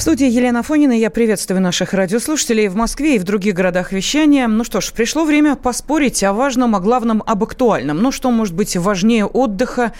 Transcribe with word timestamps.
В 0.00 0.02
студии 0.02 0.30
Елена 0.30 0.62
Фонина. 0.62 0.92
Я 0.92 1.10
приветствую 1.10 1.60
наших 1.60 1.92
радиослушателей 1.92 2.68
в 2.68 2.74
Москве 2.74 3.16
и 3.16 3.18
в 3.18 3.24
других 3.24 3.52
городах 3.52 3.92
вещания. 3.92 4.48
Ну 4.48 4.64
что 4.64 4.80
ж, 4.80 4.92
пришло 4.92 5.26
время 5.26 5.56
поспорить 5.56 6.24
о 6.24 6.32
важном, 6.32 6.74
о 6.74 6.80
главном, 6.80 7.22
об 7.26 7.44
актуальном. 7.44 7.98
Ну 7.98 8.10
что 8.10 8.30
может 8.30 8.54
быть 8.54 8.74
важнее 8.78 9.26
отдыха, 9.26 9.92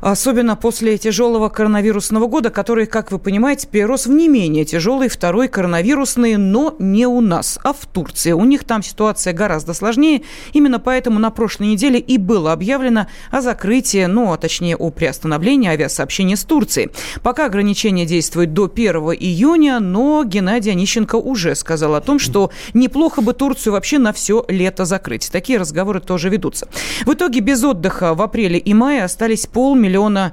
особенно 0.00 0.56
после 0.56 0.98
тяжелого 0.98 1.50
коронавирусного 1.50 2.26
года, 2.26 2.50
который, 2.50 2.86
как 2.86 3.12
вы 3.12 3.20
понимаете, 3.20 3.68
перерос 3.68 4.06
в 4.06 4.12
не 4.12 4.26
менее 4.26 4.64
тяжелый 4.64 5.08
второй 5.08 5.46
коронавирусный, 5.46 6.36
но 6.36 6.74
не 6.80 7.06
у 7.06 7.20
нас, 7.20 7.60
а 7.62 7.72
в 7.72 7.86
Турции. 7.86 8.32
У 8.32 8.44
них 8.44 8.64
там 8.64 8.82
ситуация 8.82 9.34
гораздо 9.34 9.72
сложнее. 9.72 10.22
Именно 10.52 10.80
поэтому 10.80 11.20
на 11.20 11.30
прошлой 11.30 11.68
неделе 11.68 12.00
и 12.00 12.18
было 12.18 12.52
объявлено 12.52 13.06
о 13.30 13.40
закрытии, 13.40 14.06
ну, 14.06 14.32
а 14.32 14.36
точнее 14.36 14.74
о 14.74 14.90
приостановлении 14.90 15.68
авиасообщения 15.68 16.34
с 16.34 16.42
Турцией. 16.42 16.90
Пока 17.22 17.46
ограничения 17.46 18.04
действуют 18.04 18.52
до 18.52 18.64
1 18.64 18.96
июня, 19.12 19.43
июня, 19.44 19.78
но 19.78 20.24
Геннадий 20.24 20.72
Онищенко 20.72 21.16
уже 21.16 21.54
сказал 21.54 21.94
о 21.94 22.00
том, 22.00 22.18
что 22.18 22.50
неплохо 22.72 23.20
бы 23.20 23.34
Турцию 23.34 23.74
вообще 23.74 23.98
на 23.98 24.12
все 24.12 24.44
лето 24.48 24.86
закрыть. 24.86 25.30
Такие 25.30 25.58
разговоры 25.58 26.00
тоже 26.00 26.30
ведутся. 26.30 26.66
В 27.04 27.12
итоге 27.12 27.40
без 27.40 27.62
отдыха 27.62 28.14
в 28.14 28.22
апреле 28.22 28.58
и 28.58 28.72
мае 28.72 29.04
остались 29.04 29.46
полмиллиона 29.46 30.32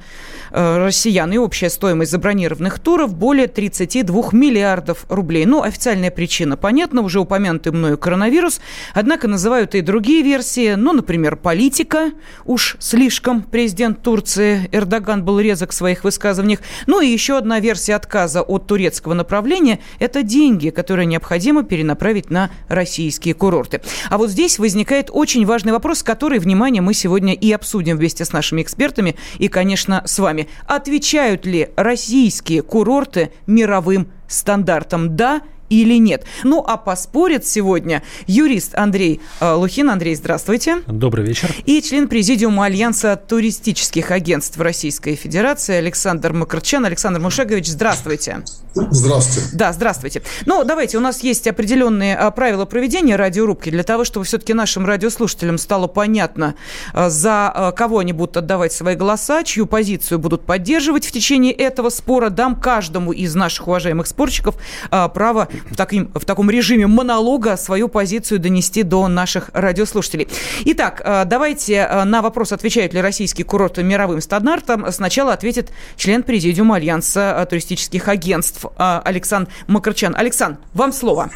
Э, 0.54 0.86
россиян. 0.86 1.32
И 1.32 1.38
общая 1.38 1.70
стоимость 1.70 2.12
забронированных 2.12 2.80
туров 2.80 3.16
более 3.16 3.48
32 3.48 4.30
миллиардов 4.34 5.06
рублей. 5.08 5.46
Ну, 5.46 5.64
официальная 5.64 6.12
причина 6.12 6.58
понятна, 6.58 7.02
уже 7.02 7.22
упомянутый 7.22 7.72
мною 7.72 7.98
коронавирус. 7.98 8.60
Однако 8.94 9.30
называют 9.30 9.76
и 9.76 9.82
другие 9.82 10.24
версии. 10.24 10.74
Ну, 10.74 10.92
например, 10.92 11.38
политика. 11.38 12.12
Уж 12.46 12.76
слишком 12.80 13.44
президент 13.44 14.02
Турции 14.02 14.68
Эрдоган 14.74 15.24
был 15.24 15.40
резок 15.40 15.72
в 15.72 15.74
своих 15.74 16.04
высказываниях. 16.04 16.60
Ну 16.86 17.00
и 17.00 17.08
еще 17.08 17.38
одна 17.38 17.62
версия 17.62 17.96
отказа 17.96 18.42
от 18.42 18.68
турецкого 19.02 19.14
направления– 19.14 19.80
это 20.00 20.24
деньги, 20.24 20.70
которые 20.70 21.06
необходимо 21.06 21.64
перенаправить 21.64 22.30
на 22.30 22.50
российские 22.68 23.34
курорты. 23.34 23.82
А 24.10 24.18
вот 24.18 24.30
здесь 24.30 24.60
возникает 24.60 25.10
очень 25.12 25.46
важный 25.46 25.72
вопрос, 25.72 26.04
который, 26.04 26.40
внимание, 26.40 26.82
мы 26.82 26.94
сегодня 26.94 27.34
и 27.34 27.52
обсудим 27.52 27.98
вместе 27.98 28.26
с 28.26 28.34
нашими 28.34 28.62
экспертами 28.62 29.16
и, 29.40 29.48
конечно, 29.48 30.04
с 30.06 30.20
вами. 30.20 30.48
Отвечают 30.68 31.46
ли 31.46 31.70
российские 31.76 32.62
курорты 32.62 33.32
мировым 33.48 34.08
стандартам? 34.28 35.16
Да 35.16 35.42
или 35.72 35.98
нет. 35.98 36.26
Ну, 36.44 36.64
а 36.68 36.78
поспорит 36.78 37.48
сегодня 37.48 38.04
юрист 38.28 38.76
Андрей 38.76 39.22
э, 39.40 39.54
Лухин. 39.54 39.90
Андрей, 39.90 40.16
здравствуйте. 40.16 40.82
Добрый 40.86 41.26
вечер. 41.26 41.50
И 41.66 41.82
член 41.82 42.08
президиума 42.08 42.66
Альянса 42.66 43.16
туристических 43.16 44.12
агентств 44.12 44.60
Российской 44.60 45.16
Федерации 45.16 45.76
Александр 45.76 46.34
Макарчан. 46.34 46.86
Александр 46.86 47.22
Мушегович, 47.22 47.68
здравствуйте. 47.68 48.44
Здравствуйте. 48.74 49.50
Да, 49.54 49.74
здравствуйте. 49.74 50.22
Ну, 50.46 50.64
давайте, 50.64 50.98
у 50.98 51.02
нас 51.02 51.24
есть 51.24 51.46
определенные 51.48 52.16
а, 52.16 52.32
правила 52.32 52.66
проведения 52.66 53.18
радиорубки 53.18 53.70
для 53.70 53.84
того, 53.84 54.06
чтобы 54.06 54.26
все-таки 54.26 54.54
нашим 54.54 54.86
радиослушателям 54.86 55.58
стало 55.58 55.88
понятно, 55.88 56.56
а, 56.94 57.10
за 57.10 57.52
а, 57.54 57.72
кого 57.74 58.00
они 58.00 58.14
будут 58.14 58.38
отдавать 58.38 58.72
свои 58.72 58.96
голоса, 58.96 59.44
чью 59.44 59.66
позицию 59.66 60.20
будут 60.20 60.46
поддерживать 60.46 61.06
в 61.06 61.12
течение 61.12 61.52
этого 61.52 61.90
спора. 61.90 62.30
Дам 62.30 62.56
каждому 62.56 63.12
из 63.12 63.36
наших 63.36 63.68
уважаемых 63.68 64.08
спорщиков 64.08 64.56
право 64.90 65.50
в, 65.70 65.76
таким, 65.76 66.12
в 66.14 66.26
таком 66.26 66.50
режиме 66.50 66.88
монолога 66.88 67.58
свою 67.58 67.88
позицию 67.88 68.40
донести 68.40 68.84
до 68.84 69.08
наших 69.08 69.50
радиослушателей. 69.54 70.28
Итак, 70.66 71.02
давайте 71.28 71.88
на 72.06 72.22
вопрос, 72.22 72.52
отвечают 72.52 72.94
ли 72.94 73.02
российские 73.02 73.46
курорты 73.46 73.84
мировым 73.84 74.22
стандартам, 74.22 74.92
сначала 74.92 75.34
ответит 75.34 75.72
член 75.96 76.24
президиума 76.24 76.76
Альянса 76.76 77.46
туристических 77.50 78.08
агентств 78.08 78.66
Александр 78.78 79.52
Макарчан. 79.68 80.16
Александр, 80.16 80.60
вам 80.74 80.94
слово. 80.94 81.30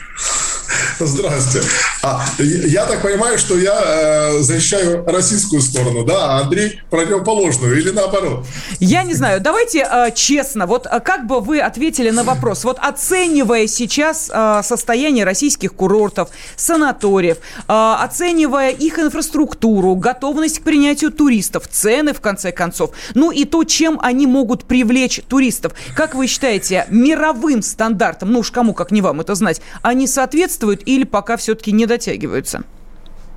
Здравствуйте. 0.99 1.67
А, 2.01 2.23
я 2.39 2.85
так 2.85 3.01
понимаю, 3.01 3.37
что 3.37 3.57
я 3.57 3.79
э, 3.83 4.39
защищаю 4.39 5.05
российскую 5.05 5.61
сторону, 5.61 6.03
да, 6.03 6.25
а 6.25 6.41
Андрей 6.41 6.81
противоположную 6.89 7.79
или 7.79 7.91
наоборот? 7.91 8.45
Я 8.79 9.03
не 9.03 9.13
знаю. 9.13 9.41
Давайте 9.41 9.87
э, 9.89 10.11
честно, 10.13 10.65
вот 10.65 10.87
э, 10.89 10.99
как 10.99 11.27
бы 11.27 11.41
вы 11.41 11.59
ответили 11.59 12.09
на 12.09 12.23
вопрос, 12.23 12.63
вот 12.63 12.77
оценивая 12.79 13.67
сейчас 13.67 14.29
э, 14.33 14.61
состояние 14.63 15.25
российских 15.25 15.73
курортов, 15.73 16.29
санаториев, 16.55 17.37
э, 17.37 17.41
оценивая 17.67 18.71
их 18.71 18.99
инфраструктуру, 18.99 19.95
готовность 19.95 20.59
к 20.59 20.63
принятию 20.63 21.11
туристов, 21.11 21.67
цены, 21.67 22.13
в 22.13 22.21
конце 22.21 22.51
концов, 22.51 22.91
ну 23.13 23.31
и 23.31 23.45
то, 23.45 23.63
чем 23.63 23.99
они 24.01 24.27
могут 24.27 24.65
привлечь 24.65 25.21
туристов. 25.27 25.73
Как 25.95 26.15
вы 26.15 26.27
считаете, 26.27 26.85
мировым 26.89 27.61
стандартам, 27.61 28.31
ну 28.31 28.39
уж 28.39 28.51
кому 28.51 28.73
как 28.73 28.91
не 28.91 29.01
вам 29.01 29.21
это 29.21 29.35
знать, 29.35 29.61
они 29.81 30.07
соответствуют 30.07 30.54
или 30.63 31.03
пока 31.03 31.37
все-таки 31.37 31.71
не 31.71 31.85
дотягиваются? 31.85 32.63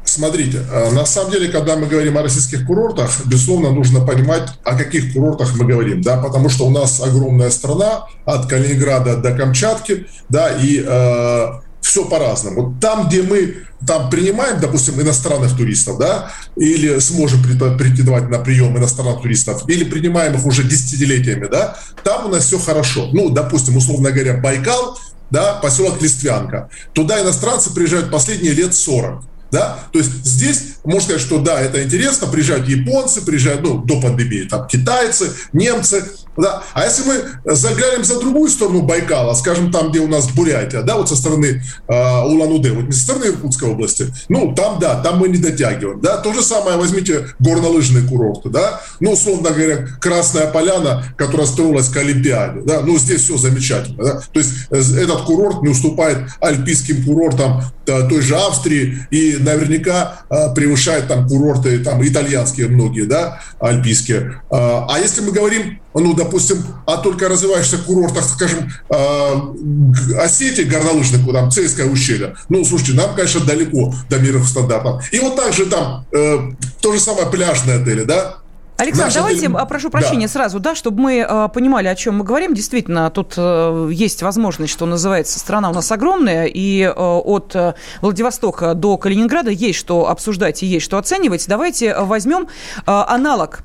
Смотрите, 0.05 0.65
э, 0.73 0.91
на 0.93 1.05
самом 1.05 1.33
деле, 1.33 1.49
когда 1.49 1.77
мы 1.77 1.87
говорим 1.87 2.17
о 2.17 2.23
российских 2.23 2.67
курортах, 2.67 3.11
безусловно, 3.27 3.71
нужно 3.71 4.01
понимать, 4.01 4.49
о 4.65 4.75
каких 4.75 5.13
курортах 5.13 5.55
мы 5.57 5.67
говорим, 5.67 6.01
да, 6.03 6.17
потому 6.17 6.49
что 6.49 6.67
у 6.67 6.71
нас 6.71 7.01
огромная 7.01 7.51
страна 7.51 8.07
от 8.25 8.47
Калининграда 8.47 9.17
до 9.17 9.33
Камчатки, 9.33 10.07
да, 10.31 10.49
и 10.49 10.83
э, 10.85 11.47
все 11.83 12.05
по-разному. 12.07 12.77
Там, 12.81 13.09
где 13.09 13.23
мы 13.23 13.55
там 13.87 14.11
принимаем, 14.11 14.61
допустим, 14.61 15.01
иностранных 15.01 15.57
туристов, 15.57 15.99
да, 15.99 16.33
или 16.57 16.99
сможем 16.99 17.43
претендовать 17.43 18.29
на 18.29 18.39
прием 18.39 18.77
иностранных 18.77 19.23
туристов, 19.23 19.69
или 19.69 19.85
принимаем 19.85 20.35
их 20.35 20.45
уже 20.45 20.65
десятилетиями, 20.65 21.49
да, 21.51 21.77
там 22.03 22.27
у 22.27 22.29
нас 22.29 22.45
все 22.45 22.59
хорошо. 22.59 23.09
Ну, 23.13 23.31
допустим, 23.31 23.77
условно 23.77 24.11
говоря, 24.11 24.39
Байкал, 24.39 24.99
да, 25.31 25.55
поселок 25.55 26.01
Листвянка. 26.01 26.71
Туда 26.93 27.21
иностранцы 27.23 27.73
приезжают 27.73 28.11
последние 28.11 28.53
лет 28.53 28.75
40. 28.75 29.23
Да? 29.51 29.79
То 29.93 29.99
есть 29.99 30.11
здесь 30.25 30.75
можно 30.85 31.03
сказать, 31.03 31.23
что 31.23 31.39
да, 31.39 31.59
это 31.61 31.83
интересно, 31.83 32.27
приезжают 32.27 32.69
японцы, 32.69 33.23
приезжают, 33.23 33.63
ну, 33.63 33.79
до 33.79 34.01
пандемии, 34.01 34.45
там, 34.45 34.67
китайцы, 34.67 35.33
немцы, 35.53 36.05
да. 36.39 36.63
А 36.73 36.85
если 36.85 37.03
мы 37.05 37.55
заглянем 37.55 38.05
за 38.05 38.19
другую 38.21 38.51
сторону 38.51 38.83
Байкала, 38.83 39.35
скажем, 39.35 39.71
там, 39.71 39.91
где 39.91 40.01
у 40.01 40.09
нас 40.09 40.31
Бурятия, 40.31 40.83
да, 40.83 40.97
вот 40.97 41.09
со 41.09 41.17
стороны 41.17 41.63
э, 41.89 41.93
Улан-Удэ, 41.93 42.73
вот 42.73 42.85
не 42.85 42.93
со 42.93 43.03
стороны 43.03 43.25
Иркутской 43.27 43.69
области, 43.69 44.07
ну, 44.29 44.55
там, 44.55 44.79
да, 44.79 45.01
там 45.03 45.19
мы 45.19 45.29
не 45.29 45.39
дотягиваем, 45.39 46.01
да. 46.01 46.19
То 46.19 46.33
же 46.33 46.43
самое 46.43 46.77
возьмите 46.77 47.27
горнолыжные 47.39 48.07
курорты, 48.07 48.49
да, 48.49 48.81
ну, 49.01 49.13
условно 49.13 49.51
говоря, 49.51 49.89
Красная 50.01 50.47
Поляна, 50.47 51.05
которая 51.17 51.47
строилась 51.47 51.89
к 51.89 51.97
Олимпиаде, 51.97 52.61
да, 52.61 52.81
ну, 52.81 52.99
здесь 52.99 53.23
все 53.23 53.37
замечательно, 53.37 54.03
да. 54.03 54.21
То 54.33 54.41
есть 54.41 54.53
э, 54.71 55.03
этот 55.03 55.23
курорт 55.23 55.63
не 55.63 55.71
уступает 55.71 56.19
альпийским 56.41 57.05
курортам 57.05 57.63
э, 57.87 58.09
той 58.09 58.21
же 58.21 58.37
Австрии 58.37 59.07
и 59.11 59.37
наверняка 59.41 60.23
э, 60.31 60.55
превышает 60.55 61.09
там 61.09 61.27
курорты, 61.29 61.81
там, 61.81 62.07
итальянские 62.07 62.69
многие, 62.69 63.05
да, 63.05 63.41
альпийские. 63.61 64.41
А 64.51 64.97
если 65.01 65.21
мы 65.23 65.33
говорим 65.33 65.81
ну, 65.95 66.15
допустим, 66.15 66.63
о 66.87 66.97
только 66.99 67.29
развивающихся 67.29 67.79
курортах, 67.79 68.25
скажем, 68.25 68.71
э, 68.91 70.19
Осетии 70.21 70.63
горнолыжных, 70.63 71.21
там, 71.33 71.51
Цейское 71.51 71.87
ущелье. 71.87 72.37
Ну, 72.49 72.65
слушайте, 72.65 72.93
нам, 72.95 73.15
конечно, 73.15 73.41
далеко 73.41 73.95
до 74.09 74.19
мировых 74.19 74.49
стандартов. 74.49 75.13
И 75.13 75.19
вот 75.19 75.37
также 75.37 75.67
там 75.67 76.07
э, 76.13 76.53
то 76.81 76.93
же 76.93 77.01
самое 77.01 77.27
пляжные 77.27 77.81
отели, 77.81 78.05
да, 78.05 78.39
Александр, 78.79 79.13
давайте, 79.13 79.49
деле... 79.49 79.67
прошу 79.69 79.91
прощения 79.91 80.29
да. 80.29 80.33
сразу, 80.33 80.61
да, 80.61 80.77
чтобы 80.77 81.03
мы 81.03 81.27
э, 81.29 81.49
понимали, 81.53 81.89
о 81.89 81.97
чем 81.97 82.19
мы 82.19 82.25
говорим. 82.25 82.55
Действительно, 82.55 83.11
тут 83.11 83.35
э, 83.37 83.91
есть 83.93 84.23
возможность, 84.23 84.73
что 84.73 84.87
называется, 84.87 85.41
страна 85.41 85.71
у 85.71 85.75
нас 85.75 85.91
огромная, 85.91 86.45
и 86.45 86.83
э, 86.83 86.93
от 86.93 87.57
э, 87.57 87.75
Владивостока 88.03 88.75
до 88.75 88.97
Калининграда 88.97 89.51
есть 89.51 89.81
что 89.81 90.09
обсуждать 90.09 90.63
и 90.63 90.67
есть 90.67 90.85
что 90.85 90.97
оценивать. 90.97 91.49
Давайте 91.49 91.93
возьмем 91.99 92.43
э, 92.43 92.83
аналог 92.87 93.61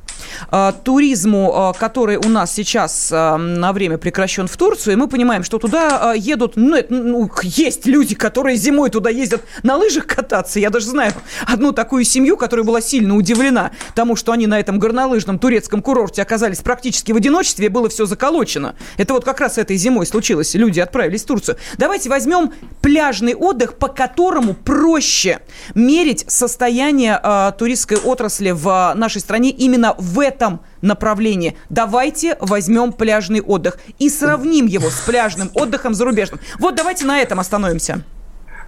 туризму, 0.84 1.76
который 1.78 2.18
у 2.18 2.30
нас 2.30 2.54
сейчас 2.54 3.10
на 3.12 3.74
время 3.74 3.98
прекращен 3.98 4.48
в 4.48 4.56
Турцию, 4.56 4.94
и 4.94 4.96
мы 4.96 5.08
понимаем, 5.08 5.44
что 5.44 5.58
туда 5.58 6.14
едут, 6.14 6.54
ну, 6.56 6.78
это, 6.78 6.94
ну, 6.94 7.30
есть 7.42 7.88
люди, 7.88 8.16
которые 8.16 8.56
зимой 8.56 8.90
туда 8.90 9.10
ездят 9.10 9.42
на 9.64 9.76
лыжах 9.76 10.06
кататься. 10.06 10.60
Я 10.60 10.70
даже 10.70 10.86
знаю 10.86 11.12
одну 11.46 11.74
такую 11.74 12.06
семью, 12.06 12.38
которая 12.38 12.64
была 12.64 12.80
сильно 12.80 13.16
удивлена 13.16 13.72
тому, 13.96 14.16
что 14.16 14.32
они 14.32 14.48
на 14.48 14.60
этом 14.60 14.80
горнолыжном 15.04 15.38
турецком 15.38 15.82
курорте 15.82 16.22
оказались 16.22 16.60
практически 16.60 17.12
в 17.12 17.18
одиночестве, 17.18 17.70
было 17.70 17.90
все 17.90 18.06
заколочено. 18.06 18.76
Это 18.98 19.14
вот 19.14 19.26
как 19.26 19.42
раз 19.42 19.58
этой 19.58 19.76
зимой 19.76 20.06
случилось. 20.06 20.54
Люди 20.56 20.80
отправились 20.80 21.24
в 21.24 21.26
Турцию. 21.26 21.58
Давайте 21.78 22.10
возьмем 22.10 22.54
пляжный 22.82 23.36
отдых, 23.36 23.76
по 23.76 23.90
которому 23.90 24.54
проще 24.54 25.40
мерить 25.76 26.24
состояние 26.28 27.20
э, 27.22 27.52
туристской 27.58 27.98
отрасли 27.98 28.52
в 28.52 28.94
нашей 28.96 29.20
стране 29.20 29.50
именно 29.50 29.94
в 29.98 30.20
этом 30.20 30.62
направлении. 30.82 31.58
Давайте 31.70 32.38
возьмем 32.40 32.94
пляжный 32.94 33.42
отдых 33.42 33.78
и 34.00 34.10
сравним 34.10 34.68
его 34.68 34.90
с 34.90 35.02
пляжным 35.02 35.52
отдыхом 35.54 35.94
зарубежным. 35.94 36.40
Вот 36.60 36.76
давайте 36.76 37.06
на 37.06 37.20
этом 37.20 37.40
остановимся. 37.40 38.04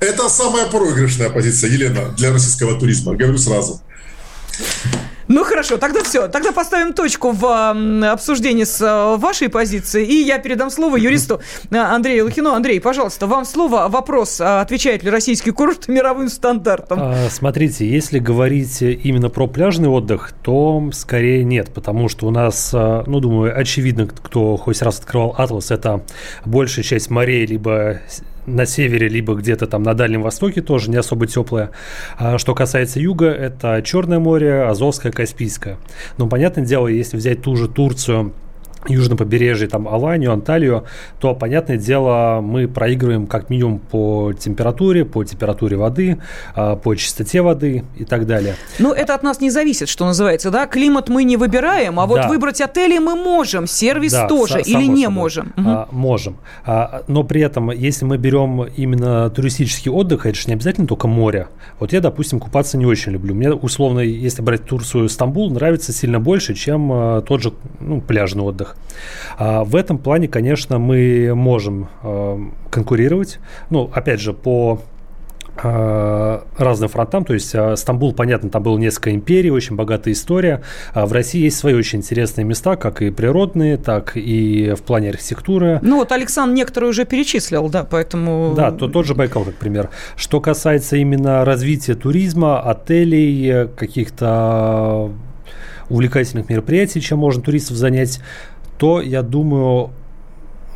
Это 0.02 0.28
самая 0.28 0.66
проигрышная 0.66 1.30
позиция, 1.30 1.70
Елена, 1.70 2.10
для 2.18 2.34
российского 2.34 2.78
туризма. 2.78 3.16
Говорю 3.16 3.38
сразу. 3.38 3.82
Ну 5.28 5.44
хорошо, 5.44 5.78
тогда 5.78 6.04
все. 6.04 6.28
Тогда 6.28 6.52
поставим 6.52 6.94
точку 6.94 7.32
в 7.32 8.12
обсуждении 8.12 8.64
с 8.64 8.82
э, 8.82 9.18
вашей 9.18 9.50
позиции. 9.50 10.06
И 10.06 10.24
я 10.24 10.38
передам 10.38 10.70
слово 10.70 10.98
юристу 10.98 11.42
э, 11.72 11.78
Андрею 11.78 12.26
Лохину. 12.26 12.52
Андрей, 12.52 12.80
пожалуйста, 12.80 13.26
вам 13.26 13.46
слово. 13.46 13.88
Вопрос, 13.90 14.40
а 14.40 14.62
отвечает 14.62 15.04
ли 15.04 15.10
российский 15.10 15.52
курорт 15.52 15.88
мировым 15.88 16.30
стандартам? 16.30 17.00
А, 17.02 17.30
смотрите, 17.30 17.88
если 17.90 18.20
говорить 18.20 18.82
именно 18.82 19.30
про 19.30 19.48
пляжный 19.48 19.90
отдых, 19.90 20.32
то 20.44 20.90
скорее 20.94 21.44
нет, 21.44 21.74
потому 21.74 22.08
что 22.08 22.28
у 22.28 22.32
нас, 22.32 22.72
э, 22.74 23.04
ну, 23.08 23.20
думаю, 23.20 23.58
очевидно, 23.58 24.08
кто 24.08 24.58
хоть 24.58 24.82
раз 24.82 25.00
открывал 25.00 25.34
Атлас, 25.38 25.72
это 25.72 26.04
большая 26.46 26.84
часть 26.84 27.10
морей, 27.10 27.46
либо 27.48 28.00
на 28.46 28.66
севере, 28.66 29.08
либо 29.08 29.34
где-то 29.36 29.68
там 29.68 29.84
на 29.84 29.94
Дальнем 29.94 30.22
Востоке 30.22 30.62
тоже 30.62 30.90
не 30.90 30.98
особо 30.98 31.28
теплое. 31.28 31.72
А 32.18 32.38
что 32.38 32.54
касается 32.56 33.00
юга, 33.00 33.28
это 33.28 33.82
Черное 33.84 34.20
море, 34.20 34.64
Азовское, 34.64 35.12
Каспийское. 35.12 35.78
Но, 36.18 36.28
понятное 36.28 36.66
дело, 36.66 36.88
если 36.88 37.18
взять 37.18 37.42
ту 37.42 37.56
же 37.56 37.68
Турцию, 37.68 38.34
южном 38.88 39.18
побережье, 39.18 39.68
там 39.68 39.88
Аланию, 39.88 40.32
Анталию, 40.32 40.86
то, 41.20 41.34
понятное 41.36 41.78
дело, 41.78 42.40
мы 42.42 42.68
проигрываем 42.68 43.28
как 43.28 43.50
минимум 43.50 43.80
по 43.80 44.34
температуре, 44.34 45.06
по 45.06 45.24
температуре 45.24 45.78
воды, 45.78 46.18
а, 46.56 46.76
по 46.76 46.96
чистоте 46.96 47.42
воды 47.42 47.84
и 47.96 48.06
так 48.06 48.26
далее. 48.26 48.56
Ну, 48.80 48.94
это 48.94 49.16
от 49.16 49.24
нас 49.24 49.42
не 49.42 49.50
зависит, 49.50 49.90
что 49.90 50.06
называется, 50.06 50.52
да? 50.52 50.68
Климат 50.68 51.10
мы 51.10 51.24
не 51.24 51.38
выбираем, 51.38 52.00
а 52.00 52.06
вот 52.06 52.22
да. 52.22 52.28
выбрать 52.28 52.62
отели 52.62 52.98
мы 53.00 53.16
можем, 53.16 53.68
сервис 53.68 54.14
да, 54.14 54.28
тоже, 54.28 54.62
или 54.62 54.86
не 54.86 55.06
собой. 55.06 55.16
можем? 55.16 55.54
А, 55.58 55.88
можем. 55.92 56.38
А, 56.66 57.04
но 57.08 57.24
при 57.24 57.42
этом, 57.42 57.72
если 57.72 58.06
мы 58.06 58.18
берем 58.18 58.64
именно 58.64 59.30
туристический 59.30 59.92
отдых, 59.92 60.26
это 60.26 60.38
же 60.38 60.48
не 60.48 60.54
обязательно 60.54 60.88
только 60.88 61.08
море. 61.08 61.48
Вот 61.80 61.94
я, 61.94 62.02
допустим, 62.02 62.40
купаться 62.40 62.78
не 62.78 62.86
очень 62.86 63.12
люблю. 63.12 63.34
Мне, 63.36 63.52
условно, 63.52 64.00
если 64.00 64.42
брать 64.42 64.66
Турцию, 64.66 65.10
Стамбул, 65.10 65.52
нравится 65.52 65.92
сильно 65.94 66.20
больше, 66.20 66.54
чем 66.54 66.92
а, 66.92 67.22
тот 67.22 67.42
же 67.42 67.54
ну, 67.80 68.02
пляжный 68.02 68.44
отдых. 68.44 68.75
А 69.38 69.64
в 69.64 69.76
этом 69.76 69.98
плане, 69.98 70.28
конечно, 70.28 70.80
мы 70.80 71.34
можем 71.36 71.90
э, 72.04 72.40
конкурировать. 72.70 73.40
Ну, 73.70 73.90
опять 73.94 74.22
же, 74.22 74.34
по 74.34 74.82
э, 75.62 76.40
разным 76.58 76.90
фронтам. 76.90 77.26
То 77.26 77.34
есть 77.34 77.54
э, 77.54 77.76
Стамбул, 77.76 78.14
понятно, 78.14 78.50
там 78.50 78.64
было 78.64 78.78
несколько 78.78 79.14
империй, 79.14 79.52
очень 79.52 79.76
богатая 79.76 80.14
история. 80.14 80.62
А 80.94 81.06
в 81.06 81.12
России 81.12 81.44
есть 81.44 81.58
свои 81.58 81.74
очень 81.74 82.00
интересные 82.00 82.46
места, 82.46 82.78
как 82.78 83.02
и 83.02 83.10
природные, 83.12 83.78
так 83.78 84.14
и 84.16 84.74
в 84.78 84.84
плане 84.84 85.10
архитектуры. 85.10 85.80
Ну 85.82 85.98
вот 85.98 86.12
Александр 86.12 86.56
некоторые 86.56 86.90
уже 86.90 87.06
перечислил, 87.06 87.70
да, 87.70 87.84
поэтому... 87.84 88.54
Да, 88.56 88.72
то, 88.72 88.88
тот 88.88 89.06
же 89.06 89.16
Байкал, 89.16 89.44
как 89.44 89.56
пример. 89.56 89.90
Что 90.16 90.40
касается 90.40 90.96
именно 90.96 91.44
развития 91.44 91.96
туризма, 91.96 92.62
отелей, 92.62 93.68
каких-то 93.68 95.12
увлекательных 95.90 96.50
мероприятий, 96.50 97.02
чем 97.02 97.20
можно 97.20 97.44
туристов 97.44 97.78
занять, 97.78 98.20
то, 98.78 99.02
я 99.02 99.22
думаю, 99.22 99.92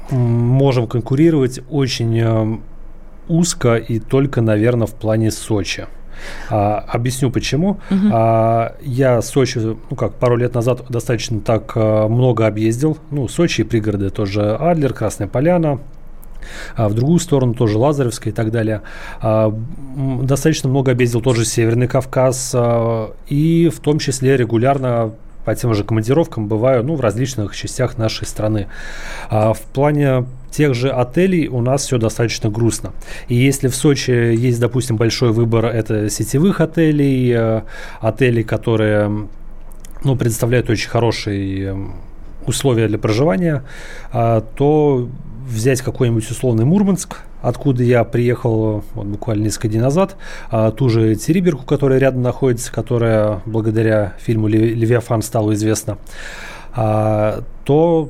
можем 0.09 0.87
конкурировать 0.87 1.61
очень 1.69 2.19
э, 2.19 2.57
узко 3.27 3.75
и 3.75 3.99
только, 3.99 4.41
наверное, 4.41 4.87
в 4.87 4.95
плане 4.95 5.31
Сочи. 5.31 5.87
А, 6.49 6.83
объясню 6.87 7.31
почему. 7.31 7.79
Угу. 7.89 8.09
А, 8.11 8.75
я 8.81 9.21
Сочи, 9.21 9.59
ну 9.59 9.95
как, 9.95 10.15
пару 10.15 10.35
лет 10.35 10.53
назад 10.53 10.85
достаточно 10.89 11.39
так 11.39 11.71
а, 11.75 12.07
много 12.07 12.47
объездил. 12.47 12.97
Ну, 13.11 13.27
Сочи 13.27 13.61
и 13.61 13.63
пригороды 13.63 14.09
тоже 14.09 14.55
Адлер, 14.55 14.93
Красная 14.93 15.27
Поляна. 15.27 15.79
А 16.75 16.87
в 16.87 16.93
другую 16.93 17.19
сторону 17.19 17.53
тоже 17.53 17.77
Лазаревская 17.77 18.31
и 18.31 18.35
так 18.35 18.51
далее. 18.51 18.81
А, 19.21 19.53
достаточно 20.23 20.69
много 20.69 20.91
объездил 20.91 21.21
тоже 21.21 21.45
Северный 21.45 21.87
Кавказ. 21.87 22.51
А, 22.55 23.13
и 23.27 23.69
в 23.69 23.79
том 23.79 23.99
числе 23.99 24.37
регулярно 24.37 25.13
по 25.49 25.55
тем 25.55 25.73
же 25.73 25.83
командировкам 25.83 26.47
бываю 26.47 26.83
ну, 26.83 26.93
в 26.93 27.01
различных 27.01 27.55
частях 27.55 27.97
нашей 27.97 28.27
страны. 28.27 28.67
А 29.31 29.53
в 29.53 29.61
плане 29.61 30.27
тех 30.51 30.75
же 30.75 30.91
отелей 30.91 31.47
у 31.47 31.59
нас 31.61 31.85
все 31.85 31.97
достаточно 31.97 32.51
грустно. 32.51 32.91
И 33.29 33.33
если 33.33 33.67
в 33.67 33.75
Сочи 33.75 34.11
есть, 34.11 34.59
допустим, 34.59 34.95
большой 34.95 35.31
выбор 35.31 35.65
это 35.65 36.07
сетевых 36.11 36.61
отелей, 36.61 37.33
э, 37.35 37.61
отелей, 37.99 38.43
которые 38.43 39.27
ну, 40.03 40.15
предоставляют 40.15 40.69
очень 40.69 40.87
хорошие 40.87 41.75
условия 42.45 42.87
для 42.87 42.99
проживания, 42.99 43.63
а, 44.11 44.41
то 44.41 45.09
взять 45.49 45.81
какой-нибудь 45.81 46.29
условный 46.29 46.65
Мурманск, 46.65 47.21
откуда 47.41 47.83
я 47.83 48.03
приехал 48.03 48.83
вот, 48.93 49.07
буквально 49.07 49.43
несколько 49.43 49.67
дней 49.67 49.79
назад, 49.79 50.15
а, 50.51 50.71
ту 50.71 50.89
же 50.89 51.15
Териберку, 51.15 51.65
которая 51.65 51.99
рядом 51.99 52.21
находится, 52.21 52.71
которая 52.71 53.41
благодаря 53.45 54.13
фильму 54.19 54.47
«Левиафан» 54.47 55.21
стала 55.21 55.53
известна, 55.53 55.97
а, 56.73 57.43
то 57.65 58.09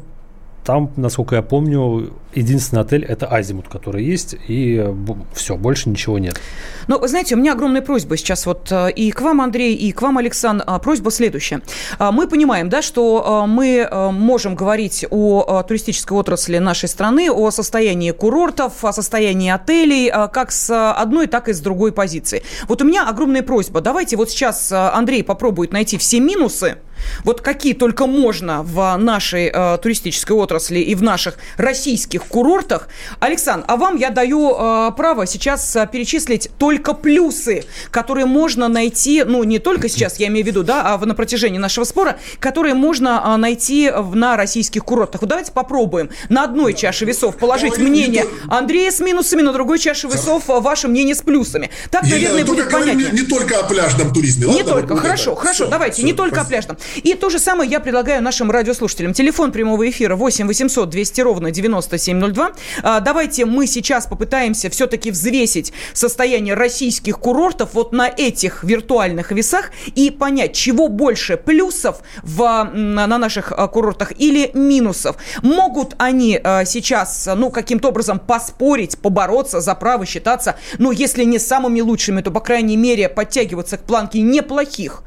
там, 0.63 0.91
насколько 0.97 1.36
я 1.36 1.41
помню, 1.41 2.12
единственный 2.33 2.81
отель 2.81 3.03
это 3.03 3.27
Азимут, 3.27 3.67
который 3.67 4.03
есть, 4.03 4.35
и 4.47 4.85
все, 5.33 5.55
больше 5.55 5.89
ничего 5.89 6.19
нет. 6.19 6.39
Ну, 6.87 7.05
знаете, 7.07 7.35
у 7.35 7.37
меня 7.37 7.53
огромная 7.53 7.81
просьба 7.81 8.17
сейчас 8.17 8.45
вот 8.45 8.71
э, 8.71 8.91
и 8.91 9.11
к 9.11 9.21
вам, 9.21 9.41
Андрей, 9.41 9.75
и 9.75 9.91
к 9.91 10.01
вам, 10.01 10.17
Александр. 10.17 10.63
А, 10.67 10.79
просьба 10.79 11.11
следующая. 11.11 11.61
А, 11.97 12.11
мы 12.11 12.27
понимаем, 12.27 12.69
да, 12.69 12.81
что 12.81 13.43
э, 13.43 13.47
мы 13.47 13.87
э, 13.89 14.11
можем 14.11 14.55
говорить 14.55 15.05
о 15.09 15.63
туристической 15.63 16.17
отрасли 16.17 16.57
нашей 16.57 16.89
страны, 16.89 17.31
о 17.31 17.51
состоянии 17.51 18.11
курортов, 18.11 18.83
о 18.83 18.93
состоянии 18.93 19.51
отелей, 19.51 20.09
как 20.09 20.51
с 20.51 20.91
одной, 20.91 21.27
так 21.27 21.49
и 21.49 21.53
с 21.53 21.59
другой 21.59 21.91
позиции. 21.91 22.43
Вот 22.67 22.81
у 22.81 22.85
меня 22.85 23.07
огромная 23.07 23.43
просьба. 23.43 23.81
Давайте 23.81 24.17
вот 24.17 24.29
сейчас 24.29 24.71
Андрей 24.71 25.23
попробует 25.23 25.71
найти 25.71 25.97
все 25.97 26.19
минусы, 26.19 26.77
вот 27.23 27.41
какие 27.41 27.73
только 27.73 28.07
можно 28.07 28.63
в 28.63 28.97
нашей 28.97 29.51
э, 29.53 29.77
туристической 29.81 30.35
отрасли 30.35 30.79
и 30.79 30.95
в 30.95 31.03
наших 31.03 31.37
российских 31.57 32.19
этих 32.19 32.27
курортах. 32.27 32.88
Александр, 33.19 33.66
а 33.68 33.77
вам 33.77 33.98
я 33.98 34.10
даю 34.10 34.56
э, 34.57 34.92
право 34.95 35.25
сейчас 35.25 35.75
э, 35.75 35.88
перечислить 35.92 36.50
только 36.57 36.94
плюсы, 36.94 37.64
которые 37.92 38.26
можно 38.26 38.68
найти, 38.68 39.23
ну, 39.26 39.44
не 39.44 39.59
только 39.59 39.90
сейчас, 39.90 40.19
я 40.19 40.28
имею 40.28 40.44
в 40.44 40.47
виду, 40.47 40.64
да, 40.64 40.94
а 40.94 41.06
на 41.06 41.16
протяжении 41.16 41.57
нашего 41.57 41.85
спора, 41.85 42.18
которые 42.40 42.73
можно 42.73 43.21
э, 43.26 43.35
найти 43.38 43.92
в, 43.95 44.16
на 44.16 44.38
российских 44.38 44.83
курортах. 44.83 45.21
Вот 45.21 45.30
давайте 45.30 45.52
попробуем 45.52 46.09
на 46.30 46.44
одной 46.44 46.73
чаше 46.73 47.06
весов 47.06 47.38
положить 47.38 47.78
мнение 47.78 48.26
Андрея 48.47 48.92
с 48.92 48.99
минусами, 48.99 49.42
на 49.42 49.54
другой 49.54 49.80
чаше 49.80 50.07
весов 50.07 50.49
э, 50.49 50.59
ваше 50.59 50.88
мнение 50.88 51.16
с 51.16 51.21
плюсами. 51.21 51.69
Так, 51.90 52.04
наверное, 52.04 52.42
ну, 52.42 52.47
будет 52.47 52.69
понятнее. 52.69 53.11
Не, 53.11 53.21
не 53.21 53.28
только 53.28 53.59
о 53.59 53.64
пляжном 53.64 54.14
туризме. 54.14 54.47
Не 54.47 54.64
ладно, 54.64 54.73
только. 54.73 54.95
Ну, 54.95 55.02
хорошо, 55.02 55.31
это. 55.31 55.42
хорошо, 55.42 55.64
все, 55.66 55.71
давайте, 55.71 55.97
все, 55.97 56.06
не 56.06 56.14
только 56.14 56.35
спасибо. 56.35 56.45
о 56.45 56.49
пляжном. 56.49 56.78
И 57.04 57.14
то 57.14 57.30
же 57.30 57.40
самое 57.40 57.69
я 57.69 57.80
предлагаю 57.80 58.21
нашим 58.21 58.52
радиослушателям. 58.52 59.14
Телефон 59.14 59.52
прямого 59.52 59.90
эфира 59.90 60.16
8 60.16 60.47
800 60.47 60.90
200 60.90 61.21
ровно 61.21 61.52
97 61.52 62.08
702. 62.09 62.51
А, 62.83 62.99
давайте 62.99 63.45
мы 63.45 63.68
сейчас 63.68 64.07
попытаемся 64.07 64.69
все-таки 64.69 65.11
взвесить 65.11 65.73
состояние 65.94 66.56
российских 66.56 67.19
курортов 67.19 67.69
вот 67.73 67.92
на 67.92 68.07
этих 68.07 68.63
виртуальных 68.63 69.31
весах 69.31 69.71
и 69.95 70.09
понять, 70.09 70.54
чего 70.54 70.87
больше 70.87 71.37
плюсов 71.37 72.01
в, 72.23 72.69
на 72.73 73.07
наших 73.07 73.51
а, 73.51 73.68
курортах 73.68 74.13
или 74.18 74.51
минусов. 74.54 75.18
Могут 75.44 75.95
они 75.97 76.39
а, 76.44 76.66
сейчас, 76.66 77.30
ну, 77.35 77.51
каким-то 77.51 77.89
образом 77.89 78.19
поспорить, 78.19 78.97
побороться 78.97 79.61
за 79.61 79.75
право 79.75 80.06
считаться, 80.06 80.56
ну, 80.78 80.92
если 80.92 81.23
не 81.23 81.39
самыми 81.39 81.81
лучшими, 81.81 82.21
то, 82.21 82.31
по 82.31 82.39
крайней 82.39 82.78
мере, 82.78 83.09
подтягиваться 83.09 83.78
к 83.78 83.83
планке 83.83 84.21
неплохих 84.21 85.04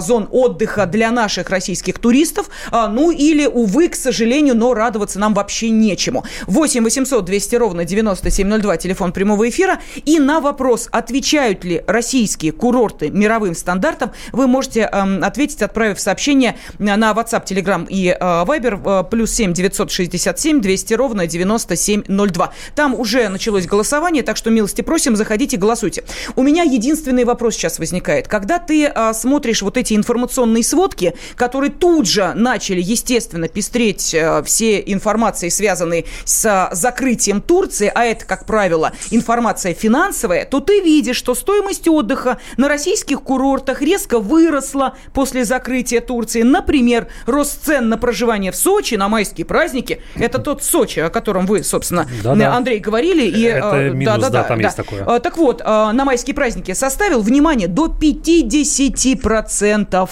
зон 0.00 0.28
отдыха 0.30 0.86
для 0.86 1.10
наших 1.10 1.50
российских 1.50 1.98
туристов, 1.98 2.48
ну, 2.72 3.10
или, 3.10 3.46
увы, 3.46 3.88
к 3.88 3.94
сожалению, 3.94 4.56
но 4.56 4.74
радоваться 4.74 5.18
нам 5.18 5.34
вообще 5.34 5.70
нечему. 5.70 6.24
8 6.46 6.84
800 6.84 7.24
200 7.24 7.56
ровно 7.56 7.84
9702, 7.84 8.76
телефон 8.76 9.12
прямого 9.12 9.48
эфира. 9.48 9.80
И 10.04 10.18
на 10.18 10.40
вопрос, 10.40 10.88
отвечают 10.90 11.64
ли 11.64 11.82
российские 11.86 12.52
курорты 12.52 13.10
мировым 13.10 13.54
стандартам, 13.54 14.12
вы 14.32 14.46
можете 14.46 14.88
э, 14.90 15.20
ответить, 15.20 15.62
отправив 15.62 16.00
сообщение 16.00 16.56
на 16.78 16.94
WhatsApp, 17.12 17.44
Telegram 17.46 17.86
и 17.88 18.08
э, 18.08 18.18
Viber 18.20 19.00
э, 19.00 19.10
плюс 19.10 19.32
7 19.32 19.52
967 19.52 20.60
200 20.60 20.94
ровно 20.94 21.26
9702. 21.26 22.52
Там 22.74 22.94
уже 22.94 23.28
началось 23.28 23.66
голосование, 23.66 24.22
так 24.22 24.36
что 24.36 24.50
милости 24.50 24.82
просим, 24.82 25.16
заходите, 25.16 25.56
голосуйте. 25.56 26.04
У 26.36 26.42
меня 26.42 26.62
единственный 26.62 27.24
вопрос 27.24 27.54
сейчас 27.54 27.78
возникает. 27.78 28.28
Когда 28.28 28.58
ты 28.58 28.86
э, 28.86 29.12
смотришь 29.14 29.62
вот 29.62 29.76
эти 29.76 29.94
информационные 29.94 30.64
сводки, 30.64 31.14
которые 31.36 31.70
тут 31.70 32.06
же 32.06 32.32
начали, 32.34 32.80
естественно, 32.80 33.48
пестреть 33.48 34.14
э, 34.14 34.42
все 34.44 34.80
информации, 34.80 35.48
связанные 35.48 36.04
с 36.28 36.68
закрытием 36.72 37.40
Турции, 37.40 37.90
а 37.94 38.04
это, 38.04 38.26
как 38.26 38.44
правило, 38.44 38.92
информация 39.10 39.72
финансовая, 39.72 40.44
то 40.44 40.60
ты 40.60 40.80
видишь, 40.80 41.16
что 41.16 41.34
стоимость 41.34 41.88
отдыха 41.88 42.38
на 42.56 42.68
российских 42.68 43.22
курортах 43.22 43.80
резко 43.80 44.18
выросла 44.18 44.96
после 45.14 45.44
закрытия 45.44 46.00
Турции. 46.00 46.42
Например, 46.42 47.06
рост 47.26 47.64
цен 47.64 47.88
на 47.88 47.96
проживание 47.96 48.52
в 48.52 48.56
Сочи 48.56 48.96
на 48.96 49.08
майские 49.08 49.46
праздники. 49.46 50.02
Это 50.16 50.38
тот 50.38 50.62
Сочи, 50.62 51.00
о 51.00 51.08
котором 51.08 51.46
вы, 51.46 51.62
собственно, 51.62 52.06
Да-да. 52.22 52.54
Андрей, 52.54 52.78
говорили. 52.78 53.24
И, 53.24 53.42
это 53.42 53.76
э, 53.76 53.90
минус, 53.90 54.16
да, 54.16 54.20
да, 54.20 54.30
да, 54.30 54.44
там 54.44 54.58
да. 54.58 54.64
есть 54.64 54.76
такое. 54.76 55.06
Э, 55.06 55.20
так 55.20 55.38
вот, 55.38 55.62
э, 55.62 55.64
на 55.64 56.04
майские 56.04 56.34
праздники 56.34 56.74
составил, 56.74 57.22
внимание, 57.22 57.68
до 57.68 57.86
50%. 57.86 60.08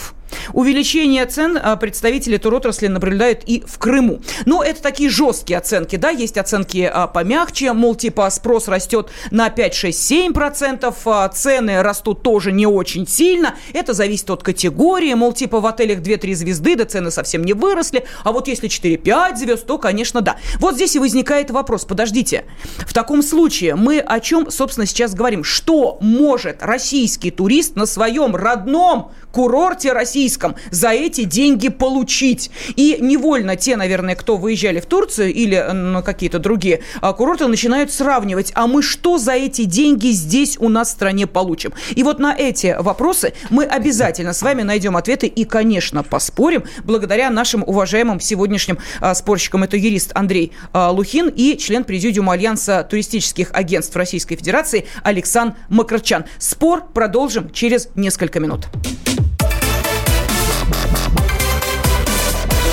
Увеличение 0.52 1.26
цен 1.26 1.58
а, 1.62 1.76
представители 1.76 2.36
туротрасли 2.36 2.86
наблюдают 2.86 3.42
и 3.46 3.62
в 3.66 3.78
Крыму. 3.78 4.20
Но 4.44 4.62
это 4.62 4.82
такие 4.82 5.10
жесткие 5.10 5.58
оценки, 5.58 5.96
да, 5.96 6.10
есть 6.10 6.38
оценки 6.38 6.90
а, 6.92 7.06
помягче, 7.06 7.72
мол, 7.72 7.94
типа 7.94 8.28
спрос 8.30 8.68
растет 8.68 9.10
на 9.30 9.50
5, 9.50 9.74
6, 9.74 10.02
7 10.02 10.32
процентов, 10.32 10.96
а, 11.06 11.28
цены 11.28 11.82
растут 11.82 12.22
тоже 12.22 12.52
не 12.52 12.66
очень 12.66 13.06
сильно, 13.06 13.54
это 13.72 13.92
зависит 13.92 14.30
от 14.30 14.42
категории, 14.42 15.14
мол, 15.14 15.32
типа 15.32 15.60
в 15.60 15.66
отелях 15.66 16.00
2-3 16.00 16.34
звезды, 16.34 16.76
да 16.76 16.84
цены 16.84 17.10
совсем 17.10 17.44
не 17.44 17.52
выросли, 17.52 18.04
а 18.24 18.32
вот 18.32 18.48
если 18.48 18.68
4-5 18.68 19.36
звезд, 19.36 19.66
то, 19.66 19.78
конечно, 19.78 20.20
да. 20.20 20.36
Вот 20.58 20.74
здесь 20.74 20.96
и 20.96 20.98
возникает 20.98 21.50
вопрос, 21.50 21.84
подождите, 21.84 22.44
в 22.86 22.92
таком 22.92 23.22
случае 23.22 23.74
мы 23.74 23.98
о 23.98 24.20
чем, 24.20 24.50
собственно, 24.50 24.86
сейчас 24.86 25.14
говорим? 25.14 25.44
Что 25.44 25.98
может 26.00 26.62
российский 26.62 27.30
турист 27.30 27.76
на 27.76 27.86
своем 27.86 28.36
родном 28.36 29.12
курорте 29.36 29.92
российском 29.92 30.56
за 30.70 30.92
эти 30.92 31.24
деньги 31.24 31.68
получить. 31.68 32.50
И 32.74 32.96
невольно 32.98 33.54
те, 33.54 33.76
наверное, 33.76 34.14
кто 34.14 34.38
выезжали 34.38 34.80
в 34.80 34.86
Турцию 34.86 35.30
или 35.30 35.62
на 35.74 36.00
какие-то 36.00 36.38
другие 36.38 36.80
а, 37.02 37.12
курорты, 37.12 37.46
начинают 37.46 37.92
сравнивать, 37.92 38.50
а 38.54 38.66
мы 38.66 38.82
что 38.82 39.18
за 39.18 39.32
эти 39.32 39.64
деньги 39.64 40.06
здесь 40.08 40.56
у 40.58 40.70
нас 40.70 40.88
в 40.88 40.92
стране 40.92 41.26
получим? 41.26 41.74
И 41.94 42.02
вот 42.02 42.18
на 42.18 42.34
эти 42.34 42.76
вопросы 42.80 43.34
мы 43.50 43.64
обязательно 43.64 44.32
с 44.32 44.40
вами 44.40 44.62
найдем 44.62 44.96
ответы 44.96 45.26
и, 45.26 45.44
конечно, 45.44 46.02
поспорим 46.02 46.64
благодаря 46.84 47.28
нашим 47.28 47.62
уважаемым 47.62 48.20
сегодняшним 48.20 48.78
а, 49.02 49.14
спорщикам. 49.14 49.64
Это 49.64 49.76
юрист 49.76 50.12
Андрей 50.14 50.52
а, 50.72 50.90
Лухин 50.90 51.28
и 51.28 51.58
член 51.58 51.84
президиума 51.84 52.32
Альянса 52.32 52.86
туристических 52.88 53.50
агентств 53.52 53.94
Российской 53.96 54.36
Федерации 54.36 54.86
Александр 55.02 55.56
Макарчан. 55.68 56.24
Спор 56.38 56.84
продолжим 56.94 57.52
через 57.52 57.90
несколько 57.96 58.40
минут. 58.40 58.68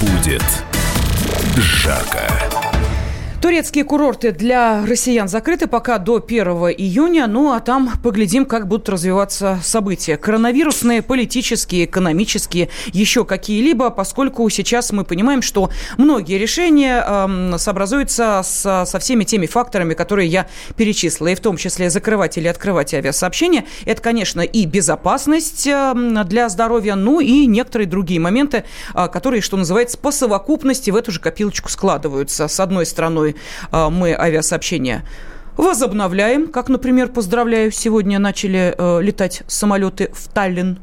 Будет 0.00 0.42
жарко. 1.56 2.53
Турецкие 3.44 3.84
курорты 3.84 4.32
для 4.32 4.86
россиян 4.86 5.28
закрыты 5.28 5.66
пока 5.66 5.98
до 5.98 6.16
1 6.16 6.46
июня. 6.78 7.26
Ну, 7.26 7.52
а 7.52 7.60
там 7.60 7.90
поглядим, 8.02 8.46
как 8.46 8.66
будут 8.66 8.88
развиваться 8.88 9.60
события. 9.62 10.16
Коронавирусные, 10.16 11.02
политические, 11.02 11.84
экономические, 11.84 12.70
еще 12.94 13.26
какие-либо, 13.26 13.90
поскольку 13.90 14.48
сейчас 14.48 14.92
мы 14.92 15.04
понимаем, 15.04 15.42
что 15.42 15.68
многие 15.98 16.38
решения 16.38 17.04
э, 17.06 17.58
сообразуются 17.58 18.40
с, 18.42 18.86
со 18.86 18.98
всеми 18.98 19.24
теми 19.24 19.44
факторами, 19.44 19.92
которые 19.92 20.26
я 20.26 20.46
перечислила, 20.78 21.28
и 21.28 21.34
в 21.34 21.40
том 21.40 21.58
числе 21.58 21.90
закрывать 21.90 22.38
или 22.38 22.48
открывать 22.48 22.94
авиасообщения. 22.94 23.66
Это, 23.84 24.00
конечно, 24.00 24.40
и 24.40 24.64
безопасность 24.64 25.66
э, 25.66 25.92
для 26.24 26.48
здоровья, 26.48 26.94
ну 26.94 27.20
и 27.20 27.44
некоторые 27.44 27.88
другие 27.88 28.20
моменты, 28.20 28.64
э, 28.94 29.06
которые, 29.08 29.42
что 29.42 29.58
называется, 29.58 29.98
по 29.98 30.12
совокупности 30.12 30.90
в 30.90 30.96
эту 30.96 31.12
же 31.12 31.20
копилочку 31.20 31.68
складываются. 31.68 32.48
С 32.48 32.58
одной 32.58 32.86
стороны, 32.86 33.33
а, 33.70 33.90
мы 33.90 34.14
авиасообщения 34.14 35.04
возобновляем. 35.56 36.48
Как, 36.48 36.68
например, 36.68 37.08
поздравляю, 37.08 37.70
сегодня 37.70 38.18
начали 38.18 38.74
э, 38.76 39.00
летать 39.02 39.42
самолеты 39.46 40.10
в 40.12 40.28
Таллин 40.28 40.78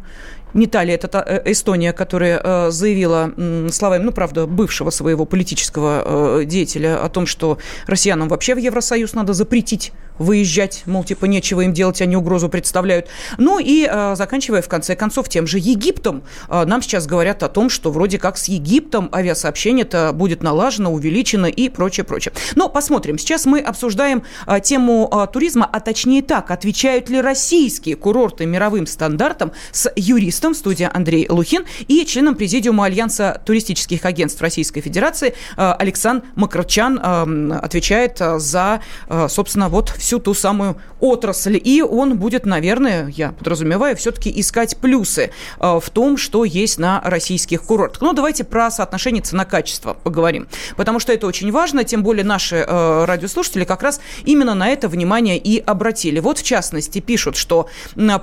не 0.54 0.68
та 0.68 0.84
ли 0.84 0.94
это 0.94 1.24
э, 1.26 1.52
Эстония, 1.52 1.94
которая 1.94 2.42
э, 2.44 2.72
заявила 2.72 3.32
словами, 3.72 4.04
ну, 4.04 4.12
правда, 4.12 4.48
бывшего 4.48 4.90
своего 4.90 5.26
политического 5.26 6.44
деятеля 6.46 7.04
о 7.04 7.10
том, 7.10 7.26
что 7.26 7.58
россиянам 7.88 8.28
вообще 8.30 8.56
в 8.56 8.58
Евросоюз 8.58 9.14
надо 9.14 9.34
запретить 9.34 9.92
выезжать, 10.22 10.84
мол, 10.86 11.04
типа 11.04 11.26
нечего 11.26 11.62
им 11.62 11.74
делать, 11.74 12.02
они 12.02 12.16
угрозу 12.16 12.50
представляют. 12.50 13.08
Ну 13.38 13.60
и 13.60 13.88
э, 13.90 14.16
заканчивая 14.16 14.62
в 14.62 14.70
конце 14.70 14.96
концов 14.96 15.30
тем 15.30 15.48
же 15.48 15.58
Египтом, 15.58 16.24
э, 16.48 16.64
нам 16.66 16.82
сейчас 16.82 17.08
говорят 17.08 17.44
о 17.44 17.50
том, 17.50 17.70
что 17.70 17.92
вроде 17.92 18.20
как 18.20 18.38
с 18.38 18.48
Египтом 18.48 19.10
авиасообщение-то 19.14 20.12
будет 20.14 20.44
налажено, 20.44 20.94
увеличено 20.94 21.48
и 21.48 21.70
прочее, 21.70 22.04
прочее. 22.04 22.34
Но 22.56 22.70
посмотрим. 22.70 23.18
Сейчас 23.18 23.46
мы 23.46 23.60
обсуждаем 23.60 24.24
э, 24.48 24.60
тему 24.62 25.10
э, 25.12 25.28
туризма, 25.32 25.68
а 25.72 25.80
точнее 25.80 26.22
так, 26.22 26.52
отвечают 26.52 27.10
ли 27.10 27.20
российские 27.20 27.96
курорты 27.96 28.46
мировым 28.46 28.86
стандартам 28.86 29.52
с 29.72 29.92
юристом 29.96 30.41
в 30.50 30.54
студии 30.56 30.90
Андрей 30.92 31.28
Лухин 31.30 31.66
и 31.88 32.06
членом 32.06 32.36
президиума 32.36 32.86
Альянса 32.86 33.42
туристических 33.46 34.06
агентств 34.06 34.42
Российской 34.42 34.82
Федерации 34.82 35.36
э, 35.56 35.72
Александр 35.78 36.26
Макарчан 36.36 37.00
э, 37.00 37.60
отвечает 37.62 38.20
э, 38.20 38.40
за, 38.40 38.82
собственно, 39.30 39.70
вот 39.70 39.90
всю 39.90 40.20
ту 40.20 40.34
самую 40.34 40.78
отрасль. 41.00 41.60
И 41.64 41.82
он 41.82 42.18
будет, 42.18 42.46
наверное, 42.46 43.08
я 43.08 43.32
подразумеваю, 43.32 43.96
все-таки 43.96 44.32
искать 44.40 44.78
плюсы 44.78 45.32
в 45.60 45.84
том, 45.92 46.18
что 46.18 46.44
есть 46.44 46.80
на 46.80 47.02
российских 47.04 47.64
курортах. 47.64 48.02
Ну, 48.02 48.14
давайте 48.14 48.44
про 48.44 48.72
соотношение 48.72 49.22
цена-качество 49.22 49.94
поговорим. 49.94 50.48
Потому 50.76 51.00
что 51.00 51.14
это 51.14 51.28
очень 51.28 51.52
важно, 51.52 51.84
тем 51.84 52.04
более 52.04 52.24
наши 52.24 52.64
радиослушатели 52.64 53.64
как 53.64 53.84
раз 53.84 54.02
именно 54.26 54.54
на 54.56 54.70
это 54.70 54.88
внимание 54.88 55.38
и 55.38 55.60
обратили. 55.60 56.20
Вот, 56.20 56.40
в 56.40 56.44
частности, 56.44 57.00
пишут, 57.00 57.36
что 57.36 57.68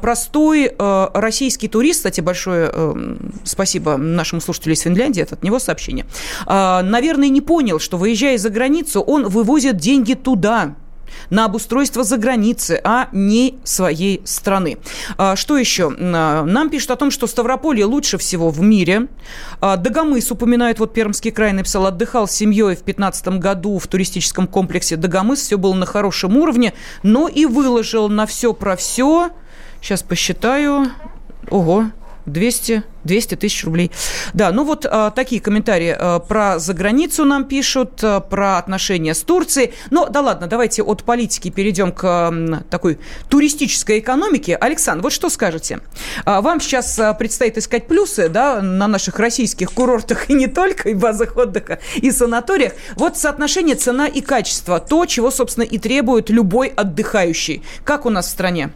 простой 0.00 0.74
российский 0.78 1.68
турист, 1.68 2.06
кстати, 2.08 2.20
большое 2.20 2.72
спасибо 3.44 3.96
нашему 3.98 4.40
слушателю 4.40 4.74
из 4.74 4.80
Финляндии, 4.80 5.22
это 5.22 5.34
от 5.34 5.42
него 5.42 5.58
сообщение, 5.58 6.06
наверное, 6.46 7.28
не 7.28 7.40
понял, 7.40 7.78
что, 7.78 7.98
выезжая 7.98 8.38
за 8.38 8.48
границу, 8.48 9.00
он 9.00 9.28
вывозит 9.28 9.76
деньги 9.76 10.14
туда, 10.14 10.74
на 11.30 11.44
обустройство 11.44 12.04
за 12.04 12.16
границы, 12.16 12.80
а 12.84 13.08
не 13.12 13.58
своей 13.64 14.22
страны. 14.24 14.78
А, 15.16 15.36
что 15.36 15.56
еще? 15.56 15.92
А, 15.98 16.44
нам 16.44 16.70
пишут 16.70 16.92
о 16.92 16.96
том, 16.96 17.10
что 17.10 17.26
Ставрополье 17.26 17.84
лучше 17.84 18.18
всего 18.18 18.50
в 18.50 18.60
мире. 18.60 19.08
А, 19.60 19.76
Дагомыс 19.76 20.30
упоминает, 20.30 20.78
вот 20.78 20.94
Пермский 20.94 21.30
край 21.30 21.52
написал, 21.52 21.86
отдыхал 21.86 22.28
с 22.28 22.32
семьей 22.32 22.76
в 22.76 22.84
2015 22.84 23.28
году 23.38 23.78
в 23.78 23.86
туристическом 23.86 24.46
комплексе 24.46 24.96
Дагомыс, 24.96 25.40
все 25.40 25.58
было 25.58 25.74
на 25.74 25.86
хорошем 25.86 26.36
уровне, 26.36 26.74
но 27.02 27.28
и 27.28 27.46
выложил 27.46 28.08
на 28.08 28.26
все 28.26 28.52
про 28.52 28.76
все. 28.76 29.30
Сейчас 29.80 30.02
посчитаю. 30.02 30.90
Ого, 31.50 31.86
200, 32.28 32.82
200 33.04 33.34
тысяч 33.36 33.64
рублей. 33.64 33.90
Да, 34.34 34.52
ну 34.52 34.64
вот 34.64 34.86
а, 34.88 35.10
такие 35.10 35.40
комментарии 35.40 35.94
а, 35.98 36.18
про 36.18 36.58
заграницу 36.58 37.24
нам 37.24 37.44
пишут, 37.44 38.00
а, 38.02 38.20
про 38.20 38.58
отношения 38.58 39.14
с 39.14 39.22
Турцией. 39.22 39.72
Но 39.90 40.08
да 40.08 40.20
ладно, 40.20 40.46
давайте 40.46 40.82
от 40.82 41.04
политики 41.04 41.50
перейдем 41.50 41.92
к 41.92 42.04
а, 42.04 42.62
такой 42.70 42.98
туристической 43.28 43.98
экономике. 43.98 44.56
Александр, 44.56 45.02
вот 45.04 45.12
что 45.12 45.30
скажете? 45.30 45.80
А, 46.24 46.40
вам 46.40 46.60
сейчас 46.60 46.98
а, 46.98 47.14
предстоит 47.14 47.58
искать 47.58 47.86
плюсы 47.86 48.28
да, 48.28 48.60
на 48.62 48.88
наших 48.88 49.18
российских 49.18 49.72
курортах 49.72 50.30
и 50.30 50.34
не 50.34 50.46
только, 50.46 50.90
и 50.90 50.94
базах 50.94 51.36
отдыха, 51.36 51.78
и 51.96 52.10
санаториях. 52.10 52.72
Вот 52.96 53.16
соотношение 53.16 53.76
цена 53.76 54.06
и 54.06 54.20
качество, 54.20 54.80
то, 54.80 55.06
чего, 55.06 55.30
собственно, 55.30 55.64
и 55.64 55.78
требует 55.78 56.30
любой 56.30 56.68
отдыхающий. 56.68 57.62
Как 57.84 58.06
у 58.06 58.10
нас 58.10 58.26
в 58.26 58.30
стране? 58.30 58.70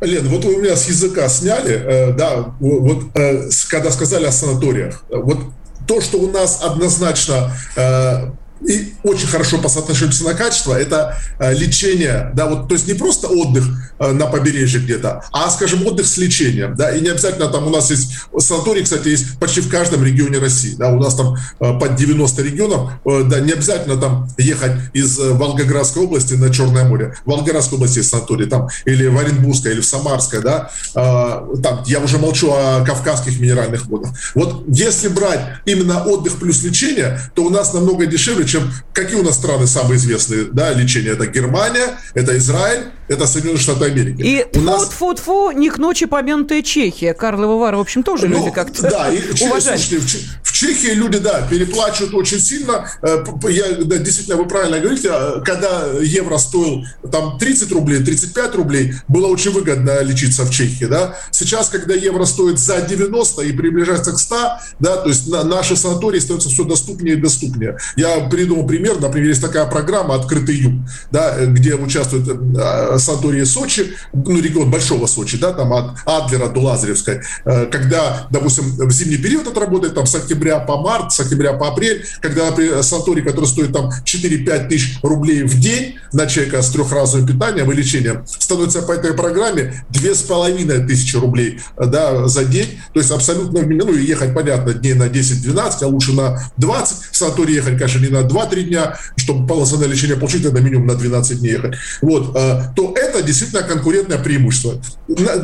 Лен, 0.00 0.28
вот 0.28 0.44
вы 0.44 0.54
у 0.54 0.60
меня 0.60 0.76
с 0.76 0.88
языка 0.88 1.28
сняли, 1.28 1.74
э, 1.74 2.12
да, 2.12 2.54
вот 2.58 3.04
э, 3.14 3.50
когда 3.68 3.90
сказали 3.90 4.24
о 4.24 4.32
санаториях. 4.32 5.04
Вот 5.10 5.38
то, 5.86 6.00
что 6.00 6.18
у 6.18 6.30
нас 6.30 6.60
однозначно 6.62 7.52
э, 7.76 8.30
и 8.66 8.94
очень 9.02 9.26
хорошо 9.26 9.58
по 9.58 9.68
соотношению 9.68 10.12
цена-качество, 10.12 10.74
это 10.74 11.16
э, 11.38 11.54
лечение, 11.54 12.30
да, 12.34 12.46
вот, 12.46 12.68
то 12.68 12.74
есть 12.74 12.86
не 12.86 12.94
просто 12.94 13.28
отдых 13.28 13.64
э, 13.98 14.12
на 14.12 14.26
побережье 14.26 14.80
где-то, 14.80 15.24
а, 15.32 15.50
скажем, 15.50 15.86
отдых 15.86 16.06
с 16.06 16.16
лечением, 16.18 16.74
да, 16.76 16.90
и 16.90 17.00
не 17.00 17.08
обязательно 17.08 17.48
там 17.48 17.66
у 17.66 17.70
нас 17.70 17.90
есть, 17.90 18.12
санаторий, 18.38 18.82
кстати, 18.82 19.08
есть 19.08 19.38
почти 19.38 19.60
в 19.60 19.70
каждом 19.70 20.04
регионе 20.04 20.38
России, 20.38 20.74
да, 20.76 20.90
у 20.90 21.00
нас 21.00 21.14
там 21.14 21.36
э, 21.60 21.78
под 21.78 21.96
90 21.96 22.42
регионов, 22.42 22.90
да, 23.04 23.40
не 23.40 23.52
обязательно 23.52 23.96
там 23.96 24.28
ехать 24.36 24.72
из 24.92 25.18
Волгоградской 25.18 26.04
области 26.04 26.34
на 26.34 26.52
Черное 26.52 26.84
море, 26.84 27.14
в 27.24 27.30
Волгоградской 27.30 27.76
области 27.78 27.98
есть 27.98 28.10
санаторий, 28.10 28.46
там, 28.46 28.68
или 28.84 29.06
в 29.06 29.18
Оренбургской, 29.18 29.72
или 29.72 29.80
в 29.80 29.86
Самарской, 29.86 30.42
да, 30.42 30.70
там, 30.94 31.82
я 31.86 32.00
уже 32.00 32.18
молчу 32.18 32.50
о 32.52 32.84
кавказских 32.84 33.40
минеральных 33.40 33.86
водах. 33.86 34.12
Вот 34.34 34.64
если 34.68 35.08
брать 35.08 35.40
именно 35.64 36.04
отдых 36.04 36.38
плюс 36.38 36.62
лечение, 36.62 37.20
то 37.34 37.44
у 37.44 37.50
нас 37.50 37.72
намного 37.72 38.06
дешевле, 38.06 38.46
чем 38.50 38.72
какие 38.92 39.18
у 39.18 39.22
нас 39.22 39.36
страны 39.36 39.66
самые 39.66 39.96
известные, 39.96 40.44
да, 40.44 40.72
лечение. 40.72 41.12
Это 41.12 41.26
Германия, 41.26 41.98
это 42.14 42.36
Израиль, 42.36 42.86
это 43.10 43.26
Соединенные 43.26 43.60
Штаты 43.60 43.86
Америки. 43.86 44.22
И 44.22 44.46
у 44.56 44.60
нас... 44.60 44.88
фу 44.88 45.16
фу 45.16 45.50
не 45.50 45.68
к 45.68 45.78
ночи 45.78 46.06
помянутая 46.06 46.62
Чехия. 46.62 47.12
Карлова 47.12 47.58
Вара, 47.58 47.76
в 47.76 47.80
общем, 47.80 48.04
тоже 48.04 48.28
ну, 48.28 48.38
люди 48.38 48.54
как-то 48.54 48.82
Да, 48.82 49.12
и 49.12 49.18
уважают. 49.44 49.80
Слушайте, 49.80 50.18
в, 50.44 50.48
в 50.48 50.52
Чехии 50.52 50.92
люди, 50.92 51.18
да, 51.18 51.44
переплачивают 51.50 52.14
очень 52.14 52.38
сильно. 52.38 52.88
Э, 53.02 53.24
я, 53.48 53.72
да, 53.84 53.96
действительно, 53.96 54.36
вы 54.36 54.46
правильно 54.46 54.78
говорите, 54.78 55.08
а, 55.10 55.40
когда 55.40 55.88
евро 56.00 56.38
стоил 56.38 56.84
там 57.10 57.36
30 57.36 57.72
рублей, 57.72 58.00
35 58.00 58.54
рублей, 58.54 58.94
было 59.08 59.26
очень 59.26 59.50
выгодно 59.50 60.02
лечиться 60.02 60.44
в 60.44 60.50
Чехии, 60.50 60.84
да. 60.84 61.16
Сейчас, 61.32 61.68
когда 61.68 61.94
евро 61.94 62.24
стоит 62.24 62.60
за 62.60 62.80
90 62.80 63.42
и 63.42 63.52
приближается 63.52 64.12
к 64.12 64.20
100, 64.20 64.36
да, 64.78 64.96
то 64.98 65.08
есть 65.08 65.26
на, 65.26 65.42
наши 65.42 65.74
санатории 65.74 66.20
становятся 66.20 66.48
все 66.48 66.62
доступнее 66.62 67.16
и 67.16 67.20
доступнее. 67.20 67.76
Я 67.96 68.20
придумал 68.28 68.68
пример, 68.68 69.00
например, 69.00 69.30
есть 69.30 69.42
такая 69.42 69.66
программа 69.66 70.14
«Открытый 70.14 70.54
юг», 70.54 70.74
да, 71.10 71.44
где 71.46 71.74
участвуют 71.74 72.28
э, 72.28 72.99
санатории 73.00 73.44
Сочи, 73.44 73.94
ну, 74.12 74.40
регион 74.40 74.70
Большого 74.70 75.06
Сочи, 75.06 75.38
да, 75.38 75.52
там 75.52 75.72
от 75.72 75.96
Адлера 76.06 76.48
до 76.48 76.60
Лазаревской, 76.60 77.20
э, 77.44 77.66
когда, 77.66 78.26
допустим, 78.30 78.64
в 78.76 78.90
зимний 78.92 79.16
период 79.16 79.46
это 79.46 79.60
работает, 79.60 79.94
там, 79.94 80.06
с 80.06 80.14
октября 80.14 80.60
по 80.60 80.76
март, 80.78 81.12
с 81.12 81.20
октября 81.20 81.54
по 81.54 81.68
апрель, 81.68 82.04
когда, 82.20 82.46
например, 82.46 82.82
санаторий, 82.82 83.22
который 83.22 83.46
стоит 83.46 83.72
там 83.72 83.90
4-5 84.04 84.68
тысяч 84.68 84.98
рублей 85.02 85.42
в 85.42 85.58
день 85.58 85.96
на 86.12 86.26
человека 86.26 86.62
с 86.62 86.70
трехразовым 86.70 87.26
питанием 87.26 87.70
и 87.70 87.74
лечением, 87.74 88.24
становится 88.26 88.82
по 88.82 88.92
этой 88.92 89.14
программе 89.14 89.84
2,5 89.90 90.86
тысячи 90.86 91.16
рублей, 91.16 91.60
да, 91.76 92.28
за 92.28 92.44
день, 92.44 92.80
то 92.92 93.00
есть 93.00 93.10
абсолютно, 93.10 93.62
ну, 93.62 93.92
и 93.92 94.04
ехать, 94.04 94.34
понятно, 94.34 94.72
дней 94.72 94.94
на 94.94 95.04
10-12, 95.04 95.82
а 95.82 95.86
лучше 95.86 96.12
на 96.12 96.40
20, 96.56 96.96
в 97.12 97.16
санаторий 97.16 97.54
ехать, 97.54 97.78
конечно, 97.78 97.98
не 97.98 98.08
на 98.08 98.22
2-3 98.22 98.62
дня, 98.64 98.98
чтобы 99.16 99.46
полноценное 99.46 99.88
лечение 99.88 100.16
получить, 100.16 100.44
надо 100.44 100.60
минимум 100.60 100.86
на 100.86 100.94
12 100.94 101.40
дней 101.40 101.52
ехать, 101.52 101.74
вот, 102.02 102.36
э, 102.36 102.62
то 102.90 103.00
это 103.00 103.22
действительно 103.22 103.62
конкурентное 103.62 104.18
преимущество. 104.18 104.80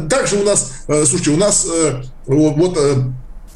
Также 0.08 0.36
у 0.36 0.44
нас, 0.44 0.72
э, 0.88 1.04
слушайте, 1.04 1.30
у 1.30 1.36
нас 1.36 1.66
э, 1.66 2.02
вот 2.26 2.68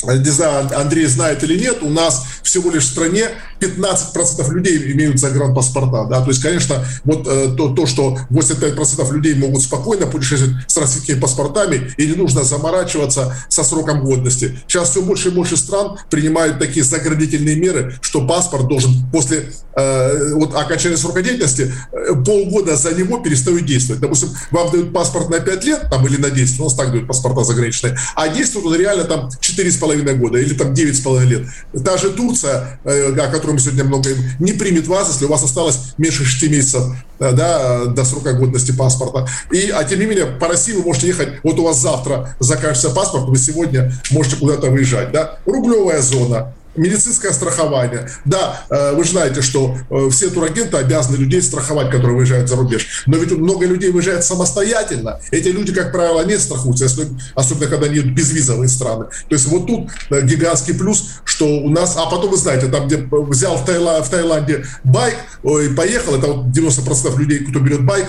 не 0.05 0.31
знаю, 0.31 0.71
Андрей 0.79 1.07
знает 1.07 1.43
или 1.43 1.59
нет, 1.59 1.83
у 1.83 1.89
нас 1.89 2.25
всего 2.43 2.71
лишь 2.71 2.85
в 2.85 2.93
стране 2.93 3.29
15% 3.61 4.51
людей 4.51 4.93
имеют 4.93 5.19
загранпаспорта. 5.19 6.05
Да? 6.05 6.21
То 6.23 6.29
есть, 6.29 6.43
конечно, 6.43 6.85
вот 7.05 7.27
э, 7.27 7.55
то, 7.57 7.75
то, 7.75 7.87
что 7.87 8.19
85% 8.31 9.13
людей 9.13 9.35
могут 9.35 9.63
спокойно 9.63 10.07
путешествовать 10.07 10.57
с 10.67 10.77
российскими 10.77 11.21
паспортами 11.21 11.93
и 11.97 12.07
не 12.07 12.15
нужно 12.15 12.45
заморачиваться 12.45 13.37
со 13.49 13.63
сроком 13.63 14.05
годности. 14.05 14.59
Сейчас 14.67 14.91
все 14.91 15.03
больше 15.03 15.29
и 15.29 15.33
больше 15.33 15.57
стран 15.57 15.99
принимают 16.11 16.59
такие 16.59 16.85
заградительные 16.85 17.57
меры, 17.57 17.99
что 18.01 18.27
паспорт 18.27 18.69
должен 18.69 18.93
после 19.13 19.53
э, 19.75 20.35
вот, 20.35 20.55
окончания 20.55 20.97
срока 20.97 21.23
деятельности 21.23 21.73
э, 21.93 22.15
полгода 22.25 22.77
за 22.77 22.95
него 22.95 23.19
перестают 23.19 23.67
действовать. 23.67 24.01
Допустим, 24.01 24.31
вам 24.51 24.71
дают 24.71 24.93
паспорт 24.93 25.29
на 25.29 25.41
5 25.41 25.65
лет 25.65 25.87
там, 25.91 26.07
или 26.07 26.17
на 26.17 26.31
10, 26.31 26.61
у 26.61 26.65
нас 26.65 26.75
так 26.75 26.91
дают 26.91 27.07
паспорта 27.07 27.45
заграничные, 27.45 27.97
а 28.15 28.29
действует 28.29 28.67
он 28.67 28.75
реально 28.77 29.05
там 29.05 29.29
4,5 29.29 29.90
половиной 29.91 30.15
года 30.15 30.39
или 30.39 30.55
там 30.55 30.73
9 30.73 30.97
с 30.97 31.01
половиной 31.01 31.31
лет. 31.31 31.49
Та 31.85 31.97
же 31.97 32.11
Турция, 32.11 32.81
э, 32.85 33.13
о 33.13 33.29
которой 33.29 33.53
мы 33.53 33.59
сегодня 33.59 33.85
много 33.85 34.11
не 34.39 34.53
примет 34.53 34.87
вас, 34.87 35.09
если 35.09 35.25
у 35.25 35.29
вас 35.29 35.43
осталось 35.43 35.95
меньше 35.99 36.25
6 36.25 36.51
месяцев 36.51 36.83
э, 37.19 37.33
да, 37.33 37.87
до 37.87 38.05
срока 38.05 38.33
годности 38.35 38.73
паспорта. 38.73 39.27
И, 39.51 39.71
а 39.71 39.83
тем 39.85 39.99
не 39.99 40.07
менее, 40.07 40.27
по 40.27 40.49
России 40.49 40.73
вы 40.73 40.83
можете 40.83 41.09
ехать, 41.09 41.29
вот 41.43 41.59
у 41.59 41.65
вас 41.65 41.79
завтра 41.79 42.37
заканчивается 42.39 42.91
паспорт, 42.91 43.25
вы 43.25 43.39
сегодня 43.39 43.93
можете 44.11 44.37
куда-то 44.37 44.71
выезжать. 44.71 45.11
Да? 45.13 45.39
Рублевая 45.45 46.03
зона, 46.03 46.55
медицинское 46.81 47.33
страхование. 47.33 48.09
Да, 48.25 48.63
э, 48.71 48.95
вы 48.95 49.05
знаете, 49.05 49.43
что 49.43 49.77
э, 49.91 50.09
все 50.11 50.31
турагенты 50.31 50.79
обязаны 50.79 51.17
людей 51.17 51.43
страховать, 51.43 51.91
которые 51.91 52.17
выезжают 52.17 52.49
за 52.49 52.57
рубеж. 52.57 53.05
Но 53.07 53.19
ведь 53.19 53.31
много 53.33 53.67
людей 53.67 53.91
выезжает 53.91 54.25
самостоятельно. 54.25 55.21
Эти 55.31 55.49
люди, 55.49 55.73
как 55.73 55.93
правило, 55.93 56.25
не 56.25 56.39
страхуются, 56.39 56.87
особенно 57.35 57.67
когда 57.67 57.87
они 57.87 58.01
безвизовые 58.01 58.69
страны. 58.69 59.07
То 59.29 59.35
есть 59.35 59.47
вот 59.47 59.67
тут 59.67 59.91
э, 60.11 60.23
гигантский 60.23 60.75
плюс, 60.75 61.11
что 61.25 61.45
у 61.45 61.69
нас... 61.69 61.97
А 61.97 62.07
потом, 62.07 62.31
вы 62.31 62.37
знаете, 62.39 62.67
там, 62.69 62.87
где 62.87 63.07
взял 63.11 63.57
в, 63.57 63.65
Таиланде, 63.67 64.07
в 64.07 64.09
Таиланде 64.09 64.65
байк, 64.85 65.17
ой, 65.43 65.75
поехал, 65.75 66.15
это 66.15 66.29
вот 66.29 66.47
90% 66.47 67.19
людей, 67.19 67.41
кто 67.41 67.61
берет 67.61 67.85
байк, 67.85 68.07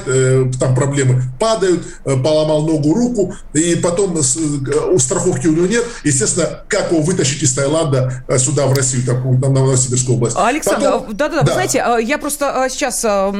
там 0.59 0.75
проблемы, 0.75 1.23
падают, 1.39 1.83
поломал 2.03 2.65
ногу, 2.65 2.93
руку, 2.93 3.35
и 3.53 3.75
потом 3.75 4.17
у 4.17 4.99
страховки 4.99 5.47
у 5.47 5.53
него 5.53 5.67
нет. 5.67 5.83
Естественно, 6.03 6.63
как 6.67 6.91
его 6.91 7.01
вытащить 7.01 7.43
из 7.43 7.53
Таиланда 7.53 8.23
сюда, 8.37 8.60
в 8.67 8.73
Россию, 8.73 9.05
такую, 9.05 9.39
на 9.39 9.49
Новосибирскую 9.49 10.17
область. 10.17 10.37
Александр, 10.37 11.01
да-да-да, 11.11 11.41
вы 11.41 11.51
знаете, 11.51 11.81
а, 11.81 11.97
я 11.97 12.17
просто 12.17 12.63
а, 12.63 12.69
сейчас, 12.69 13.03
а, 13.05 13.31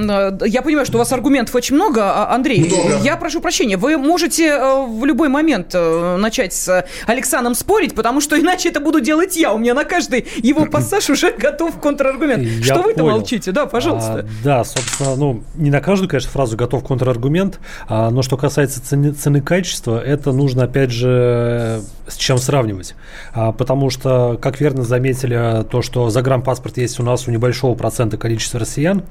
я 0.45 0.61
понимаю, 0.61 0.85
что 0.85 0.97
у 0.97 0.99
вас 0.99 1.11
аргументов 1.11 1.55
очень 1.55 1.75
много, 1.75 2.29
Андрей, 2.29 2.69
много. 2.69 3.03
я 3.03 3.17
прошу 3.17 3.41
прощения, 3.41 3.77
вы 3.77 3.97
можете 3.97 4.57
в 4.85 5.05
любой 5.05 5.29
момент 5.29 5.73
начать 5.73 6.53
с 6.53 6.85
Александром 7.05 7.55
спорить, 7.55 7.95
потому 7.95 8.21
что 8.21 8.39
иначе 8.39 8.69
это 8.69 8.79
буду 8.79 8.99
делать 8.99 9.35
я, 9.35 9.53
у 9.53 9.57
меня 9.57 9.73
на 9.73 9.83
каждый 9.83 10.27
его 10.41 10.65
пассаж 10.65 11.09
уже 11.09 11.31
готов 11.31 11.79
контраргумент. 11.79 12.43
Я 12.43 12.63
что 12.63 12.81
вы-то 12.81 13.03
молчите? 13.03 13.51
Да, 13.51 13.65
пожалуйста. 13.65 14.19
А, 14.19 14.43
да, 14.43 14.63
собственно, 14.63 15.15
ну, 15.15 15.43
не 15.55 15.69
на 15.69 15.81
каждую, 15.81 16.09
конечно, 16.09 16.31
фразу 16.31 16.57
готов 16.57 16.83
контраргумент, 16.83 17.59
а, 17.87 18.09
но 18.09 18.21
что 18.21 18.37
касается 18.37 18.83
цены, 18.83 19.11
цены 19.11 19.41
качества, 19.41 19.99
это 19.99 20.31
нужно, 20.31 20.63
опять 20.63 20.91
же, 20.91 21.81
с 22.07 22.15
чем 22.15 22.37
сравнивать. 22.37 22.95
А, 23.33 23.51
потому 23.51 23.89
что, 23.89 24.37
как 24.41 24.59
верно 24.59 24.83
заметил 24.83 25.00
заметили 25.01 25.63
то, 25.63 25.81
что 25.81 26.09
загранпаспорт 26.11 26.77
есть 26.77 26.99
у 26.99 27.03
нас 27.03 27.27
у 27.27 27.31
небольшого 27.31 27.73
процента 27.73 28.17
количества 28.17 28.59
россиян. 28.59 29.03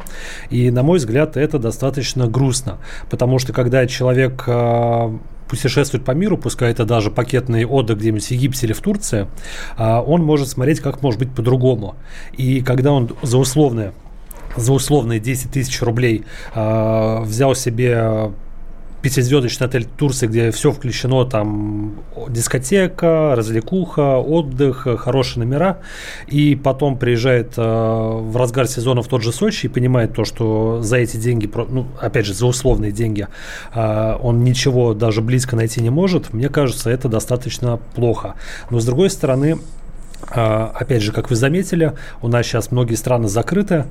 И, 0.49 0.71
на 0.71 0.85
мой 0.85 0.99
взгляд, 0.99 1.37
это 1.37 1.59
достаточно 1.59 2.29
грустно. 2.29 2.79
Потому 3.11 3.41
что, 3.41 3.53
когда 3.53 3.87
человек 3.89 4.45
э, 4.47 5.19
путешествует 5.49 6.05
по 6.05 6.13
миру, 6.13 6.39
пускай 6.39 6.71
это 6.71 6.85
даже 6.85 7.11
пакетный 7.11 7.65
отдых 7.65 7.99
где-нибудь 7.99 8.25
в 8.25 8.31
Египте 8.31 8.67
или 8.67 8.73
в 8.73 8.81
Турции, 8.81 9.27
э, 9.77 10.03
он 10.07 10.23
может 10.23 10.49
смотреть, 10.49 10.79
как 10.79 11.03
может 11.03 11.19
быть 11.19 11.35
по-другому. 11.35 11.97
И 12.37 12.61
когда 12.61 12.93
он 12.93 13.11
за 13.23 13.39
условное 13.39 13.93
за 14.57 14.73
условные 14.73 15.21
10 15.21 15.53
тысяч 15.53 15.81
рублей 15.81 16.25
э, 16.55 17.21
взял 17.23 17.55
себе 17.55 18.33
пятизвездочный 19.03 19.67
отель 19.67 19.85
Турции, 19.85 20.27
где 20.27 20.51
все 20.51 20.73
включено, 20.73 21.25
там 21.25 21.95
дискотека, 22.29 23.35
развлекуха, 23.37 24.19
отдых, 24.19 24.87
хорошие 24.99 25.45
номера, 25.45 25.79
и 26.27 26.55
потом 26.55 26.99
приезжает 26.99 27.55
э, 27.57 27.63
в 27.63 28.37
разгар 28.37 28.67
сезона 28.67 29.03
в 29.03 29.09
тот 29.09 29.23
же 29.23 29.33
Сочи 29.33 29.67
и 29.67 29.69
понимает 29.69 30.15
то, 30.15 30.25
что 30.25 30.83
за 30.83 30.99
эти 30.99 31.17
деньги, 31.17 31.51
ну, 31.69 31.87
опять 32.01 32.27
же, 32.27 32.35
за 32.35 32.47
условные 32.47 32.93
деньги, 32.93 33.27
э, 33.75 34.17
он 34.21 34.45
ничего 34.45 34.95
даже 34.95 35.23
близко 35.23 35.57
найти 35.57 35.81
не 35.81 35.91
может, 35.91 36.33
мне 36.33 36.49
кажется, 36.49 36.91
это 36.91 37.09
достаточно 37.09 37.79
плохо. 37.95 38.35
Но 38.71 38.81
с 38.81 38.85
другой 38.85 39.11
стороны, 39.11 39.59
а, 40.33 40.73
Опять 40.75 41.03
же, 41.03 41.13
как 41.13 41.31
вы 41.31 41.37
заметили, 41.37 41.95
у 42.23 42.29
нас 42.29 42.47
сейчас 42.47 42.71
многие 42.71 42.95
страны 42.95 43.29
закрыты, 43.29 43.87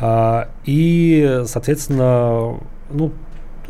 а, 0.00 0.48
и, 0.64 1.42
соответственно, 1.46 2.58
ну, 2.90 3.12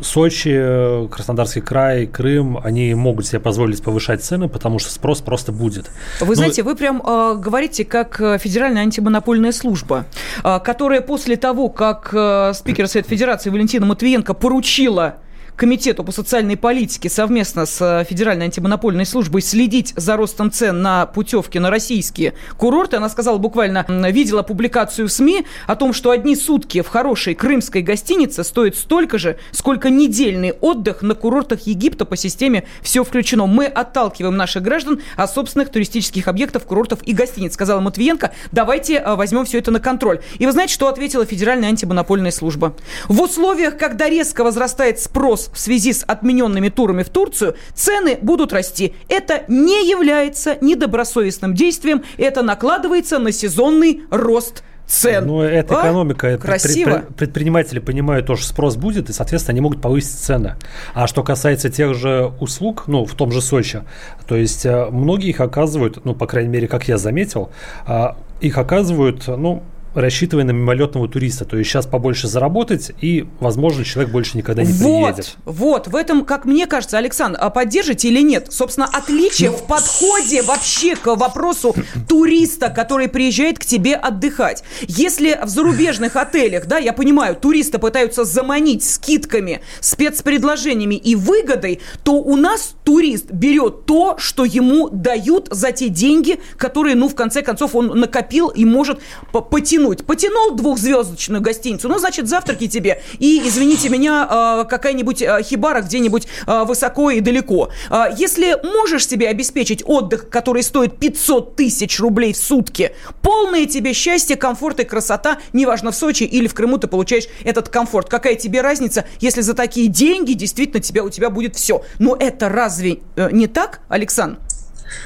Сочи, 0.01 1.07
Краснодарский 1.09 1.61
край, 1.61 2.05
Крым, 2.05 2.59
они 2.63 2.93
могут 2.93 3.25
себе 3.27 3.39
позволить 3.39 3.83
повышать 3.83 4.23
цены, 4.23 4.47
потому 4.49 4.79
что 4.79 4.91
спрос 4.91 5.21
просто 5.21 5.51
будет. 5.51 5.89
Вы 6.19 6.27
ну, 6.27 6.35
знаете, 6.35 6.63
вы 6.63 6.75
прям 6.75 7.01
э, 7.05 7.35
говорите 7.37 7.85
как 7.85 8.19
э, 8.19 8.37
Федеральная 8.37 8.83
антимонопольная 8.83 9.51
служба, 9.51 10.05
э, 10.43 10.59
которая 10.59 11.01
после 11.01 11.35
того, 11.35 11.69
как 11.69 12.09
э, 12.13 12.53
спикер 12.53 12.87
Совета 12.87 13.09
Федерации 13.09 13.49
Валентина 13.49 13.85
Матвиенко 13.85 14.33
поручила 14.33 15.17
Комитету 15.55 16.03
по 16.03 16.11
социальной 16.11 16.57
политике 16.57 17.09
совместно 17.09 17.65
с 17.65 17.81
э, 17.81 18.03
Федеральной 18.03 18.47
антимонопольной 18.47 19.05
службой 19.05 19.41
следить 19.41 19.93
за 19.95 20.17
ростом 20.17 20.51
цен 20.51 20.81
на 20.81 21.05
путевки 21.05 21.59
на 21.59 21.69
российские 21.69 22.33
курорты. 22.57 22.97
Она 22.97 23.07
сказала 23.07 23.37
буквально, 23.37 23.85
видела 24.11 24.43
публикацию 24.43 25.07
в 25.07 25.11
СМИ 25.13 25.45
о 25.65 25.77
том, 25.77 25.93
что 25.93 26.11
одни 26.11 26.35
сутки 26.35 26.81
в 26.81 26.89
хорошей 26.89 27.35
крымской 27.35 27.81
гостинице 27.83 28.43
стоят 28.43 28.75
столько 28.75 29.17
же, 29.17 29.37
сколько 29.51 29.89
недельный 29.89 30.51
отдых 30.51 31.01
на 31.01 31.15
курортах 31.15 31.61
Египта 31.61 32.03
по 32.03 32.17
системе 32.17 32.65
«Все 32.81 33.05
включено». 33.05 33.45
Мы 33.45 33.67
отталкиваем 33.67 34.35
наших 34.35 34.61
граждан 34.61 35.01
от 35.15 35.31
собственных 35.31 35.69
туристических 35.69 36.27
объектов, 36.27 36.65
курортов 36.65 36.99
и 37.03 37.13
гостиниц, 37.13 37.53
сказала 37.53 37.79
Матвиенко. 37.79 38.33
Давайте 38.51 38.95
э, 38.95 39.15
возьмем 39.15 39.45
все 39.45 39.59
это 39.59 39.71
на 39.71 39.79
контроль. 39.79 40.19
И 40.37 40.45
вы 40.45 40.51
знаете, 40.51 40.73
что 40.73 40.89
ответила 40.89 41.25
Федеральная 41.25 41.69
антимонопольная 41.69 42.31
служба? 42.31 42.75
В 43.07 43.21
условиях, 43.21 43.77
когда 43.77 44.09
резко 44.09 44.43
возрастает 44.43 44.99
спрос 44.99 45.44
в 45.51 45.59
связи 45.59 45.93
с 45.93 46.03
отмененными 46.03 46.69
турами 46.69 47.03
в 47.03 47.09
Турцию, 47.09 47.55
цены 47.73 48.17
будут 48.21 48.53
расти. 48.53 48.93
Это 49.09 49.43
не 49.47 49.89
является 49.89 50.57
недобросовестным 50.61 51.53
действием, 51.53 52.03
это 52.17 52.41
накладывается 52.41 53.19
на 53.19 53.31
сезонный 53.31 54.03
рост 54.09 54.63
цен. 54.87 55.27
Ну, 55.27 55.41
это 55.41 55.79
а? 55.79 55.81
экономика. 55.81 56.27
Это 56.27 56.43
Красиво. 56.43 57.05
Предприниматели 57.17 57.79
понимают 57.79 58.27
то, 58.27 58.35
что 58.35 58.47
спрос 58.47 58.75
будет, 58.75 59.09
и, 59.09 59.13
соответственно, 59.13 59.53
они 59.53 59.61
могут 59.61 59.81
повысить 59.81 60.19
цены. 60.19 60.55
А 60.93 61.07
что 61.07 61.23
касается 61.23 61.69
тех 61.69 61.95
же 61.95 62.31
услуг, 62.39 62.83
ну, 62.87 63.05
в 63.05 63.13
том 63.15 63.31
же 63.31 63.41
Сочи, 63.41 63.83
то 64.27 64.35
есть 64.35 64.65
э, 64.65 64.89
многие 64.91 65.29
их 65.29 65.41
оказывают, 65.41 66.03
ну, 66.05 66.13
по 66.13 66.27
крайней 66.27 66.49
мере, 66.49 66.67
как 66.67 66.87
я 66.87 66.97
заметил, 66.97 67.49
а, 67.85 68.17
их 68.41 68.57
оказывают, 68.57 69.27
ну, 69.27 69.63
рассчитывая 69.95 70.43
на 70.43 70.51
мимолетного 70.51 71.07
туриста. 71.07 71.45
То 71.45 71.57
есть 71.57 71.69
сейчас 71.69 71.87
побольше 71.87 72.27
заработать, 72.27 72.91
и, 73.01 73.25
возможно, 73.39 73.83
человек 73.83 74.11
больше 74.11 74.37
никогда 74.37 74.63
не 74.63 74.73
вот, 74.73 75.15
приедет. 75.15 75.37
Вот, 75.45 75.87
в 75.87 75.95
этом, 75.95 76.25
как 76.25 76.45
мне 76.45 76.67
кажется, 76.67 76.97
Александр, 76.97 77.39
а 77.41 77.49
поддержите 77.49 78.09
или 78.09 78.21
нет? 78.21 78.47
Собственно, 78.51 78.87
отличие 78.91 79.51
ну, 79.51 79.57
в 79.57 79.63
подходе 79.63 80.41
вообще 80.41 80.95
к 80.95 81.15
вопросу 81.15 81.73
туриста, 82.07 82.69
который 82.69 83.07
приезжает 83.07 83.57
к 83.57 83.65
тебе 83.65 83.95
отдыхать. 83.95 84.63
Если 84.81 85.39
в 85.41 85.47
зарубежных 85.47 86.15
отелях, 86.17 86.67
да, 86.67 86.77
я 86.77 86.93
понимаю, 86.93 87.35
туристы 87.35 87.79
пытаются 87.79 88.25
заманить 88.25 88.83
скидками, 88.83 89.61
спецпредложениями 89.79 90.95
и 90.95 91.15
выгодой, 91.15 91.79
то 92.03 92.13
у 92.13 92.35
нас 92.35 92.75
турист 92.83 93.31
берет 93.31 93.85
то, 93.85 94.17
что 94.17 94.43
ему 94.43 94.89
дают 94.89 95.47
за 95.51 95.71
те 95.71 95.87
деньги, 95.87 96.39
которые, 96.57 96.95
ну, 96.95 97.07
в 97.07 97.15
конце 97.15 97.41
концов, 97.41 97.75
он 97.75 97.87
накопил 97.87 98.49
и 98.49 98.65
может 98.65 98.99
потянуть 99.31 99.84
потянуть. 99.85 100.05
Потянул 100.05 100.55
двухзвездочную 100.55 101.41
гостиницу, 101.41 101.87
ну, 101.87 101.99
значит, 101.99 102.27
завтраки 102.27 102.67
тебе. 102.67 103.01
И, 103.19 103.41
извините 103.45 103.89
меня, 103.89 104.27
а, 104.29 104.63
какая-нибудь 104.63 105.21
а, 105.21 105.41
хибара 105.41 105.81
где-нибудь 105.81 106.27
а, 106.47 106.65
высоко 106.65 107.11
и 107.11 107.19
далеко. 107.19 107.69
Если 108.17 108.57
можешь 108.63 109.07
себе 109.07 109.27
обеспечить 109.27 109.83
отдых, 109.85 110.29
который 110.29 110.63
стоит 110.63 110.97
500 110.97 111.55
тысяч 111.55 111.99
рублей 111.99 112.33
в 112.33 112.37
сутки, 112.37 112.91
полное 113.21 113.65
тебе 113.65 113.93
счастье, 113.93 114.35
комфорт 114.35 114.79
и 114.79 114.83
красота, 114.83 115.37
неважно, 115.53 115.91
в 115.91 115.95
Сочи 115.95 116.23
или 116.23 116.47
в 116.47 116.53
Крыму 116.53 116.77
ты 116.77 116.87
получаешь 116.87 117.25
этот 117.43 117.69
комфорт. 117.69 118.09
Какая 118.09 118.35
тебе 118.35 118.61
разница, 118.61 119.05
если 119.19 119.41
за 119.41 119.53
такие 119.53 119.87
деньги 119.87 120.33
действительно 120.33 120.81
тебя, 120.81 121.03
у 121.03 121.09
тебя 121.09 121.29
будет 121.29 121.55
все. 121.55 121.83
Но 121.99 122.15
это 122.15 122.49
разве 122.49 122.99
э, 123.15 123.29
не 123.31 123.47
так, 123.47 123.81
Александр? 123.89 124.39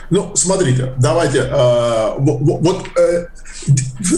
Ну, 0.09 0.35
смотрите, 0.35 0.93
давайте, 0.97 1.39
э, 1.39 2.13
вот, 2.17 2.39
вот 2.61 2.87
э, 2.97 3.27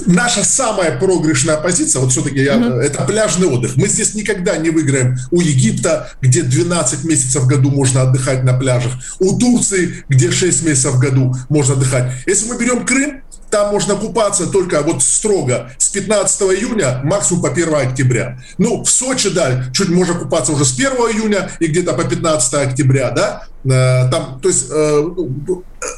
наша 0.06 0.44
самая 0.44 0.98
проигрышная 0.98 1.58
позиция, 1.58 2.02
вот 2.02 2.12
все-таки 2.12 2.44
я, 2.44 2.56
mm-hmm. 2.56 2.80
это 2.80 3.04
пляжный 3.04 3.48
отдых. 3.48 3.76
Мы 3.76 3.88
здесь 3.88 4.16
никогда 4.16 4.58
не 4.58 4.70
выиграем 4.70 5.18
у 5.32 5.42
Египта, 5.42 6.12
где 6.22 6.44
12 6.44 7.04
месяцев 7.04 7.44
в 7.44 7.48
году 7.48 7.72
можно 7.72 8.04
отдыхать 8.04 8.44
на 8.44 8.54
пляжах, 8.54 8.94
у 9.20 9.38
Турции, 9.38 10.04
где 10.10 10.32
6 10.32 10.64
месяцев 10.64 10.94
в 10.94 11.00
году 11.00 11.36
можно 11.50 11.74
отдыхать. 11.74 12.14
Если 12.26 12.48
мы 12.48 12.58
берем 12.58 12.86
Крым, 12.86 13.22
там 13.52 13.72
можно 13.72 13.96
купаться 13.96 14.48
только 14.48 14.82
вот 14.82 15.04
строго 15.04 15.72
с 15.78 15.90
15 15.90 16.42
июня 16.44 17.02
максимум 17.04 17.44
по 17.44 17.50
1 17.50 17.76
октября. 17.76 18.40
Ну, 18.58 18.84
в 18.84 18.90
Сочи, 18.90 19.30
да, 19.30 19.66
чуть 19.74 19.90
можно 19.90 20.16
купаться 20.16 20.54
уже 20.54 20.64
с 20.64 20.74
1 20.74 20.88
июня 20.88 21.52
и 21.60 21.68
где-то 21.68 21.94
по 21.94 22.06
15 22.06 22.54
октября, 22.54 23.12
да, 23.12 23.44
там, 23.64 24.40
то 24.42 24.48
есть 24.48 24.72
э, 24.72 25.02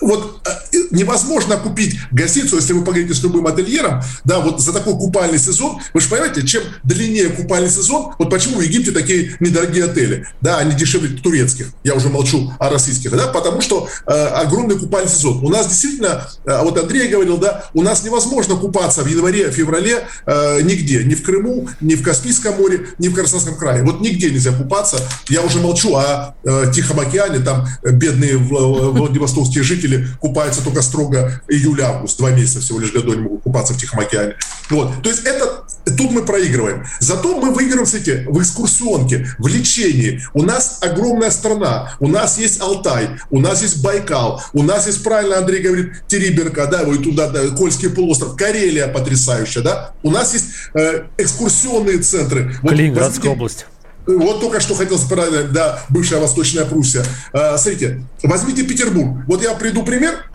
вот 0.02 0.48
э, 0.48 0.78
невозможно 0.92 1.58
купить 1.58 1.96
гостиницу, 2.12 2.56
если 2.56 2.74
вы 2.74 2.84
поговорите 2.84 3.14
с 3.14 3.24
любым 3.24 3.48
ательером, 3.48 4.02
да, 4.24 4.40
вот 4.40 4.62
за 4.62 4.74
такой 4.74 4.94
купальный 4.94 5.40
сезон, 5.40 5.80
вы 5.94 6.02
же 6.02 6.10
понимаете, 6.10 6.46
чем 6.46 6.64
длиннее 6.84 7.30
купальный 7.30 7.70
сезон, 7.70 8.14
вот 8.18 8.30
почему 8.30 8.58
в 8.58 8.62
Египте 8.62 8.92
такие 8.92 9.36
недорогие 9.40 9.86
отели, 9.86 10.28
да, 10.42 10.58
они 10.58 10.76
дешевле 10.76 11.18
турецких, 11.18 11.68
я 11.84 11.96
уже 11.96 12.10
молчу 12.10 12.52
о 12.60 12.70
российских, 12.70 13.12
да, 13.12 13.28
потому 13.28 13.62
что 13.62 13.88
э, 14.06 14.12
огромный 14.12 14.78
купальный 14.78 15.10
сезон. 15.10 15.40
У 15.44 15.50
нас 15.50 15.68
действительно, 15.68 16.28
э, 16.46 16.62
вот 16.62 16.78
Андрей 16.78 17.08
говорил, 17.08 17.38
да, 17.38 17.66
у 17.74 17.82
нас 17.82 18.04
невозможно 18.04 18.56
купаться 18.56 19.04
в 19.04 19.08
январе, 19.08 19.52
феврале 19.52 20.08
э, 20.26 20.62
нигде, 20.62 21.04
ни 21.04 21.16
в 21.16 21.24
Крыму, 21.24 21.70
ни 21.82 21.96
в 21.96 22.04
Каспийском 22.04 22.56
море, 22.56 22.88
ни 23.00 23.08
в 23.08 23.14
Краснодарском 23.14 23.58
крае, 23.58 23.84
вот 23.84 24.02
нигде 24.02 24.30
нельзя 24.30 24.52
купаться, 24.52 24.98
я 25.30 25.42
уже 25.42 25.60
молчу 25.60 25.96
о 25.96 26.36
э, 26.44 26.72
Тихом 26.74 27.00
океане, 27.00 27.40
там 27.40 27.54
там 27.54 27.68
бедные 27.94 28.38
владивостокские 28.38 29.64
жители 29.64 29.73
купаются 30.20 30.64
только 30.64 30.82
строго 30.82 31.42
июль-август, 31.48 32.18
два 32.18 32.32
месяца 32.32 32.60
всего 32.62 32.80
лишь 32.80 32.92
году 32.92 33.14
они 33.14 33.22
могут 33.22 33.44
купаться 33.44 33.74
в 33.74 33.78
Тихом 33.78 34.00
океане. 34.00 34.36
Вот. 34.70 35.02
То 35.04 35.10
есть 35.10 35.24
это, 35.26 35.66
тут 35.86 36.12
мы 36.12 36.24
проигрываем. 36.24 36.86
Зато 37.00 37.40
мы 37.40 37.54
выиграем, 37.54 37.86
кстати, 37.86 38.26
в 38.28 38.42
экскурсионке, 38.42 39.28
в 39.38 39.48
лечении. 39.48 40.22
У 40.34 40.44
нас 40.44 40.80
огромная 40.82 41.32
страна, 41.32 41.96
у 42.00 42.08
нас 42.08 42.38
есть 42.38 42.62
Алтай, 42.62 43.10
у 43.30 43.40
нас 43.40 43.62
есть 43.62 43.84
Байкал, 43.84 44.42
у 44.54 44.64
нас 44.64 44.88
есть, 44.88 45.04
правильно 45.04 45.38
Андрей 45.38 45.62
говорит, 45.62 46.04
Териберка, 46.08 46.68
да, 46.68 46.84
вот 46.84 47.04
туда, 47.04 47.30
да, 47.30 47.48
Кольский 47.50 47.90
полуостров, 47.90 48.36
Карелия 48.36 48.88
потрясающая, 48.88 49.62
да. 49.62 49.92
У 50.04 50.12
нас 50.12 50.34
есть 50.34 50.46
э, 50.74 51.04
экскурсионные 51.18 52.00
центры. 52.00 52.56
Калининградская 52.62 53.30
вот, 53.30 53.36
область. 53.36 53.66
Вот 54.06 54.42
только 54.42 54.60
что 54.60 54.76
хотел 54.76 54.98
сказать, 54.98 55.52
да, 55.52 55.82
бывшая 55.90 56.20
Восточная 56.20 56.66
Пруссия. 56.66 57.04
А, 57.32 57.58
смотрите, 57.58 58.04
возьмите 58.24 58.64
Петербург. 58.64 59.24
Вот 59.28 59.42
я 59.42 59.54
приду 59.54 59.84
пример. 59.84 60.30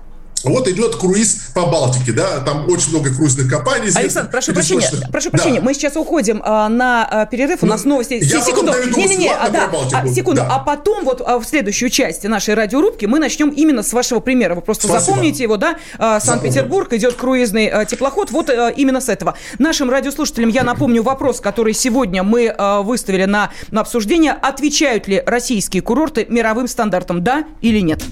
Вот 0.45 0.69
идет 0.69 0.97
круиз 0.97 1.51
по 1.55 1.67
Балтике, 1.67 2.13
да, 2.13 2.41
там 2.41 2.69
очень 2.69 2.91
много 2.91 3.15
круизных 3.15 3.51
компаний. 3.51 3.91
Александр, 3.95 4.31
прошу 4.31 4.53
прощения, 4.53 4.89
прошу 5.11 5.31
прощения, 5.31 5.61
да. 5.61 5.65
мы 5.65 5.75
сейчас 5.75 5.97
уходим 5.97 6.43
а, 6.45 6.69
на 6.69 7.05
а, 7.05 7.27
перерыв, 7.27 7.63
у 7.63 7.67
ну, 7.67 7.73
нас 7.73 7.85
новости. 7.85 8.19
Я 8.23 8.41
секунду, 8.41 8.73
не, 8.97 9.05
не, 9.05 9.17
не, 9.17 9.29
а, 9.29 9.49
да, 9.49 9.71
а, 9.93 10.09
секунду, 10.09 10.43
да. 10.43 10.49
а 10.51 10.59
потом 10.61 11.05
вот 11.05 11.23
а, 11.25 11.39
в 11.39 11.45
следующую 11.45 11.91
часть 11.91 12.25
нашей 12.25 12.55
радиорубки 12.55 13.07
мы 13.07 13.19
начнем 13.19 13.51
именно 13.51 13.83
с 13.83 13.93
вашего 13.93 14.21
примера. 14.21 14.55
Вы 14.55 14.63
просто 14.63 14.87
Спасибо. 14.87 15.07
запомните 15.07 15.43
его, 15.43 15.57
да, 15.57 15.77
а, 15.99 16.21
Санкт-Петербург 16.21 16.93
идет 16.93 17.15
круизный 17.15 17.67
а, 17.67 17.85
теплоход, 17.85 18.31
вот 18.31 18.51
а, 18.51 18.69
именно 18.69 19.01
с 19.01 19.09
этого. 19.09 19.35
Нашим 19.59 19.91
радиослушателям 19.91 20.51
я 20.51 20.63
напомню 20.63 21.03
вопрос, 21.03 21.41
который 21.41 21.75
сегодня 21.75 22.23
мы 22.23 22.55
а, 22.57 22.83
выставили 22.83 23.25
на, 23.25 23.51
на 23.71 23.81
обсуждение: 23.81 24.33
отвечают 24.33 25.09
ли 25.09 25.23
российские 25.27 25.83
курорты 25.83 26.27
мировым 26.29 26.69
стандартам, 26.69 27.25
да 27.25 27.45
или 27.61 27.81
нет? 27.81 28.03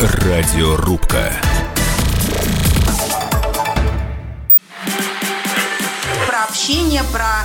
Радиорубка. 0.00 1.32
общение, 6.48 7.02
про 7.12 7.44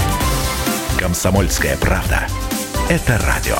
Комсомольская 1.01 1.75
правда. 1.77 2.27
Это 2.87 3.19
радио. 3.25 3.57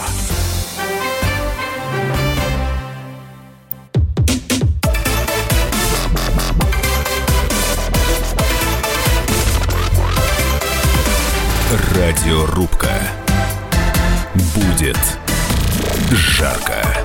Радиорубка. 11.96 12.92
Будет 14.54 15.00
жарко. 16.12 17.01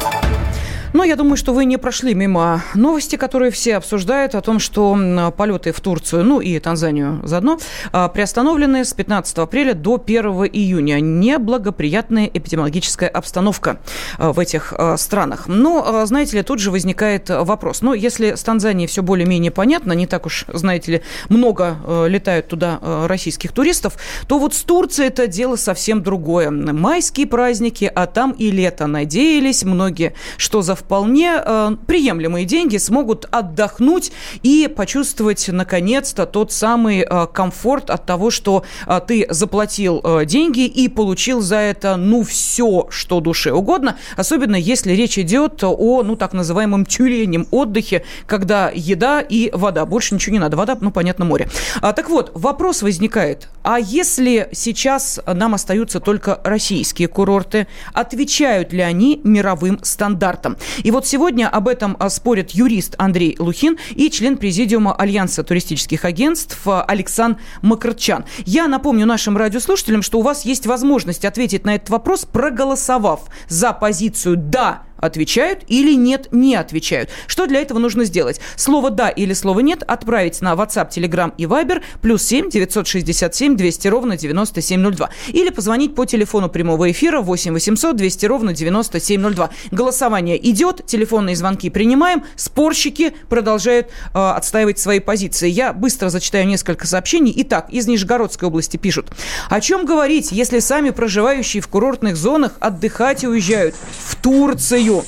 Но 0.96 1.04
я 1.04 1.14
думаю, 1.16 1.36
что 1.36 1.52
вы 1.52 1.66
не 1.66 1.76
прошли 1.76 2.14
мимо 2.14 2.64
новости, 2.74 3.16
которые 3.16 3.50
все 3.50 3.76
обсуждают 3.76 4.34
о 4.34 4.40
том, 4.40 4.58
что 4.58 4.96
полеты 5.36 5.70
в 5.72 5.80
Турцию, 5.82 6.24
ну 6.24 6.40
и 6.40 6.58
Танзанию 6.58 7.20
заодно, 7.22 7.58
а, 7.92 8.08
приостановлены 8.08 8.82
с 8.82 8.94
15 8.94 9.36
апреля 9.40 9.74
до 9.74 9.98
1 9.98 10.46
июня. 10.50 11.00
Неблагоприятная 11.00 12.30
эпидемиологическая 12.32 13.10
обстановка 13.10 13.78
а, 14.16 14.32
в 14.32 14.38
этих 14.38 14.72
а, 14.72 14.96
странах. 14.96 15.48
Но, 15.48 16.06
знаете 16.06 16.38
ли, 16.38 16.42
тут 16.42 16.60
же 16.60 16.70
возникает 16.70 17.28
вопрос. 17.28 17.82
Ну, 17.82 17.92
если 17.92 18.34
с 18.34 18.42
Танзанией 18.42 18.88
все 18.88 19.02
более-менее 19.02 19.50
понятно, 19.50 19.92
не 19.92 20.06
так 20.06 20.24
уж, 20.24 20.46
знаете 20.48 20.92
ли, 20.92 21.02
много 21.28 21.76
летают 22.08 22.48
туда 22.48 22.80
российских 23.06 23.52
туристов, 23.52 23.98
то 24.26 24.38
вот 24.38 24.54
с 24.54 24.62
Турцией 24.62 25.08
это 25.08 25.26
дело 25.26 25.56
совсем 25.56 26.02
другое. 26.02 26.50
Майские 26.50 27.26
праздники, 27.26 27.84
а 27.94 28.06
там 28.06 28.30
и 28.30 28.50
лето. 28.50 28.86
Надеялись 28.86 29.62
многие, 29.62 30.14
что 30.38 30.62
за 30.62 30.74
вполне 30.86 31.42
э, 31.44 31.76
приемлемые 31.88 32.44
деньги 32.44 32.76
смогут 32.76 33.26
отдохнуть 33.32 34.12
и 34.42 34.72
почувствовать, 34.74 35.48
наконец-то, 35.48 36.26
тот 36.26 36.52
самый 36.52 37.00
э, 37.00 37.26
комфорт 37.32 37.90
от 37.90 38.06
того, 38.06 38.30
что 38.30 38.62
э, 38.86 39.00
ты 39.04 39.26
заплатил 39.28 40.00
э, 40.04 40.24
деньги 40.26 40.64
и 40.64 40.88
получил 40.88 41.40
за 41.40 41.56
это, 41.56 41.96
ну, 41.96 42.22
все, 42.22 42.86
что 42.90 43.18
душе 43.18 43.52
угодно, 43.52 43.96
особенно 44.16 44.54
если 44.54 44.92
речь 44.92 45.18
идет 45.18 45.64
о, 45.64 46.04
ну, 46.04 46.14
так 46.14 46.32
называемом 46.32 46.86
тюленем 46.86 47.48
отдыхе, 47.50 48.04
когда 48.26 48.70
еда 48.72 49.20
и 49.20 49.50
вода, 49.52 49.86
больше 49.86 50.14
ничего 50.14 50.34
не 50.34 50.38
надо, 50.38 50.56
вода, 50.56 50.78
ну, 50.80 50.92
понятно, 50.92 51.24
море. 51.24 51.48
А, 51.80 51.92
так 51.94 52.08
вот, 52.08 52.30
вопрос 52.34 52.82
возникает, 52.82 53.48
а 53.64 53.80
если 53.80 54.48
сейчас 54.52 55.18
нам 55.26 55.54
остаются 55.54 55.98
только 55.98 56.40
российские 56.44 57.08
курорты, 57.08 57.66
отвечают 57.92 58.72
ли 58.72 58.82
они 58.82 59.20
мировым 59.24 59.80
стандартам? 59.82 60.56
И 60.82 60.90
вот 60.90 61.06
сегодня 61.06 61.48
об 61.48 61.68
этом 61.68 61.96
а, 61.98 62.10
спорят 62.10 62.50
юрист 62.50 62.94
Андрей 62.98 63.36
Лухин 63.38 63.78
и 63.90 64.10
член 64.10 64.36
президиума 64.36 64.94
Альянса 64.94 65.42
туристических 65.42 66.04
агентств 66.04 66.60
а, 66.66 66.82
Александр 66.82 67.40
Макарчан. 67.62 68.24
Я 68.44 68.68
напомню 68.68 69.06
нашим 69.06 69.36
радиослушателям, 69.36 70.02
что 70.02 70.18
у 70.18 70.22
вас 70.22 70.44
есть 70.44 70.66
возможность 70.66 71.24
ответить 71.24 71.64
на 71.64 71.74
этот 71.74 71.90
вопрос, 71.90 72.24
проголосовав 72.24 73.22
за 73.48 73.72
позицию 73.72 74.36
«да» 74.36 74.82
отвечают 74.98 75.64
или 75.68 75.94
нет, 75.94 76.28
не 76.32 76.54
отвечают. 76.54 77.10
Что 77.26 77.46
для 77.46 77.60
этого 77.60 77.78
нужно 77.78 78.04
сделать? 78.04 78.40
Слово 78.56 78.90
«да» 78.90 79.08
или 79.08 79.32
слово 79.32 79.60
«нет» 79.60 79.82
отправить 79.86 80.40
на 80.40 80.54
WhatsApp, 80.54 80.90
Telegram 80.90 81.32
и 81.36 81.44
Viber 81.44 81.82
плюс 82.00 82.22
7 82.22 82.50
967 82.50 83.56
200 83.56 83.88
ровно 83.88 84.16
9702. 84.16 85.10
Или 85.28 85.50
позвонить 85.50 85.94
по 85.94 86.04
телефону 86.04 86.48
прямого 86.48 86.90
эфира 86.90 87.20
8 87.20 87.52
800 87.52 87.96
200 87.96 88.26
ровно 88.26 88.52
9702. 88.52 89.50
Голосование 89.70 90.50
идет, 90.50 90.86
телефонные 90.86 91.36
звонки 91.36 91.70
принимаем, 91.70 92.24
спорщики 92.36 93.12
продолжают 93.28 93.88
э, 93.88 94.18
отстаивать 94.18 94.78
свои 94.78 95.00
позиции. 95.00 95.48
Я 95.48 95.72
быстро 95.72 96.08
зачитаю 96.08 96.46
несколько 96.46 96.86
сообщений. 96.86 97.32
Итак, 97.36 97.68
из 97.70 97.86
Нижегородской 97.86 98.48
области 98.48 98.76
пишут. 98.76 99.10
О 99.50 99.60
чем 99.60 99.84
говорить, 99.84 100.32
если 100.32 100.58
сами 100.60 100.90
проживающие 100.90 101.60
в 101.60 101.68
курортных 101.68 102.16
зонах 102.16 102.52
отдыхать 102.60 103.24
уезжают 103.24 103.74
в 104.06 104.16
Турцию? 104.16 104.85
Россию. 104.86 105.04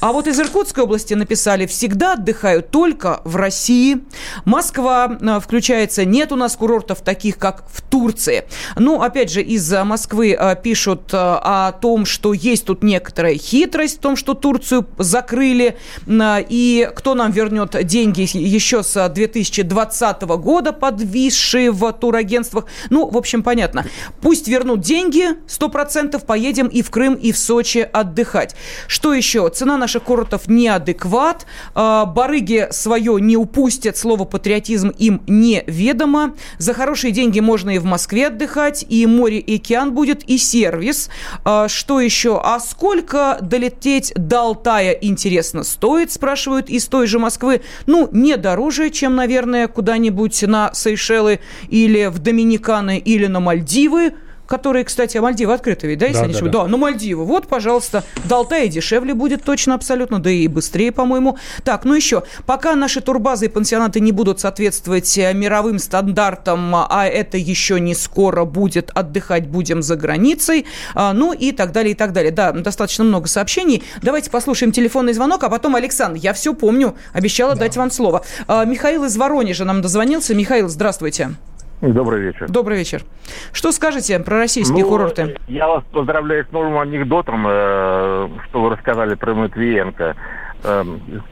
А 0.00 0.12
вот 0.12 0.26
из 0.26 0.38
Иркутской 0.40 0.84
области 0.84 1.14
написали, 1.14 1.66
всегда 1.66 2.14
отдыхают 2.14 2.70
только 2.70 3.20
в 3.24 3.36
России. 3.36 3.98
Москва 4.44 5.18
э, 5.20 5.40
включается, 5.40 6.04
нет 6.04 6.32
у 6.32 6.36
нас 6.36 6.56
курортов 6.56 7.02
таких, 7.02 7.38
как 7.38 7.64
в 7.72 7.82
Турции. 7.82 8.44
Ну, 8.76 9.02
опять 9.02 9.30
же, 9.30 9.42
из 9.42 9.72
Москвы 9.84 10.36
э, 10.38 10.56
пишут 10.62 11.12
э, 11.12 11.16
о 11.16 11.72
том, 11.72 12.04
что 12.04 12.32
есть 12.32 12.66
тут 12.66 12.82
некоторая 12.82 13.36
хитрость 13.36 13.98
в 13.98 14.00
том, 14.00 14.16
что 14.16 14.34
Турцию 14.34 14.86
закрыли, 14.98 15.76
и 16.08 16.90
кто 16.94 17.14
нам 17.14 17.32
вернет 17.32 17.76
деньги 17.86 18.22
еще 18.36 18.82
с 18.82 19.08
2020 19.08 20.22
года, 20.22 20.72
подвисшие 20.72 21.70
в 21.70 21.92
турагентствах. 21.92 22.66
Ну, 22.90 23.08
в 23.08 23.16
общем, 23.16 23.42
понятно. 23.42 23.84
Пусть 24.20 24.48
вернут 24.48 24.80
деньги, 24.80 25.28
100% 25.46 26.24
поедем 26.24 26.66
и 26.66 26.82
в 26.82 26.90
Крым, 26.90 27.14
и 27.14 27.32
в 27.32 27.38
Сочи 27.38 27.88
отдыхать. 27.92 28.54
Что 28.86 29.14
еще? 29.14 29.21
Цена 29.22 29.76
наших 29.76 30.02
курортов 30.02 30.48
неадекват. 30.48 31.46
А, 31.74 32.04
барыги 32.04 32.68
свое 32.70 33.20
не 33.20 33.36
упустят. 33.36 33.96
Слово 33.96 34.24
патриотизм 34.24 34.88
им 34.90 35.22
неведомо. 35.26 36.34
За 36.58 36.74
хорошие 36.74 37.12
деньги 37.12 37.40
можно 37.40 37.70
и 37.70 37.78
в 37.78 37.84
Москве 37.84 38.26
отдыхать, 38.26 38.84
и 38.88 39.06
море, 39.06 39.38
и 39.38 39.56
океан 39.56 39.92
будет, 39.92 40.24
и 40.24 40.38
сервис. 40.38 41.08
А, 41.44 41.68
что 41.68 42.00
еще? 42.00 42.40
А 42.42 42.60
сколько 42.60 43.38
долететь 43.40 44.12
до 44.16 44.40
Алтая, 44.40 44.92
интересно, 44.92 45.62
стоит, 45.62 46.12
спрашивают 46.12 46.68
из 46.68 46.86
той 46.86 47.06
же 47.06 47.18
Москвы. 47.18 47.62
Ну, 47.86 48.08
не 48.12 48.36
дороже, 48.36 48.90
чем, 48.90 49.16
наверное, 49.16 49.68
куда-нибудь 49.68 50.42
на 50.42 50.72
Сейшелы 50.74 51.40
или 51.68 52.06
в 52.06 52.18
Доминиканы 52.18 52.98
или 52.98 53.26
на 53.26 53.40
Мальдивы 53.40 54.14
которые, 54.52 54.84
кстати, 54.84 55.16
Мальдивы 55.16 55.54
открыты 55.54 55.86
ведь, 55.86 55.98
да, 55.98 56.04
если 56.04 56.20
да, 56.20 56.26
не 56.26 56.34
да, 56.34 56.40
да. 56.40 56.50
да, 56.50 56.66
ну 56.66 56.76
Мальдивы, 56.76 57.24
вот, 57.24 57.48
пожалуйста, 57.48 58.04
до 58.24 58.36
Алтая 58.36 58.68
дешевле 58.68 59.14
будет 59.14 59.44
точно 59.44 59.74
абсолютно, 59.74 60.18
да 60.18 60.28
и 60.28 60.46
быстрее, 60.46 60.92
по-моему. 60.92 61.38
Так, 61.64 61.86
ну 61.86 61.94
еще, 61.94 62.24
пока 62.44 62.74
наши 62.74 63.00
турбазы 63.00 63.46
и 63.46 63.48
пансионаты 63.48 63.98
не 64.00 64.12
будут 64.12 64.40
соответствовать 64.40 65.16
э, 65.16 65.32
мировым 65.32 65.78
стандартам, 65.78 66.74
а 66.74 67.06
это 67.06 67.38
еще 67.38 67.80
не 67.80 67.94
скоро 67.94 68.44
будет, 68.44 68.90
отдыхать 68.92 69.46
будем 69.46 69.80
за 69.80 69.96
границей, 69.96 70.66
а, 70.94 71.14
ну 71.14 71.32
и 71.32 71.52
так 71.52 71.72
далее, 71.72 71.92
и 71.92 71.94
так 71.94 72.12
далее. 72.12 72.30
Да, 72.30 72.52
достаточно 72.52 73.04
много 73.04 73.28
сообщений. 73.28 73.82
Давайте 74.02 74.30
послушаем 74.30 74.70
телефонный 74.70 75.14
звонок, 75.14 75.44
а 75.44 75.48
потом, 75.48 75.76
Александр, 75.76 76.18
я 76.22 76.34
все 76.34 76.52
помню, 76.52 76.94
обещала 77.14 77.54
да. 77.54 77.60
дать 77.60 77.78
вам 77.78 77.90
слово. 77.90 78.22
А, 78.46 78.66
Михаил 78.66 79.04
из 79.04 79.16
Воронежа 79.16 79.64
нам 79.64 79.80
дозвонился. 79.80 80.34
Михаил, 80.34 80.68
здравствуйте. 80.68 81.30
Добрый 81.82 82.20
вечер. 82.20 82.48
Добрый 82.48 82.78
вечер. 82.78 83.02
Что 83.52 83.72
скажете 83.72 84.20
про 84.20 84.38
российские 84.38 84.84
ну, 84.84 84.88
курорты? 84.88 85.36
Я 85.48 85.66
вас 85.66 85.82
поздравляю 85.90 86.46
с 86.48 86.52
новым 86.52 86.78
анекдотом, 86.78 87.44
э, 87.44 88.28
что 88.48 88.62
вы 88.62 88.70
рассказали 88.70 89.16
про 89.16 89.34
Матвиенко. 89.34 90.14
Э, 90.62 90.84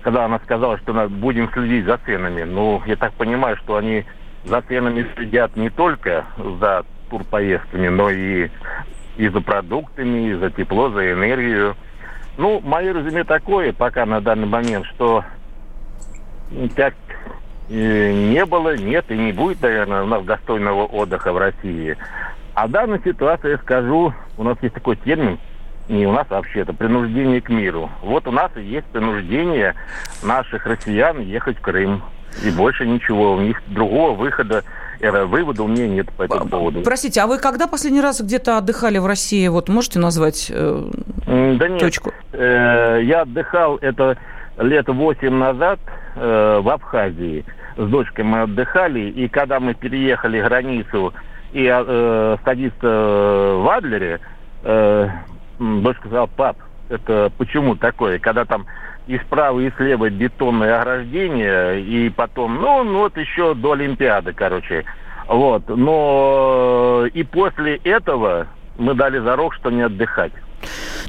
когда 0.03 0.25
она 0.25 0.41
сказала, 0.41 0.77
что 0.79 0.93
будем 1.09 1.49
следить 1.53 1.85
за 1.85 1.99
ценами. 1.99 2.43
Ну, 2.43 2.83
я 2.87 2.97
так 2.97 3.13
понимаю, 3.13 3.59
что 3.59 3.77
они 3.77 4.05
за 4.45 4.61
ценами 4.63 5.07
следят 5.15 5.55
не 5.55 5.71
только 5.71 6.27
за 6.59 6.85
турпоездками, 7.11 7.87
но 7.87 8.11
и, 8.11 8.51
и 9.19 9.29
за 9.29 9.41
продуктами, 9.41 10.31
и 10.31 10.35
за 10.35 10.51
тепло, 10.51 10.91
за 10.91 11.13
энергию. 11.13 11.77
Ну, 12.39 12.61
мое 12.61 12.93
резюме 12.93 13.23
такое 13.23 13.73
пока 13.73 14.05
на 14.05 14.21
данный 14.21 14.49
момент, 14.49 14.85
что 14.87 15.25
как 16.75 16.95
не 17.71 18.45
было, 18.45 18.77
нет 18.77 19.07
и 19.11 19.17
не 19.17 19.33
будет, 19.33 19.63
наверное, 19.63 20.03
у 20.03 20.07
нас 20.07 20.25
достойного 20.25 20.85
отдыха 20.87 21.33
в 21.33 21.39
России. 21.39 21.97
А 22.55 22.67
в 22.67 22.71
данной 22.71 23.01
ситуации, 23.03 23.51
я 23.51 23.59
скажу, 23.59 24.13
у 24.37 24.43
нас 24.43 24.59
есть 24.61 24.75
такой 24.75 24.97
термин, 24.97 25.39
не 25.89 26.07
у 26.07 26.13
нас 26.13 26.29
вообще, 26.31 26.61
это 26.61 26.73
принуждение 26.73 27.41
к 27.41 27.49
миру. 27.49 27.91
Вот 28.03 28.27
у 28.29 28.31
нас 28.31 28.51
и 28.57 28.63
есть 28.63 28.87
принуждение 28.87 29.75
наших 30.23 30.67
россиян 30.67 31.21
ехать 31.21 31.59
в 31.59 31.61
Крым. 31.61 32.03
И 32.45 32.51
больше 32.51 32.87
ничего. 32.87 33.35
У 33.35 33.41
них 33.41 33.61
другого 33.67 34.13
выхода 34.15 34.63
э, 35.01 35.25
вывода 35.25 35.65
у 35.65 35.67
меня 35.67 35.89
нет 35.89 36.13
по 36.13 36.23
этому 36.23 36.49
поводу. 36.49 36.83
Простите, 36.83 37.21
а 37.21 37.27
вы 37.27 37.39
когда 37.39 37.67
последний 37.67 38.01
раз 38.01 38.21
где-то 38.21 38.57
отдыхали 38.57 38.99
в 38.99 39.07
России? 39.07 39.49
Вот 39.49 39.69
можете 39.69 39.99
назвать 39.99 40.47
э, 40.49 40.91
да 41.27 41.69
нет, 41.69 41.81
точку? 41.81 42.13
Э, 42.33 43.01
я 43.03 43.23
отдыхал 43.23 43.79
это 43.79 44.17
лет 44.61 44.89
восемь 44.89 45.35
назад 45.35 45.81
э, 46.17 46.61
в 46.63 46.69
Абхазии 46.69 47.45
с 47.77 47.89
дочкой 47.89 48.25
мы 48.25 48.43
отдыхали, 48.43 49.01
и 49.01 49.29
когда 49.29 49.59
мы 49.61 49.75
переехали 49.75 50.41
границу 50.41 51.15
и 51.53 51.67
э, 51.67 52.37
садиться 52.45 52.87
в 52.87 53.69
Адлере, 53.69 54.21
э, 54.63 55.09
дочка 55.59 56.09
сказала, 56.09 56.27
пап, 56.27 56.57
это 56.89 57.33
почему 57.39 57.75
такое? 57.77 58.19
Когда 58.19 58.45
там 58.45 58.67
и 59.07 59.19
справа, 59.19 59.61
и 59.61 59.71
слева 59.77 60.11
бетонное 60.11 60.81
ограждение, 60.81 61.81
и 61.81 62.11
потом, 62.11 62.57
ну, 62.57 62.85
ну 62.85 62.99
вот 63.01 63.17
еще 63.17 63.55
до 63.55 63.73
Олимпиады, 63.73 64.33
короче. 64.33 64.85
Вот. 65.27 65.69
Но 65.69 67.07
и 67.13 67.23
после 67.23 67.77
этого 67.77 68.47
мы 68.79 68.95
дали 68.95 69.19
зарок, 69.19 69.55
что 69.55 69.71
не 69.71 69.83
отдыхать. 69.83 70.33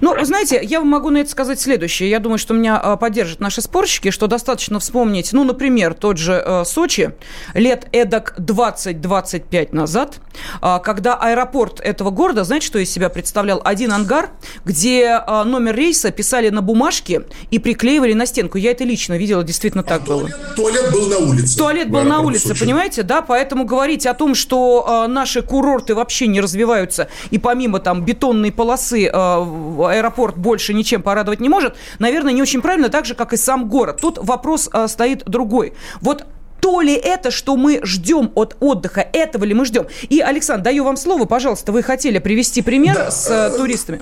Ну, 0.02 0.16
знаете, 0.24 0.60
я 0.64 0.82
могу 0.82 1.10
на 1.10 1.20
это 1.20 1.30
сказать 1.30 1.60
следующее. 1.60 2.10
Я 2.10 2.20
думаю, 2.20 2.38
что 2.40 2.54
меня 2.54 2.78
а, 2.78 2.98
поддержат 2.98 3.40
наши 3.40 3.62
спорщики, 3.62 4.12
что 4.12 4.28
достаточно 4.28 4.80
вспомнить, 4.80 5.34
ну, 5.34 5.44
например, 5.44 5.94
тот 5.94 6.18
же 6.18 6.42
э, 6.44 6.64
Сочи 6.66 7.12
лет 7.54 7.88
эдак 7.92 8.36
20-25 8.40 9.76
назад, 9.76 10.16
э, 10.62 10.80
когда 10.84 11.16
аэропорт 11.16 11.80
этого 11.80 12.10
города, 12.10 12.44
знаете, 12.44 12.66
что 12.66 12.80
из 12.80 12.92
себя 12.92 13.10
представлял? 13.10 13.62
Один 13.64 13.92
ангар, 13.94 14.32
где 14.66 15.22
э, 15.26 15.44
номер 15.44 15.76
рейса 15.76 16.12
писали 16.12 16.50
на 16.50 16.62
бумажке 16.62 17.24
и 17.52 17.60
приклеивали 17.60 18.14
на 18.14 18.26
стенку. 18.26 18.58
Я 18.58 18.72
это 18.72 18.84
лично 18.84 19.18
видела, 19.18 19.44
действительно 19.44 19.84
так 19.84 20.02
а 20.04 20.06
было. 20.06 20.30
Туалет, 20.56 20.56
туалет 20.56 20.92
был 20.92 21.08
на 21.08 21.18
улице. 21.18 21.58
Туалет 21.58 21.90
был 21.90 22.04
на 22.04 22.22
улице, 22.22 22.50
Сочи. 22.50 22.60
понимаете, 22.62 23.04
да? 23.04 23.22
Поэтому 23.22 23.66
говорить 23.66 24.06
о 24.06 24.14
том, 24.14 24.36
что 24.36 25.06
наши 25.08 25.42
курорты 25.42 25.94
вообще 25.94 26.28
не 26.28 26.42
развиваются, 26.42 27.10
и 27.30 27.38
помимо 27.38 27.80
там 27.80 28.04
бетонной 28.04 28.52
полосы 28.52 29.12
аэропорт 29.44 30.38
больше 30.38 30.74
ничем 30.74 31.02
порадовать 31.02 31.40
не 31.40 31.50
может, 31.50 31.76
наверное, 32.00 32.34
не 32.34 32.42
очень 32.42 32.62
правильно, 32.62 32.90
так 32.90 33.06
же, 33.06 33.16
как 33.16 33.34
и 33.34 33.38
сам 33.38 33.70
город. 33.70 34.00
Тут 34.02 34.18
вопрос 34.18 34.70
э, 34.74 34.88
стоит 34.88 35.24
другой. 35.26 35.74
Вот 36.02 36.26
то 36.62 36.82
ли 36.82 36.93
это, 36.93 37.32
что 37.32 37.58
мы 37.58 37.82
ждем 37.84 38.32
от 38.36 38.56
отдыха, 38.60 39.02
этого 39.02 39.43
ли 39.43 39.54
мы 39.54 39.65
ждем? 39.65 39.88
И, 40.08 40.19
Александр, 40.19 40.63
даю 40.63 40.84
вам 40.86 40.95
слово, 40.95 41.26
пожалуйста, 41.26 41.71
вы 41.71 41.84
хотели 41.84 42.19
привести 42.19 42.62
пример 42.62 42.95
да, 42.95 43.12
с 43.12 43.28
э, 43.30 43.58
туристами. 43.58 44.00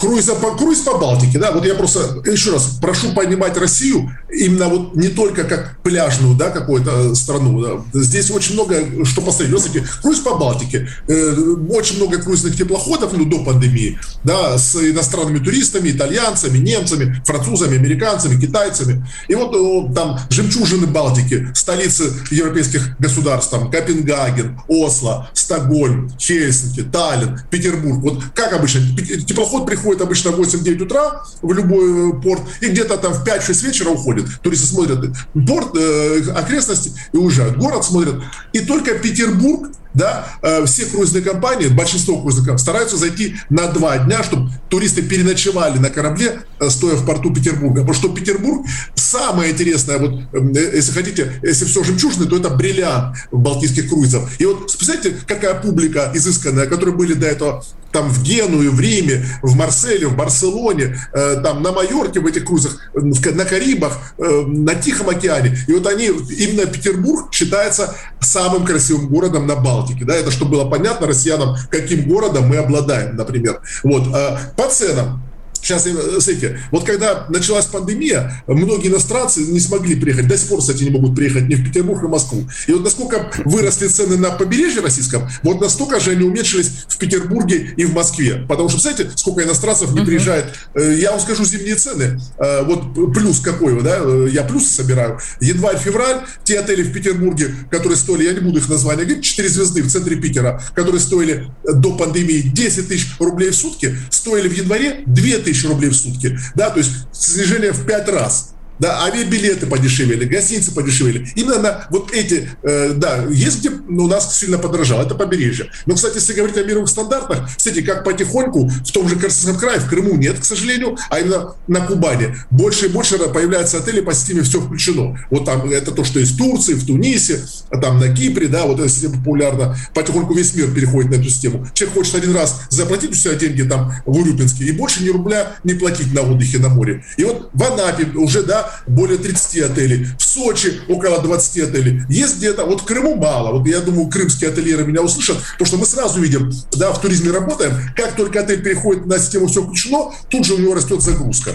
Круиз 0.00 0.26
по, 0.26 0.56
круиз 0.56 0.80
по 0.80 0.96
Балтике, 0.96 1.38
да, 1.38 1.50
вот 1.50 1.66
я 1.66 1.74
просто 1.74 2.22
еще 2.30 2.52
раз 2.52 2.78
прошу 2.80 3.12
понимать 3.12 3.56
Россию 3.58 4.10
именно 4.32 4.68
вот 4.68 4.94
не 4.94 5.08
только 5.08 5.44
как 5.44 5.78
пляжную, 5.82 6.36
да, 6.36 6.50
какую-то 6.50 7.14
страну. 7.14 7.60
Да. 7.60 8.00
Здесь 8.00 8.30
очень 8.30 8.54
много 8.54 9.04
что 9.04 9.20
посмотреть. 9.20 9.56
Кстати, 9.56 9.84
круиз 10.02 10.20
по 10.20 10.36
Балтике, 10.36 10.88
э, 11.08 11.34
очень 11.70 11.96
много 11.96 12.18
круизных 12.18 12.56
теплоходов, 12.56 13.12
ну, 13.14 13.24
до 13.24 13.44
пандемии, 13.44 13.98
да, 14.22 14.58
с 14.58 14.76
иностранными 14.76 15.38
туристами, 15.38 15.90
итальянцами, 15.90 16.58
немцами, 16.58 17.20
французами, 17.24 17.76
американцами, 17.76 18.40
китайцами. 18.40 19.04
И 19.28 19.34
вот, 19.34 19.56
вот 19.56 19.94
там 19.94 20.18
жемчужины 20.30 20.86
Балтики, 20.86 21.48
столица 21.54 21.95
столицы 21.96 22.12
европейских 22.30 22.98
государств, 22.98 23.50
там 23.50 23.70
Копенгаген, 23.70 24.60
Осло, 24.68 25.30
Стокгольм, 25.32 26.10
Хельсинки, 26.18 26.82
Таллин, 26.82 27.40
Петербург. 27.50 27.98
Вот 27.98 28.24
как 28.34 28.52
обычно, 28.52 28.80
теплоход 29.26 29.66
приходит 29.66 30.02
обычно 30.02 30.32
в 30.32 30.40
8-9 30.40 30.82
утра 30.82 31.22
в 31.42 31.52
любой 31.52 32.10
э, 32.10 32.20
порт, 32.20 32.42
и 32.60 32.68
где-то 32.68 32.96
там 32.98 33.12
в 33.12 33.26
5-6 33.26 33.66
вечера 33.66 33.90
уходит. 33.90 34.26
Туристы 34.42 34.66
смотрят 34.66 35.16
порт, 35.46 35.76
э, 35.76 36.30
окрестности 36.34 36.92
и 37.12 37.16
уезжают. 37.16 37.56
Город 37.56 37.84
смотрят. 37.84 38.22
И 38.52 38.60
только 38.60 38.94
Петербург 38.94 39.70
да, 39.96 40.26
э, 40.42 40.66
все 40.66 40.84
круизные 40.84 41.22
компании, 41.22 41.68
большинство 41.68 42.20
круизных 42.20 42.44
компаний 42.44 42.62
стараются 42.62 42.96
зайти 42.96 43.36
на 43.48 43.66
два 43.68 43.96
дня, 43.98 44.22
чтобы 44.22 44.50
туристы 44.68 45.02
переночевали 45.02 45.78
на 45.78 45.88
корабле, 45.88 46.42
э, 46.60 46.68
стоя 46.68 46.96
в 46.96 47.06
порту 47.06 47.32
Петербурга. 47.32 47.80
Потому 47.80 47.94
что 47.94 48.08
Петербург 48.10 48.66
самое 48.94 49.52
интересное, 49.52 49.98
вот 49.98 50.20
э, 50.32 50.76
если 50.76 50.92
хотите, 50.92 51.40
если 51.42 51.64
все 51.64 51.82
жемчужное, 51.82 52.28
то 52.28 52.36
это 52.36 52.50
бриллиант 52.50 53.16
балтийских 53.32 53.88
круизов. 53.88 54.28
И 54.38 54.44
вот 54.44 54.66
представляете, 54.66 55.16
какая 55.26 55.54
публика 55.54 56.10
изысканная, 56.14 56.66
которые 56.66 56.94
были 56.94 57.14
до 57.14 57.26
этого 57.26 57.64
там 57.96 58.10
в 58.10 58.22
Геную, 58.22 58.72
в 58.72 58.80
Риме, 58.80 59.24
в 59.42 59.56
Марселе, 59.56 60.06
в 60.06 60.16
Барселоне, 60.16 60.98
э, 61.14 61.40
там 61.42 61.62
на 61.62 61.72
Майорке 61.72 62.20
в 62.20 62.26
этих 62.26 62.44
крузах, 62.44 62.78
на 62.94 63.44
Карибах, 63.46 64.14
э, 64.18 64.42
на 64.46 64.74
Тихом 64.74 65.08
океане. 65.08 65.56
И 65.66 65.72
вот 65.72 65.86
они, 65.86 66.06
именно 66.06 66.66
Петербург 66.66 67.32
считается 67.32 67.96
самым 68.20 68.66
красивым 68.66 69.08
городом 69.08 69.46
на 69.46 69.56
Балтике. 69.56 70.04
Да, 70.04 70.14
это 70.14 70.30
чтобы 70.30 70.52
было 70.52 70.68
понятно 70.68 71.06
россиянам, 71.06 71.56
каким 71.70 72.06
городом 72.06 72.48
мы 72.48 72.56
обладаем, 72.56 73.16
например. 73.16 73.62
Вот, 73.82 74.14
э, 74.14 74.36
по 74.56 74.68
ценам 74.68 75.22
Сейчас, 75.66 75.82
смотрите, 75.82 76.60
вот 76.70 76.84
когда 76.84 77.26
началась 77.28 77.66
пандемия, 77.66 78.44
многие 78.46 78.86
иностранцы 78.86 79.40
не 79.40 79.58
смогли 79.58 79.96
приехать, 79.96 80.28
до 80.28 80.38
сих 80.38 80.48
пор, 80.48 80.60
кстати, 80.60 80.84
не 80.84 80.90
могут 80.90 81.16
приехать 81.16 81.48
ни 81.48 81.56
в 81.56 81.64
Петербург, 81.64 82.00
ни 82.04 82.06
в 82.06 82.10
Москву. 82.10 82.48
И 82.68 82.72
вот 82.72 82.84
насколько 82.84 83.32
выросли 83.44 83.88
цены 83.88 84.16
на 84.16 84.30
побережье 84.30 84.80
российском, 84.80 85.28
вот 85.42 85.60
настолько 85.60 85.98
же 85.98 86.12
они 86.12 86.22
уменьшились 86.22 86.70
в 86.86 86.96
Петербурге 86.98 87.74
и 87.76 87.84
в 87.84 87.92
Москве. 87.94 88.46
Потому 88.48 88.68
что, 88.68 88.78
знаете, 88.78 89.10
сколько 89.16 89.42
иностранцев 89.42 89.92
не 89.92 90.04
приезжает. 90.04 90.54
Э, 90.74 90.94
я 90.96 91.10
вам 91.10 91.18
скажу 91.18 91.44
зимние 91.44 91.74
цены. 91.74 92.20
Э, 92.38 92.62
вот 92.62 92.94
плюс 93.12 93.40
какой, 93.40 93.82
да, 93.82 93.98
э, 94.02 94.28
я 94.30 94.44
плюсы 94.44 94.72
собираю. 94.72 95.18
Январь-февраль, 95.40 96.26
те 96.44 96.60
отели 96.60 96.84
в 96.84 96.92
Петербурге, 96.92 97.52
которые 97.72 97.96
стоили, 97.96 98.22
я 98.22 98.34
не 98.34 98.40
буду 98.40 98.60
их 98.60 98.68
названия 98.68 99.02
говорить, 99.02 99.24
4 99.24 99.48
звезды 99.48 99.82
в 99.82 99.90
центре 99.90 100.14
Питера, 100.14 100.62
которые 100.76 101.00
стоили 101.00 101.48
до 101.64 101.96
пандемии 101.96 102.52
10 102.54 102.86
тысяч 102.86 103.08
рублей 103.18 103.50
в 103.50 103.56
сутки, 103.56 103.96
стоили 104.10 104.48
в 104.48 104.56
январе 104.56 105.02
2 105.06 105.38
тысячи 105.44 105.55
тысяч 105.56 105.68
рублей 105.68 105.90
в 105.90 105.96
сутки. 105.96 106.38
Да, 106.54 106.70
то 106.70 106.78
есть 106.78 106.92
снижение 107.12 107.72
в 107.72 107.86
пять 107.86 108.08
раз. 108.08 108.54
Да, 108.78 109.04
авиабилеты 109.04 109.66
подешевели, 109.66 110.24
гостиницы 110.24 110.72
подешевели. 110.72 111.28
Именно 111.34 111.58
на 111.58 111.86
вот 111.90 112.12
эти, 112.12 112.50
э, 112.62 112.92
да, 112.94 113.24
есть 113.30 113.60
где 113.60 113.70
у 113.70 114.06
нас 114.06 114.38
сильно 114.38 114.58
подорожало, 114.58 115.02
это 115.02 115.14
побережье. 115.14 115.70
Но, 115.86 115.94
кстати, 115.94 116.16
если 116.16 116.34
говорить 116.34 116.56
о 116.56 116.64
мировых 116.64 116.88
стандартах, 116.88 117.48
кстати, 117.56 117.80
как 117.82 118.04
потихоньку 118.04 118.68
в 118.68 118.92
том 118.92 119.08
же 119.08 119.16
Красноярском 119.16 119.58
крае, 119.58 119.80
в 119.80 119.88
Крыму 119.88 120.16
нет, 120.16 120.38
к 120.40 120.44
сожалению, 120.44 120.96
а 121.10 121.20
именно 121.20 121.54
на 121.66 121.80
Кубани 121.80 122.36
больше 122.50 122.86
и 122.86 122.88
больше 122.88 123.18
появляются 123.18 123.78
отели 123.78 124.00
по 124.00 124.12
системе 124.14 124.42
«все 124.42 124.60
включено». 124.60 125.18
Вот 125.30 125.44
там 125.44 125.70
это 125.70 125.92
то, 125.92 126.04
что 126.04 126.20
есть 126.20 126.32
в 126.32 126.38
Турции, 126.38 126.74
в 126.74 126.86
Тунисе, 126.86 127.40
а 127.70 127.78
там 127.78 127.98
на 127.98 128.12
Кипре, 128.12 128.48
да, 128.48 128.66
вот 128.66 128.78
эта 128.78 128.88
система 128.88 129.16
популярна. 129.16 129.76
Потихоньку 129.94 130.34
весь 130.34 130.54
мир 130.54 130.70
переходит 130.72 131.10
на 131.10 131.14
эту 131.14 131.24
систему. 131.24 131.66
Человек 131.74 131.96
хочет 131.96 132.14
один 132.16 132.34
раз 132.34 132.62
заплатить 132.70 133.10
у 133.10 133.14
себя 133.14 133.34
деньги 133.34 133.62
там 133.62 133.92
в 134.04 134.18
Урюпинске 134.18 134.64
и 134.64 134.72
больше 134.72 135.02
ни 135.02 135.08
рубля 135.08 135.56
не 135.64 135.74
платить 135.74 136.12
на 136.12 136.22
отдыхе 136.22 136.58
на 136.58 136.68
море. 136.68 137.04
И 137.16 137.24
вот 137.24 137.50
в 137.52 137.62
Анапе 137.62 138.06
уже, 138.16 138.42
да, 138.42 138.65
более 138.86 139.18
30 139.18 139.70
отелей. 139.70 140.06
В 140.18 140.22
Сочи 140.22 140.80
около 140.88 141.20
20 141.20 141.68
отелей. 141.68 142.02
Есть 142.08 142.38
где-то, 142.38 142.64
вот 142.64 142.82
в 142.82 142.84
Крыму 142.84 143.16
мало. 143.16 143.58
Вот 143.58 143.66
я 143.66 143.80
думаю, 143.80 144.08
крымские 144.08 144.50
ательеры 144.50 144.84
меня 144.84 145.02
услышат, 145.02 145.38
потому 145.52 145.66
что 145.66 145.76
мы 145.78 145.86
сразу 145.86 146.20
видим, 146.20 146.52
да, 146.72 146.92
в 146.92 147.00
туризме 147.00 147.30
работаем, 147.30 147.74
как 147.94 148.16
только 148.16 148.40
отель 148.40 148.62
переходит 148.62 149.06
на 149.06 149.18
систему 149.18 149.46
«все 149.46 149.62
включено», 149.62 150.12
тут 150.28 150.44
же 150.44 150.54
у 150.54 150.58
него 150.58 150.74
растет 150.74 151.02
загрузка. 151.02 151.52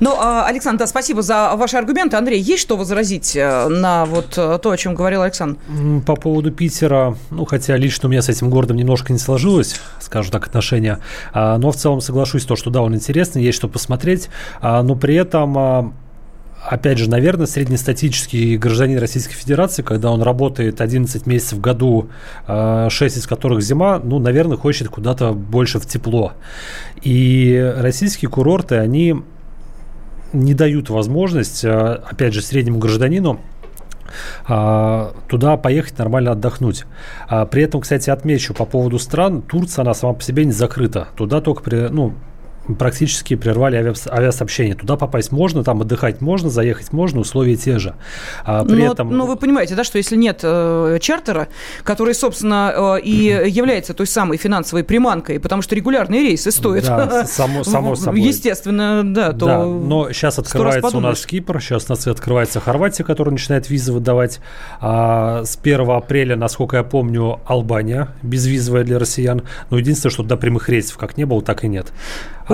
Ну, 0.00 0.14
а, 0.18 0.46
Александр, 0.46 0.80
да, 0.80 0.86
спасибо 0.86 1.22
за 1.22 1.54
ваши 1.56 1.76
аргументы. 1.76 2.16
Андрей, 2.16 2.40
есть 2.40 2.62
что 2.62 2.76
возразить 2.76 3.36
э, 3.36 3.68
на 3.68 4.04
вот 4.04 4.36
э, 4.36 4.58
то, 4.62 4.70
о 4.70 4.76
чем 4.76 4.94
говорил 4.94 5.22
Александр? 5.22 5.58
По 6.06 6.16
поводу 6.16 6.50
Питера, 6.52 7.16
ну, 7.30 7.44
хотя 7.44 7.76
лично 7.76 8.08
у 8.08 8.10
меня 8.10 8.22
с 8.22 8.28
этим 8.28 8.50
городом 8.50 8.76
немножко 8.76 9.12
не 9.12 9.18
сложилось, 9.18 9.80
скажу 10.00 10.30
так, 10.30 10.46
отношения, 10.46 11.00
а, 11.32 11.58
но 11.58 11.70
в 11.70 11.76
целом 11.76 12.00
соглашусь 12.00 12.44
то, 12.44 12.56
что 12.56 12.70
да, 12.70 12.82
он 12.82 12.94
интересный, 12.94 13.42
есть 13.42 13.56
что 13.56 13.68
посмотреть, 13.68 14.28
а, 14.60 14.82
но 14.82 14.96
при 14.96 15.14
этом 15.14 15.94
опять 16.64 16.98
же, 16.98 17.08
наверное, 17.10 17.46
среднестатический 17.46 18.56
гражданин 18.56 18.98
Российской 18.98 19.34
Федерации, 19.34 19.82
когда 19.82 20.10
он 20.10 20.22
работает 20.22 20.80
11 20.80 21.26
месяцев 21.26 21.58
в 21.58 21.60
году, 21.60 22.08
6 22.46 23.00
из 23.00 23.26
которых 23.26 23.62
зима, 23.62 24.00
ну, 24.02 24.18
наверное, 24.18 24.56
хочет 24.56 24.88
куда-то 24.88 25.32
больше 25.32 25.78
в 25.78 25.86
тепло. 25.86 26.32
И 27.02 27.74
российские 27.76 28.30
курорты, 28.30 28.76
они 28.76 29.22
не 30.34 30.54
дают 30.54 30.90
возможность, 30.90 31.64
э, 31.64 31.70
опять 31.70 32.34
же, 32.34 32.42
среднему 32.42 32.78
гражданину 32.78 33.40
э, 34.48 35.12
туда 35.28 35.56
поехать 35.56 35.98
нормально 35.98 36.32
отдохнуть. 36.32 36.84
А 37.28 37.46
при 37.46 37.62
этом, 37.62 37.80
кстати, 37.80 38.10
отмечу 38.10 38.54
по 38.54 38.64
поводу 38.64 38.98
стран, 38.98 39.42
Турция, 39.42 39.82
она 39.82 39.94
сама 39.94 40.14
по 40.14 40.22
себе 40.22 40.44
не 40.44 40.52
закрыта. 40.52 41.08
Туда 41.16 41.40
только 41.40 41.62
при, 41.62 41.88
ну, 41.88 42.14
практически 42.78 43.36
прервали 43.36 43.76
авиасообщение. 43.76 44.74
Туда 44.74 44.96
попасть 44.96 45.32
можно, 45.32 45.64
там 45.64 45.82
отдыхать 45.82 46.20
можно, 46.20 46.50
заехать 46.50 46.92
можно, 46.92 47.20
условия 47.20 47.56
те 47.56 47.78
же. 47.78 47.94
А 48.44 48.64
при 48.64 48.84
но, 48.84 48.92
этом... 48.92 49.16
но 49.16 49.26
вы 49.26 49.36
понимаете, 49.36 49.74
да, 49.74 49.84
что 49.84 49.98
если 49.98 50.16
нет 50.16 50.40
э, 50.42 50.98
чартера, 51.00 51.48
который, 51.82 52.14
собственно, 52.14 52.96
э, 52.98 53.00
и 53.02 53.50
является 53.50 53.94
той 53.94 54.06
самой 54.06 54.38
финансовой 54.38 54.84
приманкой, 54.84 55.40
потому 55.40 55.62
что 55.62 55.74
регулярные 55.74 56.22
рейсы 56.22 56.50
стоят, 56.50 56.84
да, 56.84 57.24
само, 57.26 57.64
само 57.64 57.96
собой. 57.96 58.20
естественно, 58.20 59.02
да, 59.04 59.32
то... 59.32 59.46
Да, 59.46 59.64
но 59.64 60.12
сейчас 60.12 60.38
открывается 60.38 60.96
у 60.96 61.00
нас 61.00 61.24
Кипр, 61.26 61.60
сейчас 61.60 61.86
у 61.88 61.92
нас 61.92 62.06
открывается 62.06 62.60
Хорватия, 62.60 63.04
которая 63.04 63.32
начинает 63.32 63.68
визы 63.68 63.92
выдавать. 63.92 64.40
А 64.80 65.44
с 65.44 65.58
1 65.60 65.90
апреля, 65.90 66.36
насколько 66.36 66.76
я 66.76 66.84
помню, 66.84 67.40
Албания 67.46 68.08
безвизовая 68.22 68.84
для 68.84 68.98
россиян. 68.98 69.42
Но 69.70 69.78
единственное, 69.78 70.12
что 70.12 70.22
до 70.22 70.36
прямых 70.36 70.68
рейсов 70.68 70.96
как 70.96 71.16
не 71.16 71.24
было, 71.24 71.42
так 71.42 71.64
и 71.64 71.68
нет. 71.68 71.92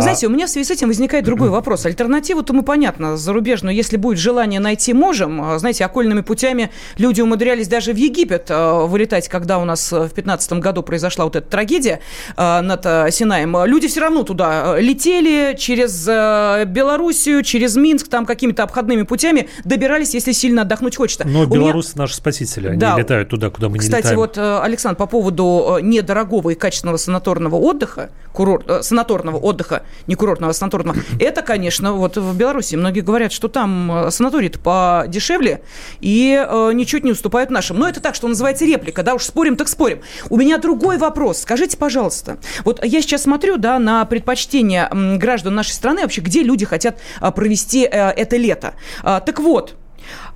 Вы 0.00 0.04
знаете, 0.04 0.26
у 0.28 0.30
меня 0.30 0.46
в 0.46 0.50
связи 0.50 0.66
с 0.66 0.70
этим 0.70 0.88
возникает 0.88 1.26
другой 1.26 1.50
вопрос. 1.50 1.84
Альтернативу-то 1.84 2.54
мы, 2.54 2.62
понятно, 2.62 3.18
зарубежную, 3.18 3.76
если 3.76 3.98
будет 3.98 4.18
желание 4.18 4.58
найти, 4.58 4.94
можем. 4.94 5.42
А, 5.42 5.58
знаете, 5.58 5.84
окольными 5.84 6.22
путями 6.22 6.70
люди 6.96 7.20
умудрялись 7.20 7.68
даже 7.68 7.92
в 7.92 7.96
Египет 7.96 8.46
а, 8.48 8.86
вылетать, 8.86 9.28
когда 9.28 9.58
у 9.58 9.66
нас 9.66 9.92
в 9.92 9.98
2015 9.98 10.54
году 10.54 10.82
произошла 10.82 11.26
вот 11.26 11.36
эта 11.36 11.46
трагедия 11.46 12.00
а, 12.38 12.62
над 12.62 13.12
Синаем. 13.12 13.54
Люди 13.66 13.88
все 13.88 14.00
равно 14.00 14.22
туда 14.22 14.80
летели 14.80 15.54
через 15.58 16.06
Белоруссию, 16.06 17.42
через 17.42 17.76
Минск, 17.76 18.08
там 18.08 18.24
какими-то 18.24 18.62
обходными 18.62 19.02
путями 19.02 19.50
добирались, 19.64 20.14
если 20.14 20.32
сильно 20.32 20.62
отдохнуть 20.62 20.96
хочется. 20.96 21.24
Но 21.26 21.44
белорусы 21.44 21.90
меня... 21.90 22.04
наши 22.04 22.16
спасители, 22.16 22.68
они 22.68 22.78
да. 22.78 22.96
летают 22.98 23.28
туда, 23.28 23.50
куда 23.50 23.68
мы 23.68 23.74
не 23.74 23.80
Кстати, 23.80 24.12
летаем. 24.12 24.18
вот, 24.18 24.38
Александр, 24.38 24.96
по 24.96 25.06
поводу 25.06 25.78
недорогого 25.82 26.50
и 26.50 26.54
качественного 26.54 26.96
санаторного 26.96 27.56
отдыха, 27.56 28.08
курорт, 28.32 28.84
санаторного 28.84 29.36
отдыха, 29.36 29.82
не 30.06 30.14
курортного, 30.14 30.50
а 30.50 30.54
санаторного, 30.54 30.98
это, 31.18 31.42
конечно, 31.42 31.92
вот 31.92 32.16
в 32.16 32.36
Беларуси 32.36 32.76
многие 32.76 33.00
говорят, 33.00 33.32
что 33.32 33.48
там 33.48 34.10
санаторий 34.10 34.50
подешевле 34.50 35.62
и 36.00 36.44
э, 36.46 36.70
ничуть 36.72 37.04
не 37.04 37.12
уступают 37.12 37.50
нашим. 37.50 37.78
Но 37.78 37.88
это 37.88 38.00
так, 38.00 38.14
что 38.14 38.28
называется 38.28 38.64
реплика, 38.64 39.02
да, 39.02 39.14
уж 39.14 39.24
спорим, 39.24 39.56
так 39.56 39.68
спорим. 39.68 40.00
У 40.28 40.36
меня 40.36 40.58
другой 40.58 40.98
вопрос. 40.98 41.42
Скажите, 41.42 41.76
пожалуйста, 41.76 42.38
вот 42.64 42.84
я 42.84 43.02
сейчас 43.02 43.22
смотрю, 43.22 43.56
да, 43.56 43.78
на 43.78 44.04
предпочтения 44.04 44.88
граждан 45.16 45.54
нашей 45.54 45.72
страны, 45.72 46.02
вообще, 46.02 46.20
где 46.20 46.42
люди 46.42 46.64
хотят 46.64 46.98
а, 47.20 47.30
провести 47.30 47.84
а, 47.84 48.10
это 48.10 48.36
лето. 48.36 48.74
А, 49.02 49.20
так 49.20 49.40
вот, 49.40 49.76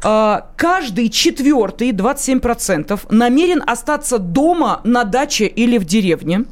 каждый 0.01 1.09
четвертый, 1.09 1.91
27%, 1.91 3.01
намерен 3.11 3.63
остаться 3.67 4.19
дома, 4.19 4.81
на 4.85 5.05
даче 5.05 5.47
или 5.47 5.79
в 5.79 5.85
деревне. 5.85 6.45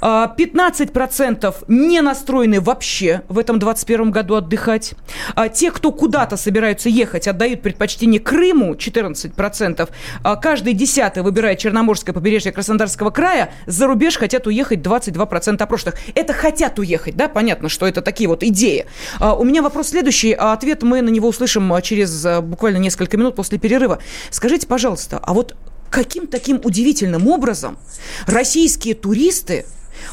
15% 0.00 1.44
а, 1.44 1.54
не 1.68 2.00
настроены 2.00 2.60
вообще 2.60 3.22
в 3.28 3.38
этом 3.38 3.58
21 3.58 4.10
году 4.10 4.36
отдыхать. 4.36 4.94
А 5.34 5.48
те, 5.48 5.70
кто 5.70 5.92
куда-то 5.92 6.36
собираются 6.36 6.88
ехать, 6.88 7.28
отдают 7.28 7.62
предпочтение 7.62 8.20
Крыму, 8.20 8.74
14%. 8.74 9.88
А 10.22 10.36
каждый 10.36 10.72
десятый 10.72 11.22
выбирает 11.22 11.58
Черноморское 11.58 12.14
побережье 12.14 12.52
Краснодарского 12.52 13.10
края. 13.10 13.52
За 13.66 13.86
рубеж 13.86 14.16
хотят 14.16 14.46
уехать 14.46 14.80
22% 14.80 15.62
опрошенных. 15.62 15.96
Это 16.14 16.32
хотят 16.32 16.78
уехать, 16.78 17.16
да? 17.16 17.28
Понятно, 17.28 17.68
что 17.68 17.86
это 17.86 18.02
такие 18.02 18.28
вот 18.28 18.42
идеи. 18.42 18.86
У 19.20 19.44
меня 19.44 19.62
вопрос 19.62 19.88
следующий. 19.88 20.32
Ответ 20.32 20.82
мы 20.82 21.02
на 21.02 21.08
него 21.08 21.28
услышим 21.28 21.72
через 21.82 22.26
буквально 22.42 22.78
несколько 22.78 23.16
минут 23.16 23.36
после 23.36 23.58
перерыва. 23.58 23.98
Скажите, 24.30 24.66
пожалуйста, 24.66 25.18
а 25.22 25.32
вот 25.34 25.54
каким 25.90 26.26
таким 26.26 26.60
удивительным 26.62 27.28
образом 27.28 27.78
российские 28.26 28.94
туристы 28.94 29.66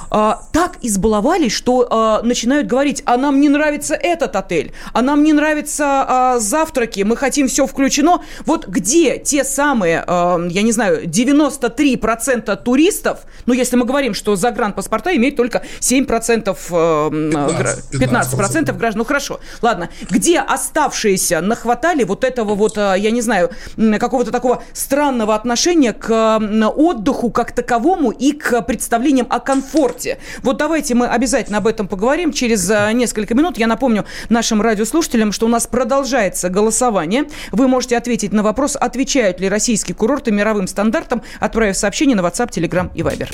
а, 0.09 0.41
так 0.51 0.77
избаловались, 0.81 1.51
что 1.51 1.87
а, 1.89 2.21
начинают 2.21 2.67
говорить, 2.67 3.03
а 3.05 3.17
нам 3.17 3.39
не 3.39 3.49
нравится 3.49 3.95
этот 3.95 4.35
отель, 4.35 4.73
а 4.93 5.01
нам 5.01 5.23
не 5.23 5.33
нравятся 5.33 5.85
а, 5.85 6.39
завтраки, 6.39 7.01
мы 7.01 7.17
хотим 7.17 7.47
все 7.47 7.65
включено. 7.65 8.21
Вот 8.45 8.67
где 8.67 9.17
те 9.17 9.43
самые, 9.43 10.03
а, 10.05 10.39
я 10.49 10.61
не 10.61 10.71
знаю, 10.71 11.07
93% 11.07 12.55
туристов, 12.63 13.21
ну, 13.45 13.53
если 13.53 13.75
мы 13.75 13.85
говорим, 13.85 14.13
что 14.13 14.35
загранпаспорта 14.35 15.15
имеют 15.15 15.35
только 15.35 15.63
7%, 15.79 16.43
15%, 16.43 17.11
15%, 17.11 17.99
15 17.99 18.35
граждан, 18.35 18.93
ну, 18.95 19.05
хорошо, 19.05 19.39
ладно, 19.61 19.89
где 20.09 20.39
оставшиеся 20.39 21.41
нахватали 21.41 22.03
вот 22.03 22.23
этого 22.23 22.55
вот, 22.55 22.77
а, 22.77 22.95
я 22.95 23.11
не 23.11 23.21
знаю, 23.21 23.51
какого-то 23.99 24.31
такого 24.31 24.63
странного 24.73 25.35
отношения 25.35 25.93
к 25.93 26.39
отдыху 26.75 27.31
как 27.31 27.51
таковому 27.51 28.11
и 28.11 28.31
к 28.31 28.61
представлениям 28.61 29.27
о 29.29 29.39
комфорте 29.39 29.72
комфорте. 29.73 30.19
Вот 30.43 30.57
давайте 30.57 30.95
мы 30.95 31.07
обязательно 31.07 31.57
об 31.57 31.67
этом 31.67 31.87
поговорим 31.87 32.31
через 32.31 32.69
а, 32.69 32.91
несколько 32.93 33.33
минут. 33.33 33.57
Я 33.57 33.67
напомню 33.67 34.05
нашим 34.29 34.61
радиослушателям, 34.61 35.31
что 35.31 35.47
у 35.47 35.49
нас 35.49 35.67
продолжается 35.67 36.49
голосование. 36.49 37.25
Вы 37.51 37.67
можете 37.67 37.97
ответить 37.97 38.33
на 38.33 38.43
вопрос, 38.43 38.75
отвечают 38.75 39.39
ли 39.39 39.49
российские 39.49 39.95
курорты 39.95 40.31
мировым 40.31 40.67
стандартам, 40.67 41.21
отправив 41.39 41.75
сообщение 41.75 42.15
на 42.15 42.21
WhatsApp, 42.21 42.49
Telegram 42.51 42.89
и 42.93 43.01
Viber. 43.01 43.29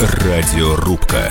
Радиорубка. 0.00 1.30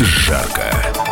жарко. 0.00 1.03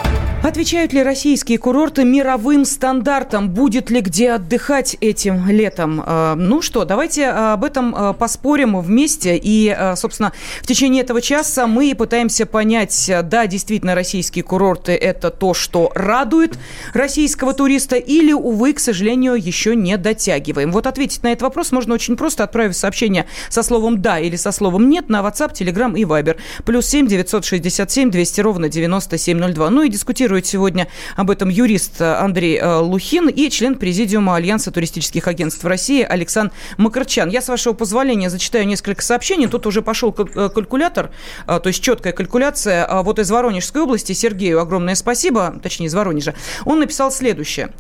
Отвечают 0.45 0.93
ли 0.93 1.05
российские 1.05 1.57
курорты 1.57 2.05
мировым 2.05 2.65
стандартам? 2.65 3.49
Будет 3.49 3.91
ли 3.91 4.01
где 4.01 4.33
отдыхать 4.33 4.97
этим 5.01 5.49
летом? 5.49 6.03
А, 6.05 6.35
ну 6.35 6.61
что, 6.61 6.85
давайте 6.85 7.29
об 7.29 7.63
этом 7.63 7.95
а, 7.97 8.13
поспорим 8.13 8.81
вместе. 8.81 9.39
И, 9.41 9.73
собственно, 9.95 10.33
в 10.61 10.67
течение 10.67 11.05
этого 11.05 11.23
часа 11.23 11.69
мы 11.69 11.95
пытаемся 11.95 12.45
понять, 12.45 13.09
да, 13.23 13.47
действительно, 13.47 13.95
российские 13.95 14.43
курорты– 14.43 14.93
это 15.01 15.31
то, 15.31 15.55
что 15.55 15.93
радует 15.95 16.59
российского 16.93 17.55
туриста, 17.55 17.95
или, 17.95 18.33
увы, 18.33 18.73
к 18.73 18.81
сожалению, 18.81 19.35
еще 19.35 19.77
не 19.77 19.97
дотягиваем. 19.97 20.73
Вот 20.73 20.89
ответить 20.89 21.23
на 21.23 21.29
этот 21.29 21.43
вопрос 21.43 21.71
можно 21.71 21.95
очень 21.95 22.17
просто, 22.17 22.43
отправив 22.43 22.75
сообщение 22.75 23.27
со 23.49 23.63
словом 23.63 24.03
«да» 24.03 24.19
или 24.19 24.35
со 24.35 24.51
словом 24.51 24.91
«нет» 24.91 25.09
на 25.09 25.21
WhatsApp, 25.21 25.53
Telegram 25.53 25.97
и 25.97 26.03
Viber. 26.03 26.37
Плюс 26.65 26.87
7 26.87 27.07
967 27.07 28.11
200 28.11 28.41
ровно 28.41 28.69
9702. 28.69 29.71
Ну 29.71 29.83
и 29.83 29.89
дискутируем 29.89 30.32
комментирует 30.33 30.47
сегодня 30.47 30.89
об 31.17 31.31
этом 31.31 31.49
юрист 31.51 32.01
э, 32.01 32.15
Андрей 32.15 32.59
э, 32.59 32.77
Лухин 32.77 33.29
и 33.29 33.51
член 33.51 33.75
президиума 33.75 34.37
Альянса 34.37 34.71
туристических 34.71 35.29
агентств 35.29 35.65
России 35.65 36.03
Александр 36.03 36.53
Макарчан. 36.79 37.29
Я, 37.29 37.43
с 37.43 37.49
вашего 37.49 37.75
позволения, 37.75 38.31
зачитаю 38.31 38.67
несколько 38.67 39.03
сообщений. 39.03 39.47
Тут 39.47 39.67
уже 39.67 39.83
пошел 39.83 40.15
э, 40.17 40.49
калькулятор, 40.49 41.11
то 41.47 41.63
есть 41.67 41.83
четкая 41.83 42.13
калькуляция. 42.13 42.85
А 42.85 43.03
вот 43.03 43.19
из 43.19 43.31
Воронежской 43.31 43.83
области 43.83 44.13
Сергею 44.13 44.61
огромное 44.61 44.95
спасибо, 44.95 45.55
точнее, 45.63 45.87
из 45.87 45.95
Воронежа. 45.95 46.35
Он 46.65 46.81
написал 46.81 47.11
следующее. 47.11 47.73